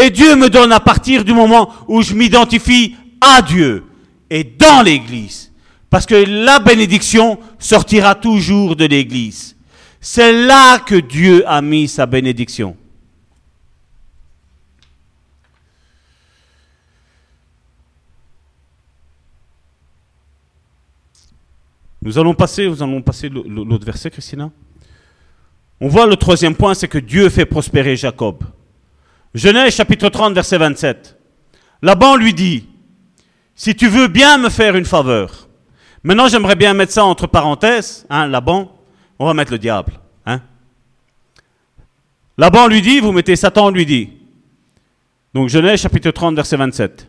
[0.00, 3.84] Et Dieu me donne à partir du moment où je m'identifie à Dieu
[4.30, 5.52] et dans l'Église.
[5.90, 9.56] Parce que la bénédiction sortira toujours de l'Église.
[10.00, 12.74] C'est là que Dieu a mis sa bénédiction.
[22.02, 24.50] Nous allons passer, nous allons passer l'autre verset, Christina.
[25.82, 28.42] On voit le troisième point, c'est que Dieu fait prospérer Jacob.
[29.34, 31.18] Genèse chapitre 30, verset 27.
[31.82, 32.66] Laban lui dit,
[33.54, 35.48] si tu veux bien me faire une faveur,
[36.02, 38.79] maintenant j'aimerais bien mettre ça entre parenthèses, hein, Laban,
[39.20, 39.92] on va mettre le diable.
[40.24, 40.40] Hein.
[42.38, 44.08] Laban lui dit, vous mettez Satan lui dit.
[45.34, 47.06] Donc Genèse chapitre 30, verset 27.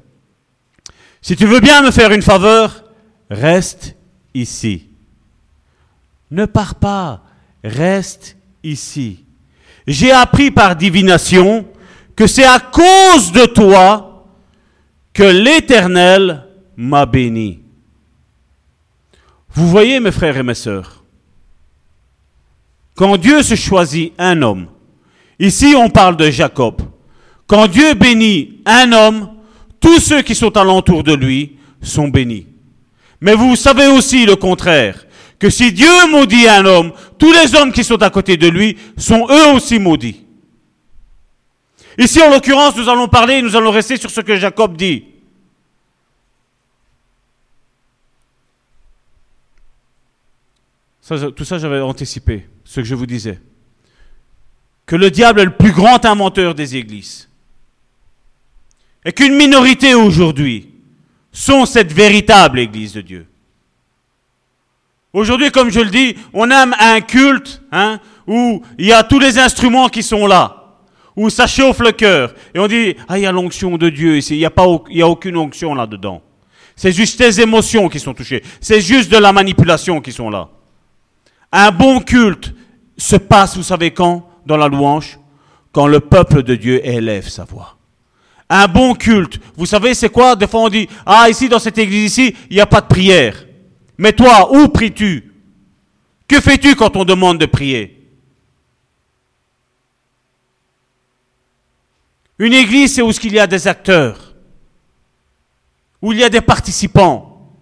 [1.21, 2.83] Si tu veux bien me faire une faveur,
[3.29, 3.95] reste
[4.33, 4.89] ici.
[6.29, 7.23] Ne pars pas,
[7.63, 9.23] reste ici.
[9.87, 11.65] J'ai appris par divination
[12.17, 14.27] que c'est à cause de toi
[15.13, 17.61] que l'Éternel m'a béni.
[19.53, 21.00] Vous voyez, mes frères et mes sœurs,
[22.95, 24.67] quand Dieu se choisit un homme,
[25.39, 26.81] ici on parle de Jacob,
[27.47, 29.29] quand Dieu bénit un homme,
[29.79, 32.47] tous ceux qui sont alentour de lui sont bénis.
[33.19, 35.05] Mais vous savez aussi le contraire,
[35.39, 38.77] que si Dieu maudit un homme, tous les hommes qui sont à côté de lui
[38.95, 40.21] sont eux aussi maudits.
[41.97, 45.05] Ici, en l'occurrence, nous allons parler, nous allons rester sur ce que Jacob dit.
[51.01, 53.39] Ça, tout ça, j'avais anticipé ce que je vous disais.
[54.85, 57.27] Que le diable est le plus grand inventeur des églises.
[59.03, 60.69] Et qu'une minorité aujourd'hui
[61.31, 63.27] sont cette véritable église de Dieu.
[65.13, 69.19] Aujourd'hui, comme je le dis, on aime un culte hein, où il y a tous
[69.19, 70.57] les instruments qui sont là.
[71.15, 72.33] où ça chauffe le cœur.
[72.53, 74.35] Et on dit, ah, il y a l'onction de Dieu ici.
[74.35, 76.21] Il n'y a, pas, il a aucune onction là-dedans.
[76.75, 78.43] C'est juste tes émotions qui sont touchées.
[78.59, 80.49] C'est juste de la manipulation qui sont là.
[81.51, 82.53] Un bon culte
[82.97, 85.19] se passe, vous savez quand, dans la louange
[85.71, 87.77] Quand le peuple de Dieu élève sa voix.
[88.49, 90.35] Un bon culte, vous savez, c'est quoi?
[90.35, 92.87] Des fois on dit, ah, ici, dans cette église ici, il n'y a pas de
[92.87, 93.45] prière.
[93.97, 95.31] Mais toi, où pries-tu?
[96.27, 97.97] Que fais-tu quand on demande de prier
[102.39, 104.33] Une église, c'est où il y a des acteurs,
[106.01, 107.53] où il y a des participants.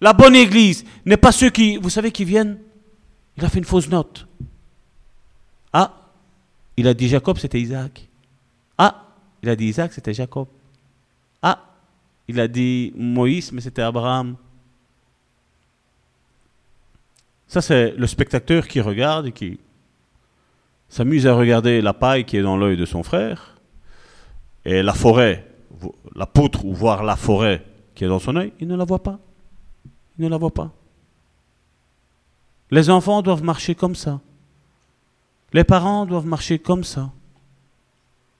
[0.00, 2.58] La bonne église n'est pas ceux qui, vous savez, qui viennent.
[3.36, 4.26] Il a fait une fausse note.
[5.72, 5.92] Ah,
[6.76, 8.08] il a dit Jacob, c'était Isaac.
[8.78, 9.06] Ah,
[9.42, 10.46] il a dit Isaac, c'était Jacob.
[11.42, 11.60] Ah,
[12.28, 14.36] il a dit Moïse, mais c'était Abraham.
[17.48, 19.58] Ça, c'est le spectateur qui regarde et qui
[20.88, 23.54] s'amuse à regarder la paille qui est dans l'œil de son frère
[24.64, 25.46] et la forêt,
[26.14, 29.02] la poutre ou voir la forêt qui est dans son œil, il ne la voit
[29.02, 29.18] pas.
[30.18, 30.72] Il ne la voit pas.
[32.70, 34.20] Les enfants doivent marcher comme ça.
[35.52, 37.12] Les parents doivent marcher comme ça.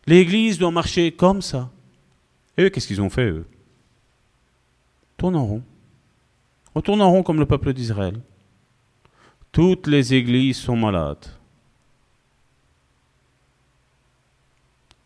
[0.06, 1.70] L'Église doit marcher comme ça.
[2.56, 3.46] Et eux, qu'est-ce qu'ils ont fait, eux?
[5.16, 5.62] Tournent en rond.
[6.74, 8.20] On tourne en rond comme le peuple d'Israël.
[9.52, 11.26] Toutes les églises sont malades.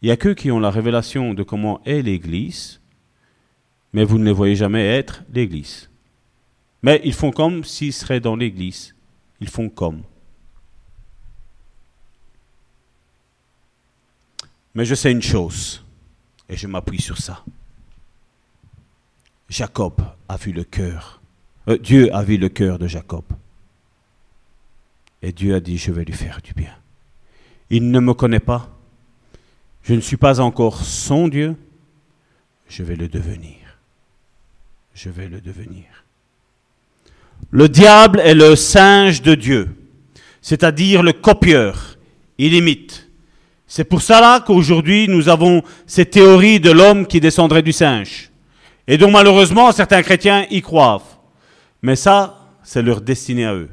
[0.00, 2.80] Il n'y a qu'eux qui ont la révélation de comment est l'Église,
[3.92, 5.90] mais vous ne les voyez jamais être l'Église.
[6.82, 8.94] Mais ils font comme s'ils seraient dans l'Église.
[9.40, 10.02] Ils font comme.
[14.74, 15.84] Mais je sais une chose,
[16.48, 17.44] et je m'appuie sur ça.
[19.48, 21.20] Jacob a vu le cœur.
[21.68, 23.24] Euh, Dieu a vu le cœur de Jacob.
[25.22, 26.76] Et Dieu a dit, je vais lui faire du bien.
[27.70, 28.70] Il ne me connaît pas,
[29.82, 31.56] je ne suis pas encore son Dieu,
[32.68, 33.56] je vais le devenir.
[34.94, 36.04] Je vais le devenir.
[37.50, 39.70] Le diable est le singe de Dieu,
[40.42, 41.96] c'est-à-dire le copieur.
[42.36, 43.08] Il imite.
[43.66, 48.30] C'est pour cela qu'aujourd'hui nous avons cette théorie de l'homme qui descendrait du singe.
[48.86, 51.02] Et dont malheureusement certains chrétiens y croient.
[51.82, 53.70] Mais ça, c'est leur destinée à eux.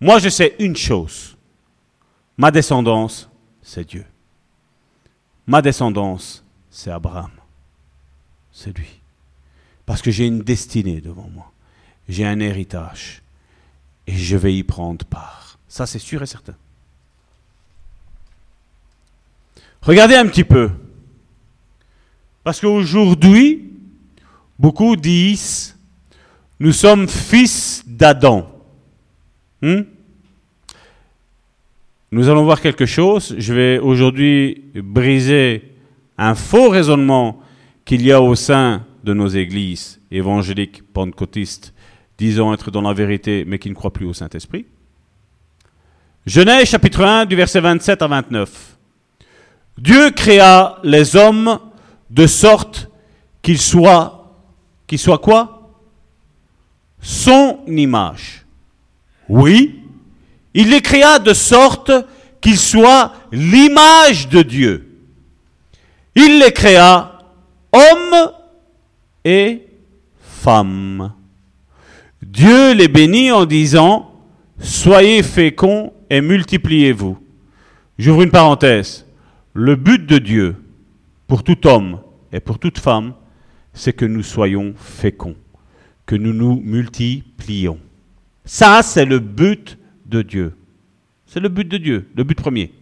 [0.00, 1.36] Moi je sais une chose.
[2.36, 3.28] Ma descendance,
[3.62, 4.04] c'est Dieu.
[5.46, 7.30] Ma descendance, c'est Abraham.
[8.52, 9.00] C'est lui.
[9.86, 11.50] Parce que j'ai une destinée devant moi.
[12.08, 13.22] J'ai un héritage.
[14.06, 15.58] Et je vais y prendre part.
[15.68, 16.54] Ça, c'est sûr et certain.
[19.82, 20.70] Regardez un petit peu.
[22.42, 23.70] Parce qu'aujourd'hui,
[24.58, 25.76] beaucoup disent,
[26.60, 28.50] nous sommes fils d'Adam.
[29.60, 29.82] Hmm?
[32.10, 33.34] Nous allons voir quelque chose.
[33.38, 35.74] Je vais aujourd'hui briser
[36.16, 37.42] un faux raisonnement
[37.84, 41.74] qu'il y a au sein de nos églises évangéliques pentecôtistes
[42.18, 44.66] disant être dans la vérité mais qui ne croient plus au Saint-Esprit.
[46.26, 48.76] Genèse chapitre 1 du verset 27 à 29.
[49.78, 51.58] Dieu créa les hommes
[52.10, 52.90] de sorte
[53.40, 54.36] qu'ils soient,
[54.86, 55.70] qu'ils soient quoi?
[57.00, 58.44] Son image.
[59.28, 59.80] Oui,
[60.52, 61.92] il les créa de sorte
[62.40, 64.84] qu'ils soient l'image de Dieu.
[66.14, 67.18] Il les créa
[67.72, 68.32] hommes
[69.24, 69.66] et
[70.20, 71.12] femmes.
[72.32, 74.12] Dieu les bénit en disant,
[74.60, 77.16] Soyez féconds et multipliez-vous.
[77.98, 79.06] J'ouvre une parenthèse.
[79.54, 80.56] Le but de Dieu
[81.26, 82.00] pour tout homme
[82.32, 83.14] et pour toute femme,
[83.72, 85.36] c'est que nous soyons féconds,
[86.04, 87.78] que nous nous multiplions.
[88.44, 90.54] Ça, c'est le but de Dieu.
[91.26, 92.72] C'est le but de Dieu, le but premier.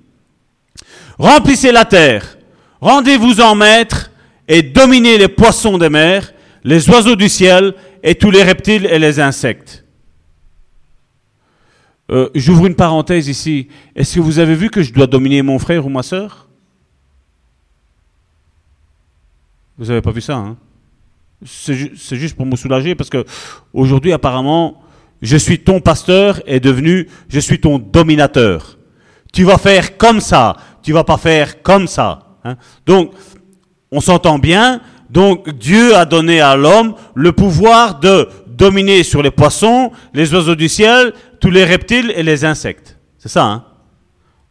[1.19, 2.37] Remplissez la terre,
[2.81, 4.11] rendez-vous en maître
[4.49, 6.33] et dominez les poissons des mers,
[6.65, 7.75] les oiseaux du ciel
[8.07, 9.85] et tous les reptiles et les insectes.
[12.09, 13.67] Euh, j'ouvre une parenthèse ici.
[13.97, 16.49] Est-ce que vous avez vu que je dois dominer mon frère ou ma soeur
[19.77, 20.57] Vous n'avez pas vu ça, hein?
[21.45, 23.25] C'est juste pour me soulager parce que
[23.75, 24.83] aujourd'hui, apparemment,
[25.21, 28.79] je suis ton pasteur est devenu je suis ton dominateur.
[29.33, 32.39] Tu vas faire comme ça, tu vas pas faire comme ça.
[32.45, 32.57] Hein?
[32.87, 33.13] Donc,
[33.91, 34.81] on s'entend bien.
[35.11, 40.55] Donc, Dieu a donné à l'homme le pouvoir de dominer sur les poissons, les oiseaux
[40.55, 42.99] du ciel, tous les reptiles et les insectes.
[43.19, 43.65] C'est ça, hein?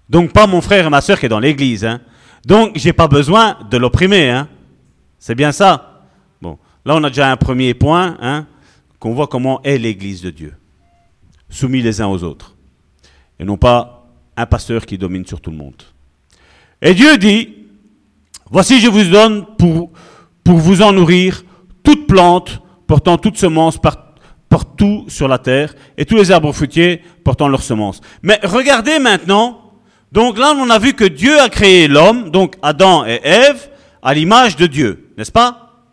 [0.10, 2.00] Donc, pas mon frère et ma soeur qui est dans l'église, hein
[2.46, 4.48] Donc, j'ai pas besoin de l'opprimer, hein
[5.18, 6.04] C'est bien ça.
[6.42, 8.46] Bon, là, on a déjà un premier point, hein
[9.06, 10.56] qu'on voit comment est l'Église de Dieu,
[11.50, 12.56] soumis les uns aux autres,
[13.40, 15.84] et non pas un pasteur qui domine sur tout le monde.
[16.82, 17.54] Et Dieu dit,
[18.50, 19.92] voici je vous donne pour,
[20.46, 21.44] pour vous en nourrir
[21.84, 23.78] toute plante portant toute semence
[24.48, 28.00] partout sur la terre et tous les arbres fruitiers portant leurs semences.
[28.22, 29.74] Mais regardez maintenant,
[30.12, 33.70] donc là on a vu que Dieu a créé l'homme, donc Adam et Ève,
[34.02, 35.84] à l'image de Dieu, n'est-ce pas?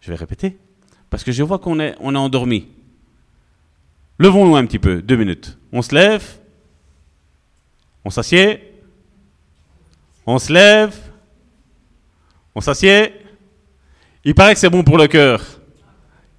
[0.00, 0.58] Je vais répéter,
[1.08, 2.66] parce que je vois qu'on est, on est endormi.
[4.18, 5.56] Levons-nous un petit peu, deux minutes.
[5.72, 6.24] On se lève,
[8.04, 8.60] on s'assied,
[10.26, 11.09] on se lève,
[12.54, 13.12] on s'assied.
[14.24, 15.42] Il paraît que c'est bon pour le cœur.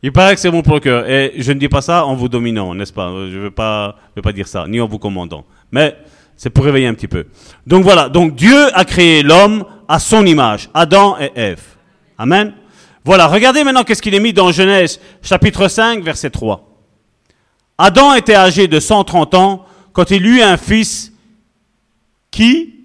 [0.03, 1.09] Il paraît que c'est bon pour le cœur.
[1.09, 3.09] Et je ne dis pas ça en vous dominant, n'est-ce pas?
[3.09, 5.45] Je ne veux pas, veux pas dire ça, ni en vous commandant.
[5.71, 5.95] Mais
[6.35, 7.27] c'est pour réveiller un petit peu.
[7.67, 11.61] Donc voilà, donc Dieu a créé l'homme à son image, Adam et Ève.
[12.17, 12.53] Amen.
[13.03, 16.67] Voilà, regardez maintenant qu'est-ce qu'il est mis dans Genèse chapitre 5, verset 3.
[17.77, 21.11] Adam était âgé de 130 ans quand il eut un fils
[22.29, 22.80] qui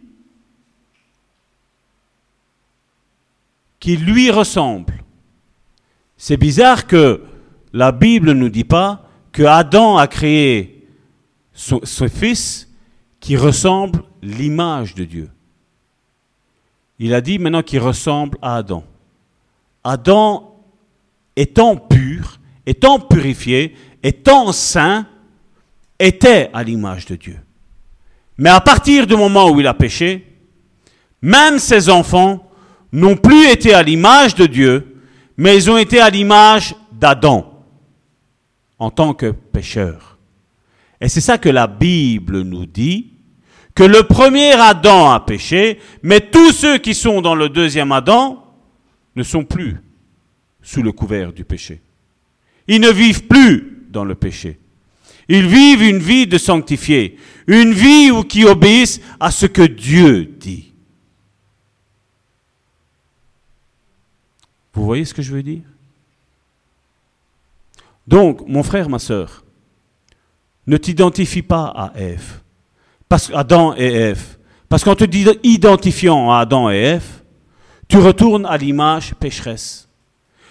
[3.81, 5.05] qui lui ressemble.
[6.16, 7.23] C'est bizarre que
[7.73, 10.89] la Bible ne nous dit pas que Adam a créé
[11.53, 12.69] son, fils
[13.20, 15.31] qui ressemble l'image de Dieu.
[16.98, 18.85] Il a dit maintenant qu'il ressemble à Adam.
[19.85, 20.57] Adam
[21.35, 25.07] étant pur, étant purifié, étant saint,
[25.98, 27.39] était à l'image de Dieu.
[28.39, 30.27] Mais à partir du moment où il a péché,
[31.23, 32.45] même ses enfants
[32.97, 34.97] n'ont plus été à l'image de Dieu,
[35.36, 37.62] mais ils ont été à l'image d'Adam
[38.78, 40.18] en tant que pécheur.
[40.98, 43.12] Et c'est ça que la Bible nous dit,
[43.74, 48.43] que le premier Adam a péché, mais tous ceux qui sont dans le deuxième Adam
[49.14, 49.77] ne sont plus
[50.62, 51.82] sous le couvert du péché.
[52.66, 54.59] Ils ne vivent plus dans le péché.
[55.28, 60.24] Ils vivent une vie de sanctifié, une vie où qui obéissent à ce que Dieu
[60.40, 60.73] dit.
[64.77, 65.62] Vous voyez ce que je veux dire?
[68.07, 69.43] Donc, mon frère, ma soeur,
[70.66, 72.40] ne t'identifie pas à Ève,
[73.09, 74.36] parce Adam et Ève,
[74.69, 75.05] parce qu'en te
[75.43, 77.23] identifiant à Adam et Ève,
[77.89, 79.89] tu retournes à l'image pécheresse.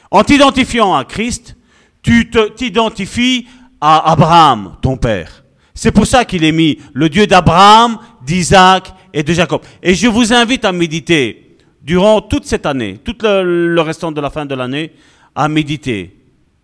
[0.09, 1.55] En t'identifiant à Christ,
[2.01, 3.47] tu t'identifies
[3.79, 5.43] à Abraham, ton père.
[5.73, 9.61] C'est pour ça qu'il est mis le Dieu d'Abraham, d'Isaac et de Jacob.
[9.83, 11.44] Et je vous invite à méditer
[11.85, 14.91] durant toute cette année, tout le, restant de la fin de l'année,
[15.35, 16.19] à méditer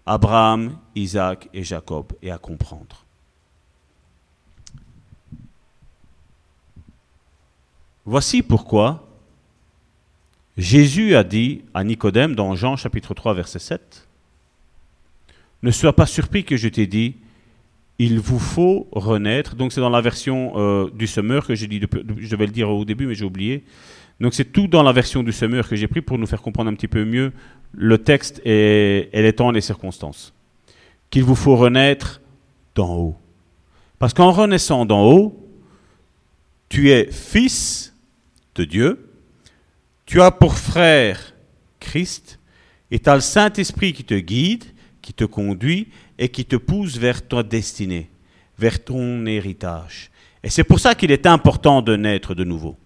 [0.05, 3.05] Abraham, Isaac et Jacob et à comprendre.
[8.03, 9.07] Voici pourquoi
[10.57, 14.07] Jésus a dit à Nicodème dans Jean chapitre 3 verset 7,
[15.61, 17.17] Ne sois pas surpris que je t'ai dit,
[18.03, 19.55] il vous faut renaître.
[19.55, 22.69] Donc c'est dans la version euh, du semeur que j'ai dit, je devais le dire
[22.69, 23.63] au début mais j'ai oublié.
[24.19, 26.71] Donc c'est tout dans la version du semeur que j'ai pris pour nous faire comprendre
[26.71, 27.31] un petit peu mieux
[27.73, 30.33] le texte et, et les temps et les circonstances.
[31.11, 32.21] Qu'il vous faut renaître
[32.73, 33.15] d'en haut.
[33.99, 35.47] Parce qu'en renaissant d'en haut,
[36.69, 37.93] tu es fils
[38.55, 39.09] de Dieu,
[40.07, 41.35] tu as pour frère
[41.79, 42.39] Christ,
[42.89, 44.65] et tu as le Saint-Esprit qui te guide,
[45.01, 45.89] qui te conduit
[46.21, 48.07] et qui te pousse vers ta destinée,
[48.55, 50.11] vers ton héritage.
[50.43, 52.77] Et c'est pour ça qu'il est important de naître de nouveau.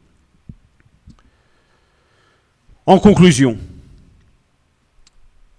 [2.85, 3.57] En conclusion,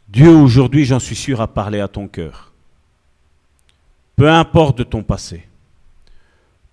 [0.09, 2.51] Dieu aujourd'hui, j'en suis sûr, a parlé à ton cœur.
[4.16, 5.47] Peu importe de ton passé.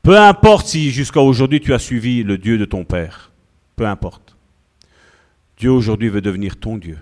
[0.04, 3.34] Peu importe si jusqu'à aujourd'hui tu as suivi le Dieu de ton Père.
[3.76, 4.38] Peu importe.
[5.58, 6.98] Dieu aujourd'hui veut devenir ton Dieu.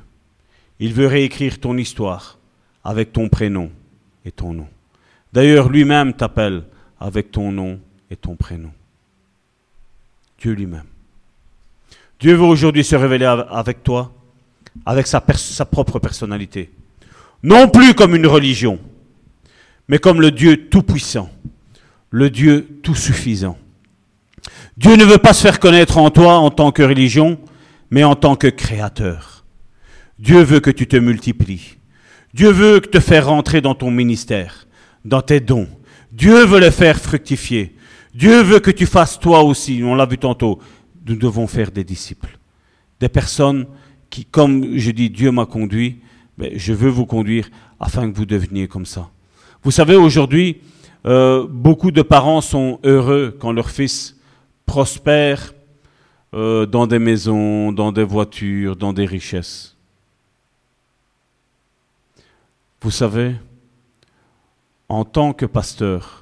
[0.79, 2.39] Il veut réécrire ton histoire
[2.83, 3.69] avec ton prénom
[4.25, 4.67] et ton nom.
[5.33, 6.63] D'ailleurs, lui-même t'appelle
[6.99, 7.79] avec ton nom
[8.09, 8.71] et ton prénom.
[10.39, 10.85] Dieu lui-même.
[12.19, 14.13] Dieu veut aujourd'hui se révéler avec toi,
[14.85, 16.71] avec sa, sa, propre personnalité.
[17.41, 18.79] Non plus comme une religion,
[19.87, 21.31] mais comme le Dieu tout-puissant,
[22.11, 23.57] le Dieu tout-suffisant.
[24.77, 27.39] Dieu ne veut pas se faire connaître en toi en tant que religion,
[27.89, 29.43] mais en tant que créateur.
[30.19, 31.77] Dieu veut que tu te multiplies.
[32.33, 34.67] Dieu veut te faire rentrer dans ton ministère,
[35.03, 35.67] dans tes dons.
[36.11, 37.75] Dieu veut le faire fructifier.
[38.13, 40.59] Dieu veut que tu fasses toi aussi, on l'a vu tantôt,
[41.07, 42.37] nous devons faire des disciples.
[42.99, 43.65] Des personnes
[44.09, 46.01] qui, comme je dis, Dieu m'a conduit,
[46.37, 47.49] mais je veux vous conduire
[47.79, 49.09] afin que vous deveniez comme ça.
[49.63, 50.57] Vous savez, aujourd'hui,
[51.05, 54.17] euh, beaucoup de parents sont heureux quand leur fils
[54.65, 55.53] prospère
[56.33, 59.77] euh, dans des maisons, dans des voitures, dans des richesses.
[62.81, 63.35] Vous savez,
[64.89, 66.21] en tant que pasteur,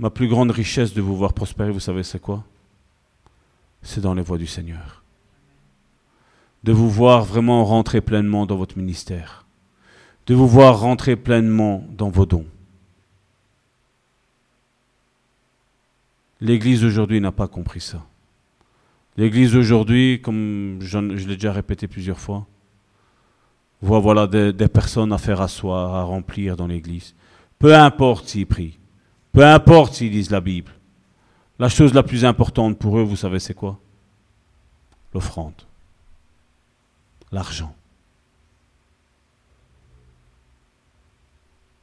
[0.00, 2.42] Ma plus grande richesse de vous voir prospérer, vous savez, c'est quoi?
[3.82, 5.04] C'est dans les voies du Seigneur.
[6.64, 9.44] De vous voir vraiment rentrer pleinement dans votre ministère.
[10.26, 12.46] De vous voir rentrer pleinement dans vos dons.
[16.40, 18.02] L'Église aujourd'hui n'a pas compris ça.
[19.18, 22.46] L'Église aujourd'hui, comme je l'ai déjà répété plusieurs fois,
[23.82, 27.14] voilà des, des, personnes à faire asseoir, à remplir dans l'Église.
[27.58, 28.78] Peu importe s'ils prient,
[29.32, 30.72] peu importe s'ils lisent la Bible.
[31.58, 33.78] La chose la plus importante pour eux, vous savez, c'est quoi?
[35.12, 35.62] L'offrande.
[37.32, 37.74] L'argent.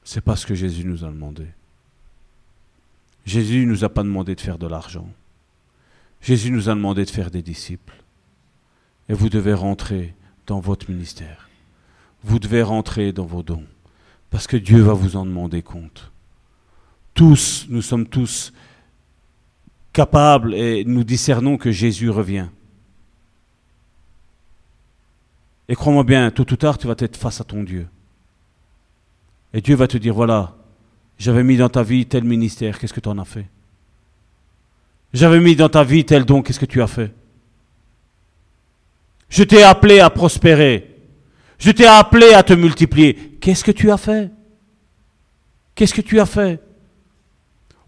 [0.03, 1.47] C'est pas ce que Jésus nous a demandé.
[3.25, 5.07] Jésus ne nous a pas demandé de faire de l'argent.
[6.21, 8.01] Jésus nous a demandé de faire des disciples.
[9.09, 10.15] Et vous devez rentrer
[10.47, 11.46] dans votre ministère.
[12.27, 13.63] Vous devez rentrer dans vos dons.
[14.29, 16.11] Parce que Dieu va vous en demander compte.
[17.13, 18.51] Tous, nous sommes tous
[19.93, 22.47] capables et nous discernons que Jésus revient.
[25.69, 27.87] Et crois-moi bien, tôt ou tard, tu vas être face à ton Dieu.
[29.53, 30.53] Et Dieu va te dire, voilà,
[31.17, 33.47] j'avais mis dans ta vie tel ministère, qu'est-ce que tu en as fait?
[35.13, 37.13] J'avais mis dans ta vie tel don, qu'est-ce que tu as fait?
[39.29, 40.96] Je t'ai appelé à prospérer.
[41.57, 43.37] Je t'ai appelé à te multiplier.
[43.41, 44.31] Qu'est-ce que tu as fait?
[45.75, 46.61] Qu'est-ce que tu as fait?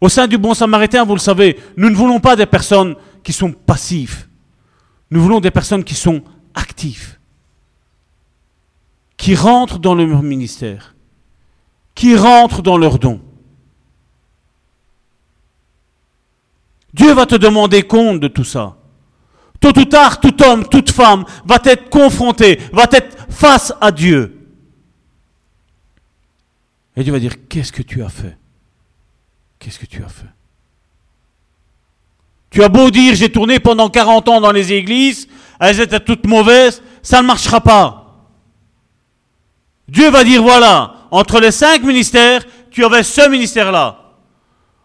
[0.01, 3.33] Au sein du bon samaritain, vous le savez, nous ne voulons pas des personnes qui
[3.33, 4.27] sont passives.
[5.11, 6.21] Nous voulons des personnes qui sont
[6.53, 7.17] actives,
[9.17, 10.95] qui rentrent dans le ministère
[11.99, 13.19] qui rentrent dans leurs dons.
[16.93, 18.77] Dieu va te demander compte de tout ça.
[19.59, 24.35] Tôt ou tard, tout homme, toute femme va être confronté, va être face à Dieu.
[26.95, 28.37] Et Dieu va dire, qu'est-ce que tu as fait?
[29.59, 30.29] Qu'est-ce que tu as fait?
[32.49, 35.27] Tu as beau dire, j'ai tourné pendant 40 ans dans les églises,
[35.59, 38.27] elles étaient toutes mauvaises, ça ne marchera pas.
[39.87, 44.13] Dieu va dire, voilà, entre les cinq ministères, tu avais ce ministère-là.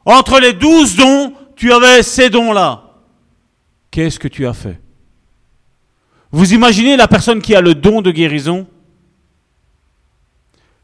[0.05, 2.84] Entre les douze dons, tu avais ces dons-là.
[3.95, 4.81] Qu'est-ce que tu as fait?
[6.33, 8.67] Vous imaginez la personne qui a le don de guérison?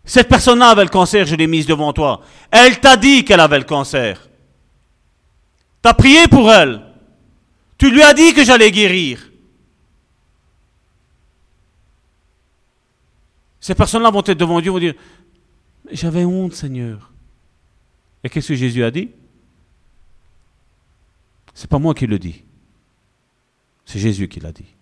[0.04, 2.22] Cette personne-là avait le cancer, je l'ai mise devant toi.
[2.52, 4.28] Elle t'a dit qu'elle avait le cancer.
[5.82, 6.82] Tu as prié pour elle.
[7.78, 9.28] Tu lui as dit que j'allais guérir.
[13.58, 14.94] Ces personnes-là vont être devant Dieu, vont dire,
[15.90, 17.10] j'avais honte, Seigneur.
[18.22, 19.10] Et qu'est-ce que Jésus a dit?
[21.54, 22.44] C'est pas moi qui le dis.
[23.90, 24.76] C'est Jésus qui l'a dit.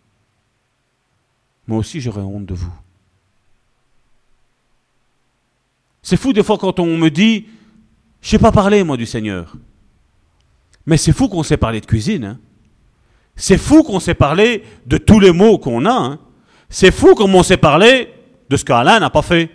[1.67, 2.73] Moi aussi, j'aurais honte de vous.
[6.03, 7.47] C'est fou des fois quand on me dit,
[8.21, 9.57] je sais pas parler moi du Seigneur.
[10.85, 12.25] Mais c'est fou qu'on sait parler de cuisine.
[12.25, 12.39] Hein.
[13.35, 15.91] C'est fou qu'on sait parler de tous les mots qu'on a.
[15.91, 16.19] Hein.
[16.69, 18.13] C'est fou comme on sait parler
[18.51, 19.51] de ce qu'Alain n'a pas fait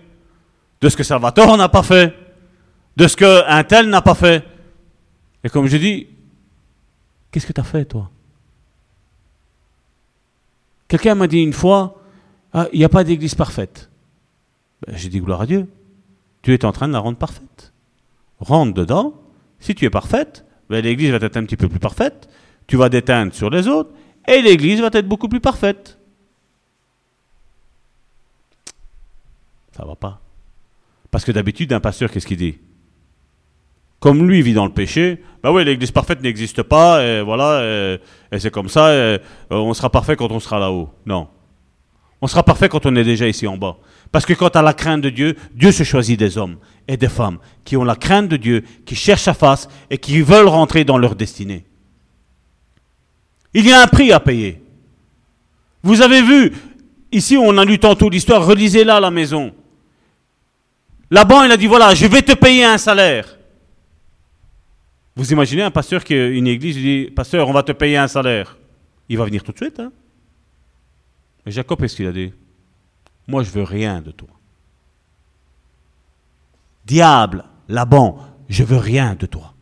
[0.81, 2.11] de ce que Salvatore n'a pas fait,
[2.97, 4.43] de ce qu'un tel n'a pas fait.
[5.43, 6.07] Et comme je dis,
[7.31, 8.09] qu'est-ce que tu as fait, toi?
[10.93, 11.99] Quelqu'un m'a dit une fois,
[12.53, 13.89] ah, il n'y a pas d'église parfaite.
[14.85, 15.67] Ben, J'ai dit gloire à Dieu.
[16.43, 17.73] Tu es en train de la rendre parfaite.
[18.37, 19.15] Rentre dedans.
[19.59, 22.29] Si tu es parfaite, ben, l'église va être un petit peu plus parfaite.
[22.67, 23.89] Tu vas déteindre sur les autres.
[24.27, 25.97] Et l'église va être beaucoup plus parfaite.
[29.75, 30.21] Ça va pas.
[31.09, 32.59] Parce que d'habitude, un pasteur, qu'est-ce qu'il dit?
[34.03, 37.63] Comme lui vit dans le péché, bah oui, l'église parfaite n'existe pas, et voilà,
[38.33, 39.17] et, c'est comme ça, et,
[39.49, 40.89] on sera parfait quand on sera là-haut.
[41.05, 41.29] Non.
[42.19, 43.77] On sera parfait quand on est déjà ici en bas.
[44.11, 46.97] Parce que quand tu as la crainte de Dieu, Dieu se choisit des hommes et
[46.97, 50.49] des femmes qui ont la crainte de Dieu, qui cherchent sa face et qui veulent
[50.49, 51.63] rentrer dans leur destinée.
[53.53, 54.61] Il y a un prix à payer.
[55.81, 56.51] Vous avez vu,
[57.13, 59.53] ici on a lu tantôt l'histoire, relisez-la à la maison.
[61.09, 63.37] Là-bas, il a dit, voilà, je vais te payer un salaire.
[65.15, 68.07] Vous imaginez un pasteur qui une église, il dit, pasteur, on va te payer un
[68.07, 68.57] salaire.
[69.09, 69.79] Il va venir tout de suite.
[69.79, 69.91] Hein?
[71.45, 72.33] Mais Jacob, qu'est-ce qu'il a dit?
[73.27, 74.29] Moi, je veux rien de toi.
[76.85, 78.19] Diable, Laban,
[78.49, 79.53] je veux rien de toi.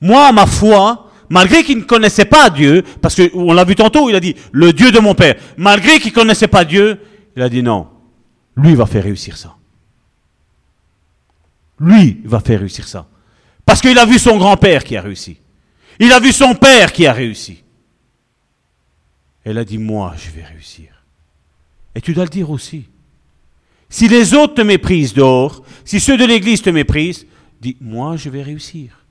[0.00, 4.16] Moi, ma foi, malgré qu'il ne connaissait pas Dieu, parce qu'on l'a vu tantôt, il
[4.16, 7.00] a dit, le Dieu de mon père, malgré qu'il ne connaissait pas Dieu,
[7.36, 7.88] il a dit non,
[8.56, 9.56] lui va faire réussir ça.
[11.78, 13.06] Lui va faire réussir ça.
[13.64, 15.38] Parce qu'il a vu son grand-père qui a réussi.
[15.98, 17.62] Il a vu son père qui a réussi.
[19.44, 20.88] Elle a dit, moi, je vais réussir.
[21.94, 22.84] Et tu dois le dire aussi.
[23.88, 27.26] Si les autres te méprisent dehors, si ceux de l'Église te méprisent,
[27.62, 29.06] Dis, moi, je vais réussir.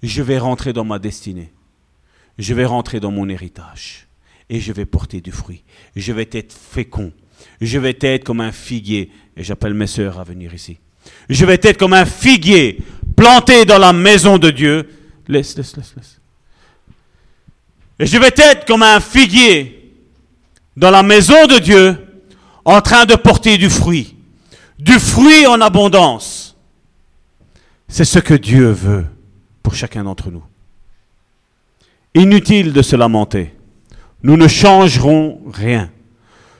[0.00, 1.52] Je vais rentrer dans ma destinée.
[2.38, 4.06] Je vais rentrer dans mon héritage.
[4.48, 5.64] Et je vais porter du fruit.
[5.96, 7.12] Je vais être fécond.
[7.60, 9.10] Je vais être comme un figuier.
[9.36, 10.78] Et j'appelle mes sœurs à venir ici.
[11.28, 12.78] Je vais être comme un figuier
[13.16, 14.88] planté dans la maison de Dieu.
[15.26, 16.20] Laisse, laisse, laisse, laisse.
[17.98, 19.94] Et je vais être comme un figuier
[20.76, 21.96] dans la maison de Dieu
[22.64, 24.14] en train de porter du fruit.
[24.78, 26.56] Du fruit en abondance.
[27.88, 29.06] C'est ce que Dieu veut
[29.62, 30.44] pour chacun d'entre nous.
[32.14, 33.54] Inutile de se lamenter.
[34.22, 35.90] Nous ne changerons rien.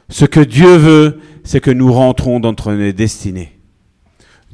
[0.09, 3.56] Ce que Dieu veut, c'est que nous rentrons dans notre destinée.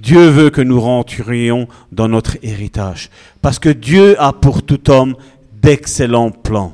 [0.03, 3.09] Dieu veut que nous rentrions dans notre héritage.
[3.41, 5.15] Parce que Dieu a pour tout homme
[5.53, 6.73] d'excellents plans.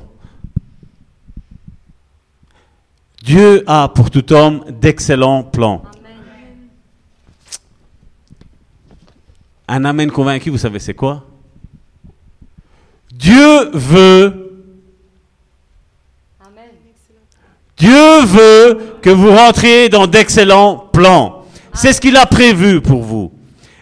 [3.21, 5.83] Dieu a pour tout homme d'excellents plans.
[9.67, 11.23] Un amen convaincu, vous savez c'est quoi?
[13.11, 14.47] Dieu veut
[17.77, 21.38] Dieu veut que vous rentriez dans d'excellents plans.
[21.73, 23.31] C'est ce qu'il a prévu pour vous.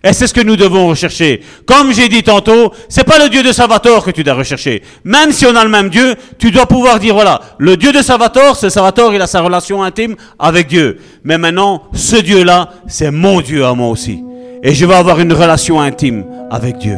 [0.04, 1.42] Et c'est ce que nous devons rechercher.
[1.66, 4.84] Comme j'ai dit tantôt, c'est pas le Dieu de Salvatore que tu dois rechercher.
[5.04, 8.02] Même si on a le même Dieu, tu dois pouvoir dire voilà, le Dieu de
[8.02, 11.00] Salvatore, c'est Salvatore, il a sa relation intime avec Dieu.
[11.24, 14.24] Mais maintenant, ce Dieu-là, c'est mon Dieu à moi aussi.
[14.64, 16.98] Et je vais avoir une relation intime avec Dieu.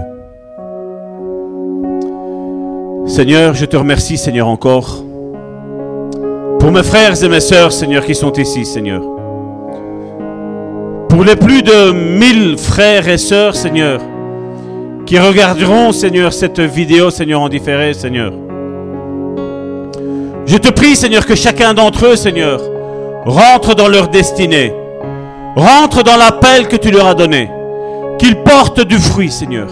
[3.08, 5.04] Seigneur, je te remercie, Seigneur, encore
[6.60, 9.19] pour mes frères et mes sœurs, Seigneur, qui sont ici, Seigneur.
[11.10, 14.00] Pour les plus de mille frères et sœurs, Seigneur,
[15.06, 18.32] qui regarderont, Seigneur, cette vidéo, Seigneur, en différé, Seigneur.
[20.46, 22.62] Je te prie, Seigneur, que chacun d'entre eux, Seigneur,
[23.26, 24.74] rentre dans leur destinée,
[25.56, 27.50] rentre dans l'appel que tu leur as donné,
[28.18, 29.68] qu'ils portent du fruit, Seigneur,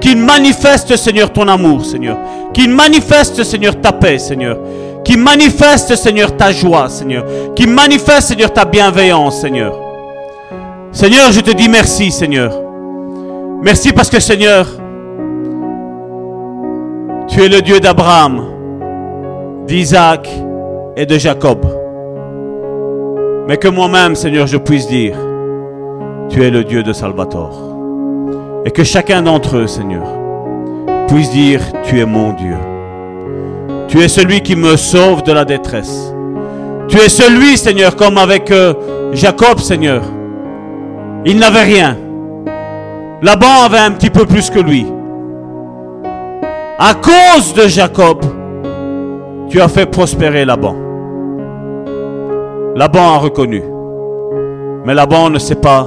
[0.00, 2.16] qu'ils manifestent, Seigneur, ton amour, Seigneur,
[2.52, 4.58] qu'ils manifestent, Seigneur, ta paix, Seigneur,
[5.04, 7.24] qui manifeste, Seigneur, ta joie, Seigneur.
[7.54, 9.87] Qui manifeste, Seigneur, ta bienveillance, Seigneur.
[11.00, 12.50] Seigneur, je te dis merci, Seigneur.
[13.62, 14.66] Merci parce que, Seigneur,
[17.28, 18.44] tu es le Dieu d'Abraham,
[19.68, 20.28] d'Isaac
[20.96, 21.64] et de Jacob.
[23.46, 25.14] Mais que moi-même, Seigneur, je puisse dire,
[26.30, 27.76] tu es le Dieu de Salvatore.
[28.66, 30.08] Et que chacun d'entre eux, Seigneur,
[31.06, 32.56] puisse dire, tu es mon Dieu.
[33.86, 36.12] Tu es celui qui me sauve de la détresse.
[36.88, 38.74] Tu es celui, Seigneur, comme avec euh,
[39.12, 40.02] Jacob, Seigneur.
[41.24, 41.96] Il n'avait rien.
[43.22, 44.86] Laban avait un petit peu plus que lui.
[46.78, 48.24] À cause de Jacob,
[49.48, 50.76] tu as fait prospérer Laban.
[52.76, 53.62] Laban a reconnu.
[54.84, 55.86] Mais Laban ne s'est pas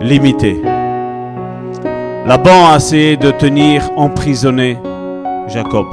[0.00, 0.62] limité.
[2.26, 4.78] Laban a essayé de tenir emprisonné
[5.48, 5.86] Jacob.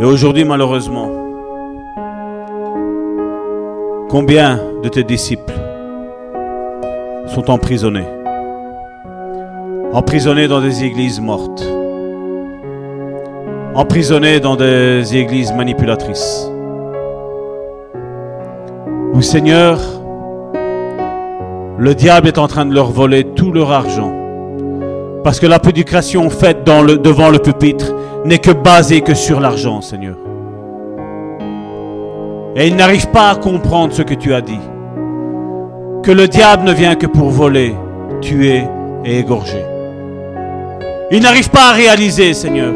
[0.00, 1.10] Et aujourd'hui, malheureusement,
[4.08, 5.52] combien de tes disciples
[7.26, 8.06] sont emprisonnés
[9.92, 11.66] Emprisonnés dans des églises mortes.
[13.74, 16.50] Emprisonnés dans des églises manipulatrices?
[19.14, 19.78] Où Seigneur,
[21.78, 24.12] le diable est en train de leur voler tout leur argent.
[25.24, 30.16] Parce que la prédication faite devant le pupitre n'est que basé que sur l'argent, Seigneur.
[32.58, 34.60] Et il n'arrive pas à comprendre ce que tu as dit.
[36.02, 37.74] Que le diable ne vient que pour voler,
[38.22, 38.62] tuer
[39.04, 39.62] et égorger.
[41.10, 42.72] Il n'arrive pas à réaliser, Seigneur,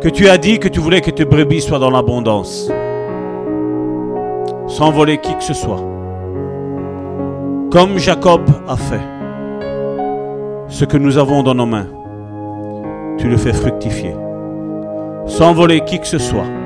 [0.00, 2.70] que tu as dit que tu voulais que tes brebis soient dans l'abondance,
[4.68, 5.84] sans voler qui que ce soit.
[7.72, 9.02] Comme Jacob a fait,
[10.68, 11.88] ce que nous avons dans nos mains,
[13.18, 14.14] tu le fais fructifier
[15.26, 16.59] sans voler qui que ce soit.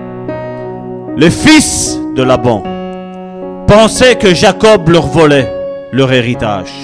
[1.17, 2.65] Les fils de Laban
[3.69, 5.49] pensaient que Jacob leur volait
[5.93, 6.75] leur héritage.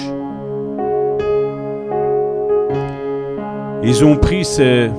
[3.83, 4.89] Ils ont pris ces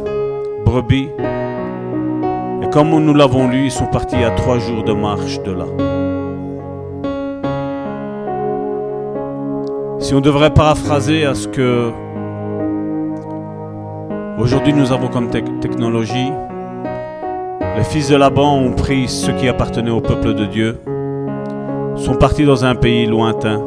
[0.67, 1.09] brebis
[2.63, 5.65] et comme nous l'avons lu, ils sont partis à trois jours de marche de là.
[9.99, 11.91] Si on devrait paraphraser à ce que
[14.37, 16.33] aujourd'hui nous avons comme technologie,
[17.77, 20.79] les fils de Laban ont pris ce qui appartenait au peuple de Dieu,
[21.97, 23.61] sont partis dans un pays lointain,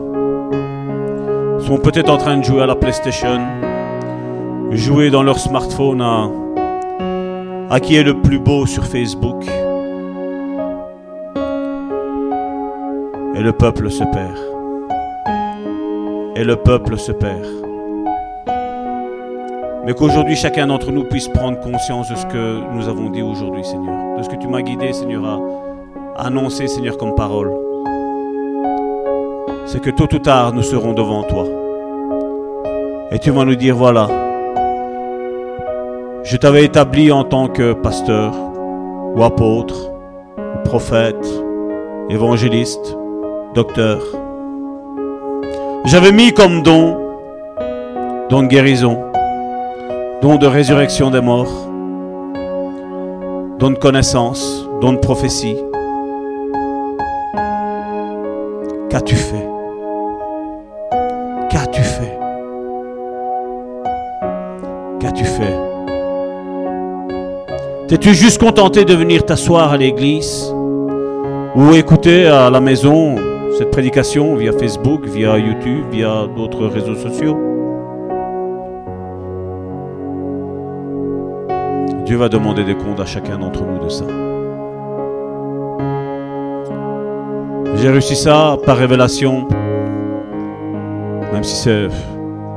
[1.60, 3.40] sont peut-être en train de jouer à la PlayStation,
[4.72, 6.30] jouer dans leur smartphone à,
[7.69, 9.45] à qui est le plus beau sur Facebook.
[13.36, 14.56] Et le peuple se perd.
[16.36, 17.64] et le peuple se perd.
[19.85, 23.63] Mais qu'aujourd'hui chacun d'entre nous puisse prendre conscience de ce que nous avons dit aujourd'hui,
[23.63, 24.17] Seigneur.
[24.17, 25.39] De ce que tu m'as guidé, Seigneur,
[26.15, 27.51] à annoncer, Seigneur, comme parole.
[29.67, 31.45] C'est que tôt ou tard, nous serons devant toi.
[33.11, 34.07] Et tu vas nous dire, voilà,
[36.23, 38.33] je t'avais établi en tant que pasteur,
[39.15, 39.91] ou apôtre,
[40.37, 41.27] ou prophète,
[42.09, 42.97] évangéliste,
[43.53, 44.01] docteur.
[45.85, 46.97] J'avais mis comme don,
[48.29, 49.05] don de guérison,
[50.26, 51.69] don de résurrection des morts,
[53.60, 55.56] don de connaissance, don de prophétie.
[58.89, 59.47] Qu'as-tu fait?
[61.52, 62.18] Qu'as-tu fait?
[64.99, 65.60] Qu'as-tu fait?
[67.88, 70.52] T'es-tu juste contenté de venir t'asseoir à l'église
[71.56, 73.15] ou écouter à la maison
[73.60, 77.64] cette prédication via Facebook, via YouTube, via d'autres réseaux sociaux?
[82.06, 84.06] Dieu va demander des comptes à chacun d'entre nous de ça.
[87.76, 89.48] J'ai réussi ça par révélation,
[91.34, 91.88] même si c'est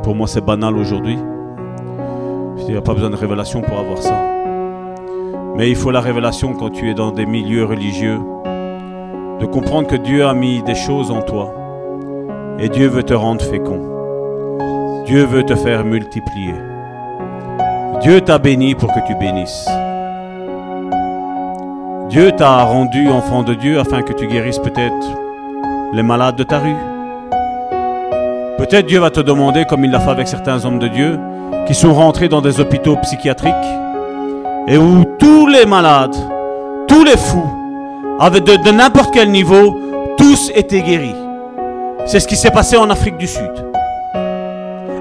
[0.03, 1.19] pour moi c'est banal aujourd'hui.
[2.59, 4.23] Il n'y a pas besoin de révélation pour avoir ça.
[5.57, 8.19] Mais il faut la révélation quand tu es dans des milieux religieux,
[9.41, 11.55] de comprendre que Dieu a mis des choses en toi.
[12.59, 15.05] Et Dieu veut te rendre fécond.
[15.07, 16.53] Dieu veut te faire multiplier.
[18.01, 19.69] Dieu t'a béni pour que tu bénisses.
[22.09, 25.07] Dieu t'a rendu enfant de Dieu afin que tu guérisses peut-être
[25.93, 26.77] les malades de ta rue.
[28.57, 31.19] Peut-être Dieu va te demander, comme il l'a fait avec certains hommes de Dieu,
[31.67, 33.55] qui sont rentrés dans des hôpitaux psychiatriques
[34.69, 36.17] et où tous les malades,
[36.87, 37.51] tous les fous,
[38.21, 39.77] avec de, de n'importe quel niveau,
[40.17, 41.17] tous étaient guéris.
[42.07, 43.68] C'est ce qui s'est passé en Afrique du Sud.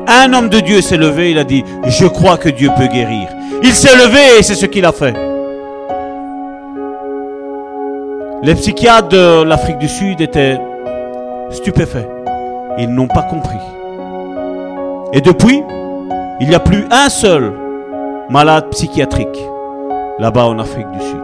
[0.08, 3.28] Un homme de Dieu s'est levé, il a dit, je crois que Dieu peut guérir.
[3.62, 5.14] Il s'est levé et c'est ce qu'il a fait.
[8.44, 10.58] Les psychiatres de l'Afrique du Sud étaient
[11.50, 12.08] stupéfaits.
[12.78, 13.58] Ils n'ont pas compris.
[15.12, 15.64] Et depuis,
[16.40, 17.52] il n'y a plus un seul
[18.30, 19.44] malade psychiatrique
[20.20, 21.24] là-bas en Afrique du Sud.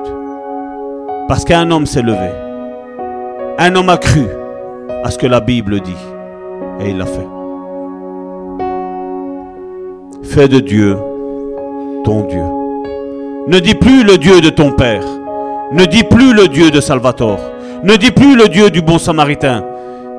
[1.28, 2.32] Parce qu'un homme s'est levé.
[3.60, 4.26] Un homme a cru
[5.04, 5.96] à ce que la Bible dit.
[6.82, 7.43] Et il l'a fait.
[10.24, 10.98] Fais de Dieu
[12.04, 12.44] ton Dieu.
[13.48, 15.04] Ne dis plus le Dieu de ton Père.
[15.72, 17.40] Ne dis plus le Dieu de Salvatore.
[17.84, 19.64] Ne dis plus le Dieu du bon Samaritain.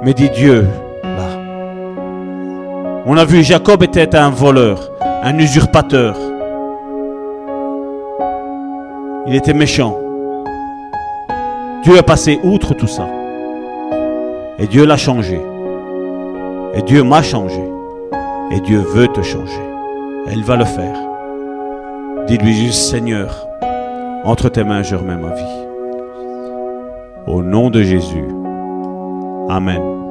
[0.03, 0.67] Mais dis Dieu
[1.03, 1.29] là.
[3.07, 4.91] On a vu Jacob était un voleur,
[5.23, 6.17] un usurpateur.
[9.27, 9.99] Il était méchant.
[11.83, 13.09] Dieu est passé outre tout ça.
[14.59, 15.41] Et Dieu l'a changé.
[16.75, 17.63] Et Dieu m'a changé.
[18.53, 19.74] Et Dieu veut te changer.
[20.27, 20.97] Il va le faire.
[22.27, 23.47] Dis-lui juste, Seigneur,
[24.25, 25.67] entre tes mains, je remets ma vie.
[27.27, 28.25] Au nom de Jésus.
[29.49, 30.04] Amen.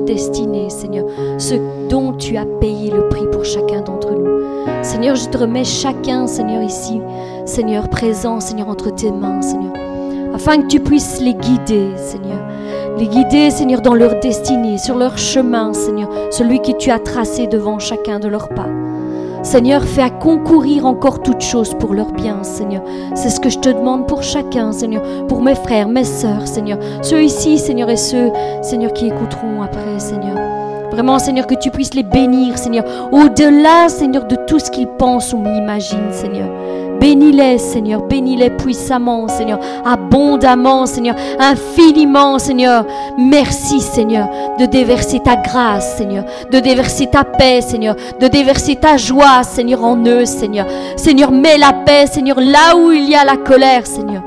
[0.00, 1.06] Destinée, Seigneur,
[1.38, 1.54] ce
[1.88, 4.24] dont tu as payé le prix pour chacun d'entre nous.
[4.82, 7.00] Seigneur, je te remets chacun, Seigneur, ici,
[7.44, 9.72] Seigneur, présent, Seigneur, entre tes mains, Seigneur,
[10.34, 12.40] afin que tu puisses les guider, Seigneur.
[12.98, 17.46] Les guider, Seigneur, dans leur destinée, sur leur chemin, Seigneur, celui que tu as tracé
[17.46, 18.68] devant chacun de leurs pas.
[19.42, 22.13] Seigneur, fais à concourir encore toutes choses pour leur
[22.44, 22.82] Seigneur.
[23.14, 26.78] C'est ce que je te demande pour chacun, Seigneur, pour mes frères, mes sœurs, Seigneur.
[27.02, 28.30] Ceux ici, Seigneur, et ceux,
[28.62, 30.36] Seigneur, qui écouteront après, Seigneur.
[30.90, 35.32] Vraiment, Seigneur, que tu puisses les bénir, Seigneur, au-delà, Seigneur, de tout ce qu'ils pensent
[35.32, 36.48] ou imaginent, Seigneur.
[37.00, 42.86] Bénis-les, Seigneur, bénis-les puissamment, Seigneur, abondamment, Seigneur, infiniment, Seigneur.
[43.18, 48.96] Merci, Seigneur, de déverser ta grâce, Seigneur, de déverser ta paix, Seigneur, de déverser ta
[48.96, 50.66] joie, Seigneur, en eux, Seigneur.
[50.96, 54.22] Seigneur, mets la paix, Seigneur, là où il y a la colère, Seigneur.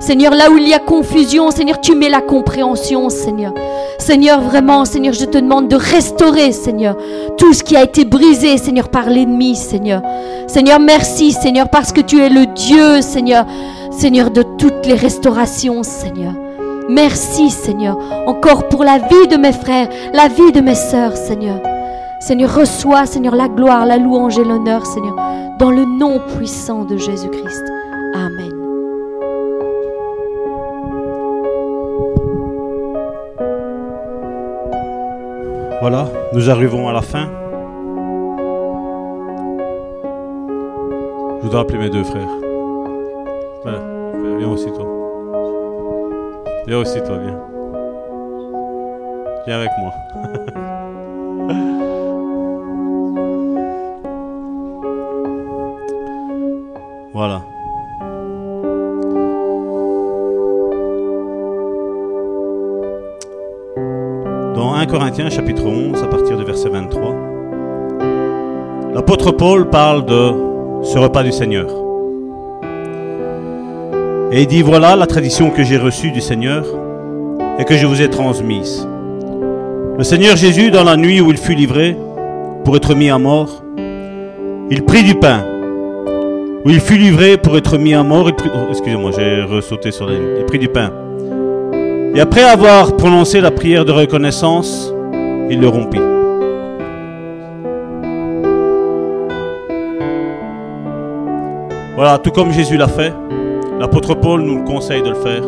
[0.00, 3.52] Seigneur, là où il y a confusion, Seigneur, tu mets la compréhension, Seigneur.
[4.00, 6.96] Seigneur, vraiment, Seigneur, je te demande de restaurer, Seigneur,
[7.36, 10.02] tout ce qui a été brisé, Seigneur, par l'ennemi, Seigneur.
[10.46, 13.46] Seigneur, merci, Seigneur, parce que tu es le Dieu, Seigneur,
[13.90, 16.32] Seigneur, de toutes les restaurations, Seigneur.
[16.88, 17.96] Merci, Seigneur,
[18.26, 21.60] encore pour la vie de mes frères, la vie de mes sœurs, Seigneur.
[22.20, 25.16] Seigneur, reçois, Seigneur, la gloire, la louange et l'honneur, Seigneur,
[25.58, 27.64] dans le nom puissant de Jésus-Christ.
[28.14, 28.49] Amen.
[35.80, 37.30] Voilà, nous arrivons à la fin.
[41.38, 42.28] Je voudrais appeler mes deux frères.
[43.62, 43.80] Frère,
[44.38, 44.86] viens aussi toi.
[46.66, 47.40] Viens aussi toi, viens.
[49.46, 49.94] Viens avec moi.
[57.14, 57.40] voilà.
[64.80, 67.14] 1 Corinthiens chapitre 11, à partir du verset 23,
[68.94, 70.32] l'apôtre Paul parle de
[70.82, 71.66] ce repas du Seigneur.
[74.32, 76.64] Et il dit, voilà la tradition que j'ai reçue du Seigneur
[77.58, 78.88] et que je vous ai transmise.
[79.98, 81.94] Le Seigneur Jésus, dans la nuit où il fut livré
[82.64, 83.62] pour être mis à mort,
[84.70, 85.44] il prit du pain.
[86.64, 90.14] Où il fut livré pour être mis à mort, oh, excusez-moi, j'ai ressauté sur la.
[90.14, 90.90] Il prit du pain.
[92.12, 94.92] Et après avoir prononcé la prière de reconnaissance,
[95.48, 96.00] il le rompit.
[101.94, 103.12] Voilà, tout comme Jésus l'a fait,
[103.78, 105.42] l'apôtre Paul nous le conseille de le faire.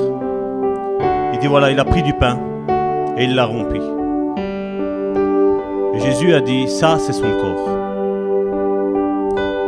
[1.32, 2.38] Il dit voilà, il a pris du pain
[3.16, 3.80] et il l'a rompu.
[5.94, 7.68] Et Jésus a dit, ça c'est son corps.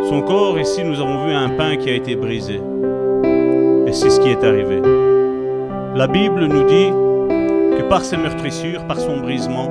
[0.08, 2.60] Son corps, ici nous avons vu un pain qui a été brisé.
[3.86, 4.93] Et c'est ce qui est arrivé.
[5.96, 6.90] La Bible nous dit
[7.78, 9.68] que par ses meurtrissures, par son brisement,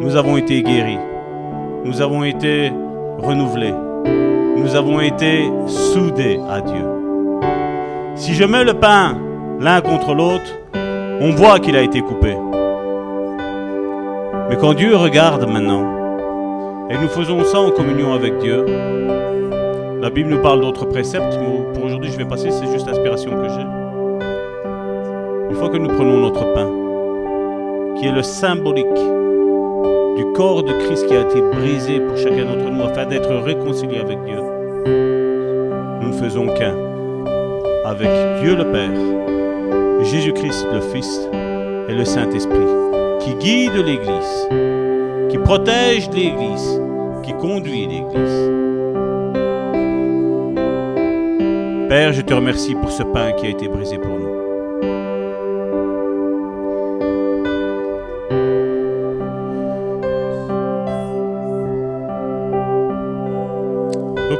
[0.00, 0.98] nous avons été guéris.
[1.84, 2.72] Nous avons été
[3.18, 3.74] renouvelés.
[4.56, 6.84] Nous avons été soudés à Dieu.
[8.16, 9.16] Si je mets le pain
[9.60, 10.52] l'un contre l'autre,
[11.20, 12.36] on voit qu'il a été coupé.
[14.50, 18.66] Mais quand Dieu regarde maintenant, et nous faisons ça en communion avec Dieu,
[20.02, 23.30] la Bible nous parle d'autres préceptes, mais pour aujourd'hui je vais passer, c'est juste l'inspiration
[23.30, 23.83] que j'ai.
[25.54, 26.68] Une fois que nous prenons notre pain,
[27.96, 28.86] qui est le symbolique
[30.16, 34.00] du corps de Christ qui a été brisé pour chacun d'entre nous afin d'être réconcilié
[34.00, 34.40] avec Dieu,
[36.00, 36.74] nous ne faisons qu'un
[37.84, 38.08] avec
[38.42, 41.28] Dieu le Père, Jésus-Christ le Fils
[41.88, 42.66] et le Saint-Esprit,
[43.20, 44.48] qui guide l'Église,
[45.30, 46.82] qui protège l'Église,
[47.22, 48.50] qui conduit l'Église.
[51.88, 54.33] Père, je te remercie pour ce pain qui a été brisé pour nous.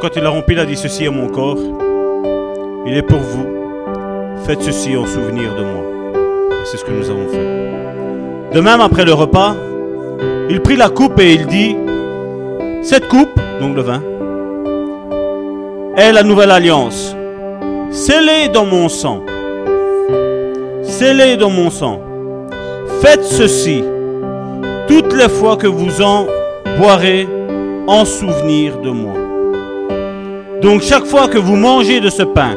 [0.05, 1.57] Quand il a rompu, il a dit ceci à mon corps.
[2.85, 3.47] Il est pour vous.
[4.45, 6.13] Faites ceci en souvenir de moi.
[6.67, 8.55] C'est ce que nous avons fait.
[8.55, 9.57] De même, après le repas,
[10.51, 11.75] il prit la coupe et il dit,
[12.83, 14.03] cette coupe, donc le vin,
[15.97, 17.17] est la nouvelle alliance,
[17.91, 19.23] scellée dans mon sang.
[20.83, 22.03] Scellée dans mon sang.
[23.01, 23.83] Faites ceci
[24.87, 26.27] toutes les fois que vous en
[26.79, 27.27] boirez
[27.87, 29.24] en souvenir de moi.
[30.65, 32.57] Donc chaque fois que vous mangez de ce pain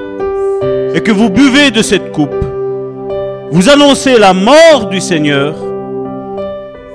[0.96, 2.42] et que vous buvez de cette coupe,
[3.52, 5.54] vous annoncez la mort du Seigneur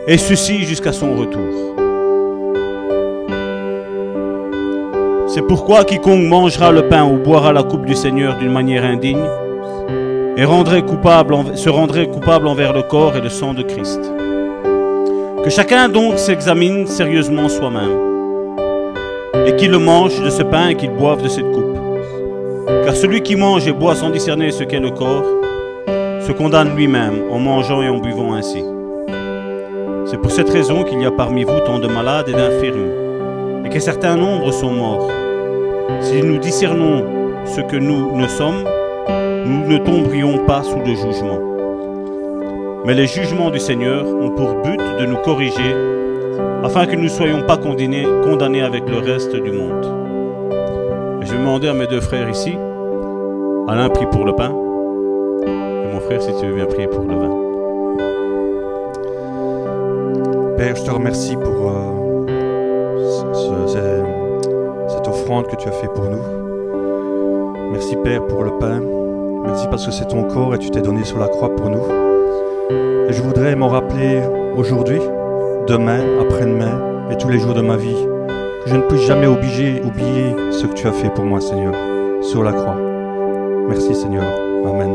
[0.07, 1.77] et ceci jusqu'à son retour.
[5.29, 9.29] C'est pourquoi quiconque mangera le pain ou boira la coupe du Seigneur d'une manière indigne
[10.35, 14.01] se rendrait coupable envers le corps et le sang de Christ.
[15.45, 18.12] Que chacun donc s'examine sérieusement soi-même
[19.47, 21.79] et qu'il le mange de ce pain et qu'il boive de cette coupe.
[22.85, 25.25] Car celui qui mange et boit sans discerner ce qu'est le corps
[26.21, 28.65] se condamne lui-même en mangeant et en buvant ainsi.
[30.07, 33.69] C'est pour cette raison qu'il y a parmi vous tant de malades et d'infirmes, et
[33.69, 35.09] que certains nombres sont morts.
[36.01, 37.05] Si nous discernons
[37.47, 38.65] ce que nous ne sommes,
[39.47, 41.41] nous ne tomberions pas sous le jugement.
[42.85, 45.75] Mais les jugements du Seigneur ont pour but de nous corriger,
[46.65, 49.85] afin que nous ne soyons pas condamnés, avec le reste du monde.
[51.23, 52.57] Et je vais demander à mes deux frères ici,
[53.69, 54.51] Alain prie pour le pain,
[55.47, 57.31] et mon frère si tu veux bien prier pour le vin.
[60.57, 62.27] Père, je te remercie pour euh,
[63.35, 66.23] ce- ce- cette offrande que tu as fait pour nous.
[67.73, 68.81] Merci Père pour le pain.
[69.45, 71.83] Merci parce que c'est ton corps et tu t'es donné sur la croix pour nous.
[73.09, 74.21] Et je voudrais m'en rappeler
[74.57, 75.01] aujourd'hui,
[75.67, 78.07] demain, après-demain et tous les jours de ma vie.
[78.65, 81.75] Que je ne puisse jamais oublier, oublier ce que tu as fait pour moi, Seigneur,
[82.23, 82.77] sur la croix.
[83.69, 84.25] Merci Seigneur.
[84.65, 84.93] Amen.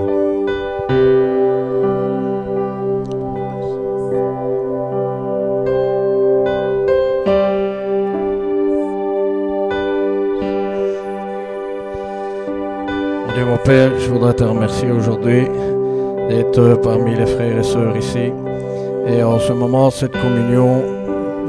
[13.33, 15.47] Dieu, mon Père, je voudrais te remercier aujourd'hui
[16.29, 18.31] d'être parmi les frères et sœurs ici.
[19.09, 20.83] Et en ce moment, cette communion,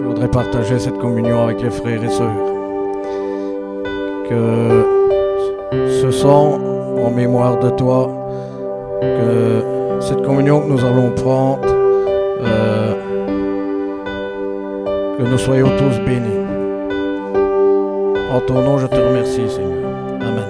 [0.00, 2.30] je voudrais partager cette communion avec les frères et sœurs.
[4.28, 4.84] Que
[6.00, 6.60] ce sang
[7.04, 8.10] en mémoire de toi,
[9.00, 11.66] que cette communion que nous allons prendre,
[12.44, 12.94] euh,
[15.18, 16.46] que nous soyons tous bénis.
[18.32, 19.90] En ton nom, je te remercie, Seigneur.
[20.20, 20.44] Amen.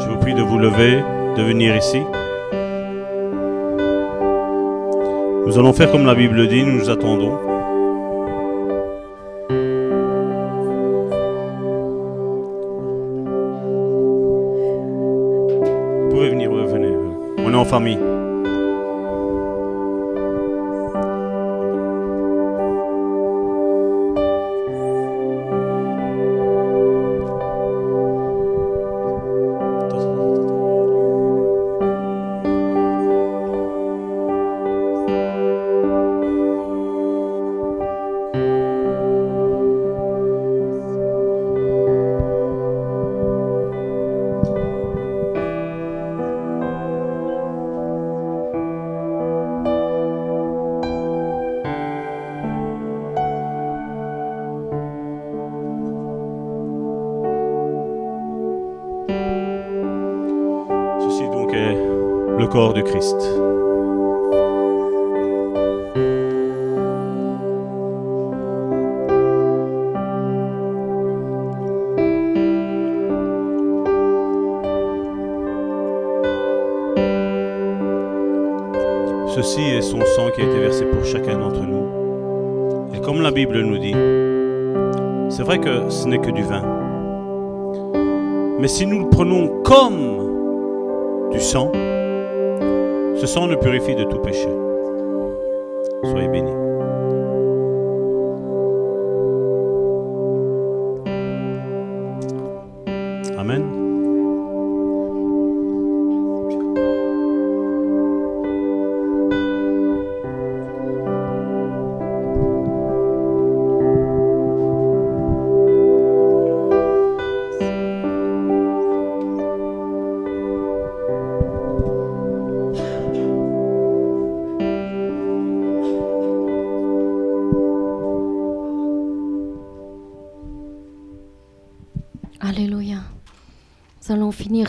[0.00, 1.04] Je vous prie de vous lever,
[1.36, 2.02] de venir ici.
[5.56, 7.30] Nous allons faire comme la Bible dit, nous nous attendons.
[16.02, 16.94] Vous pouvez venir, ouais, venez.
[17.38, 18.05] On est en famille.
[62.76, 63.35] Du Christ.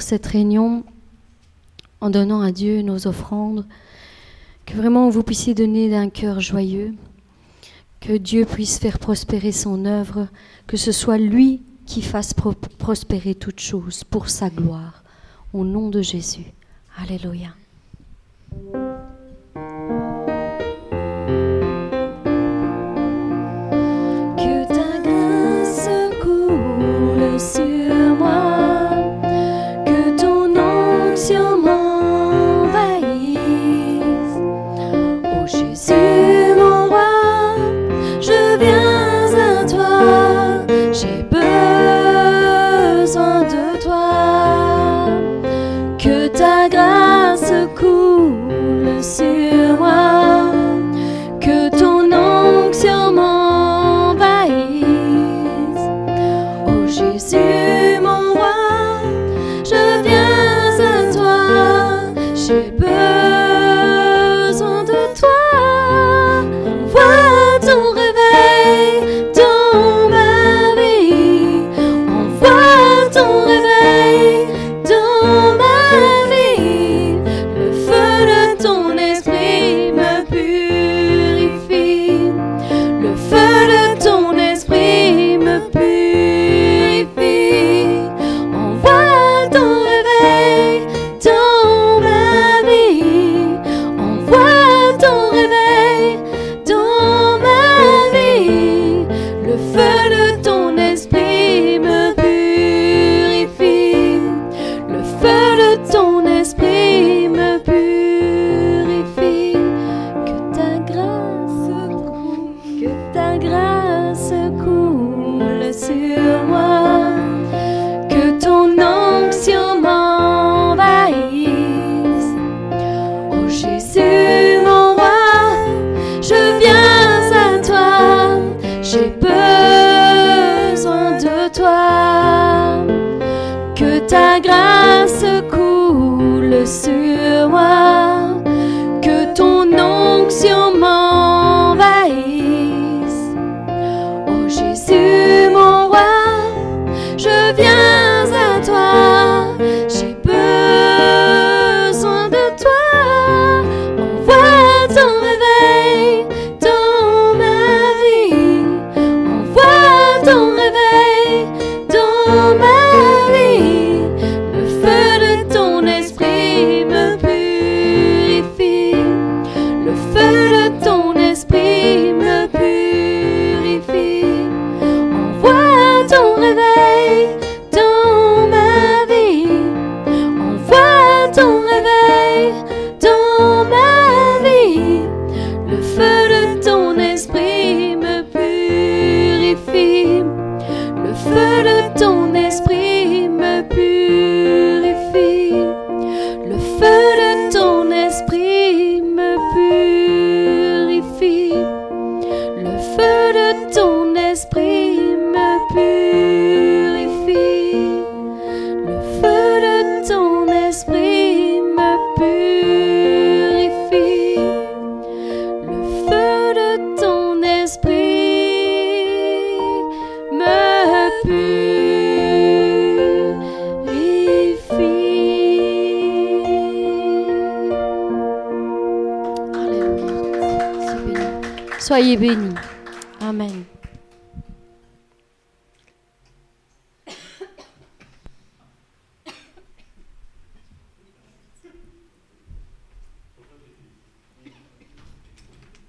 [0.07, 0.85] cette réunion
[1.99, 3.65] en donnant à Dieu nos offrandes,
[4.65, 6.95] que vraiment vous puissiez donner d'un cœur joyeux,
[7.99, 10.29] que Dieu puisse faire prospérer son œuvre,
[10.65, 15.03] que ce soit lui qui fasse prospérer toutes choses pour sa gloire,
[15.51, 16.53] au nom de Jésus.
[16.97, 17.49] Alléluia.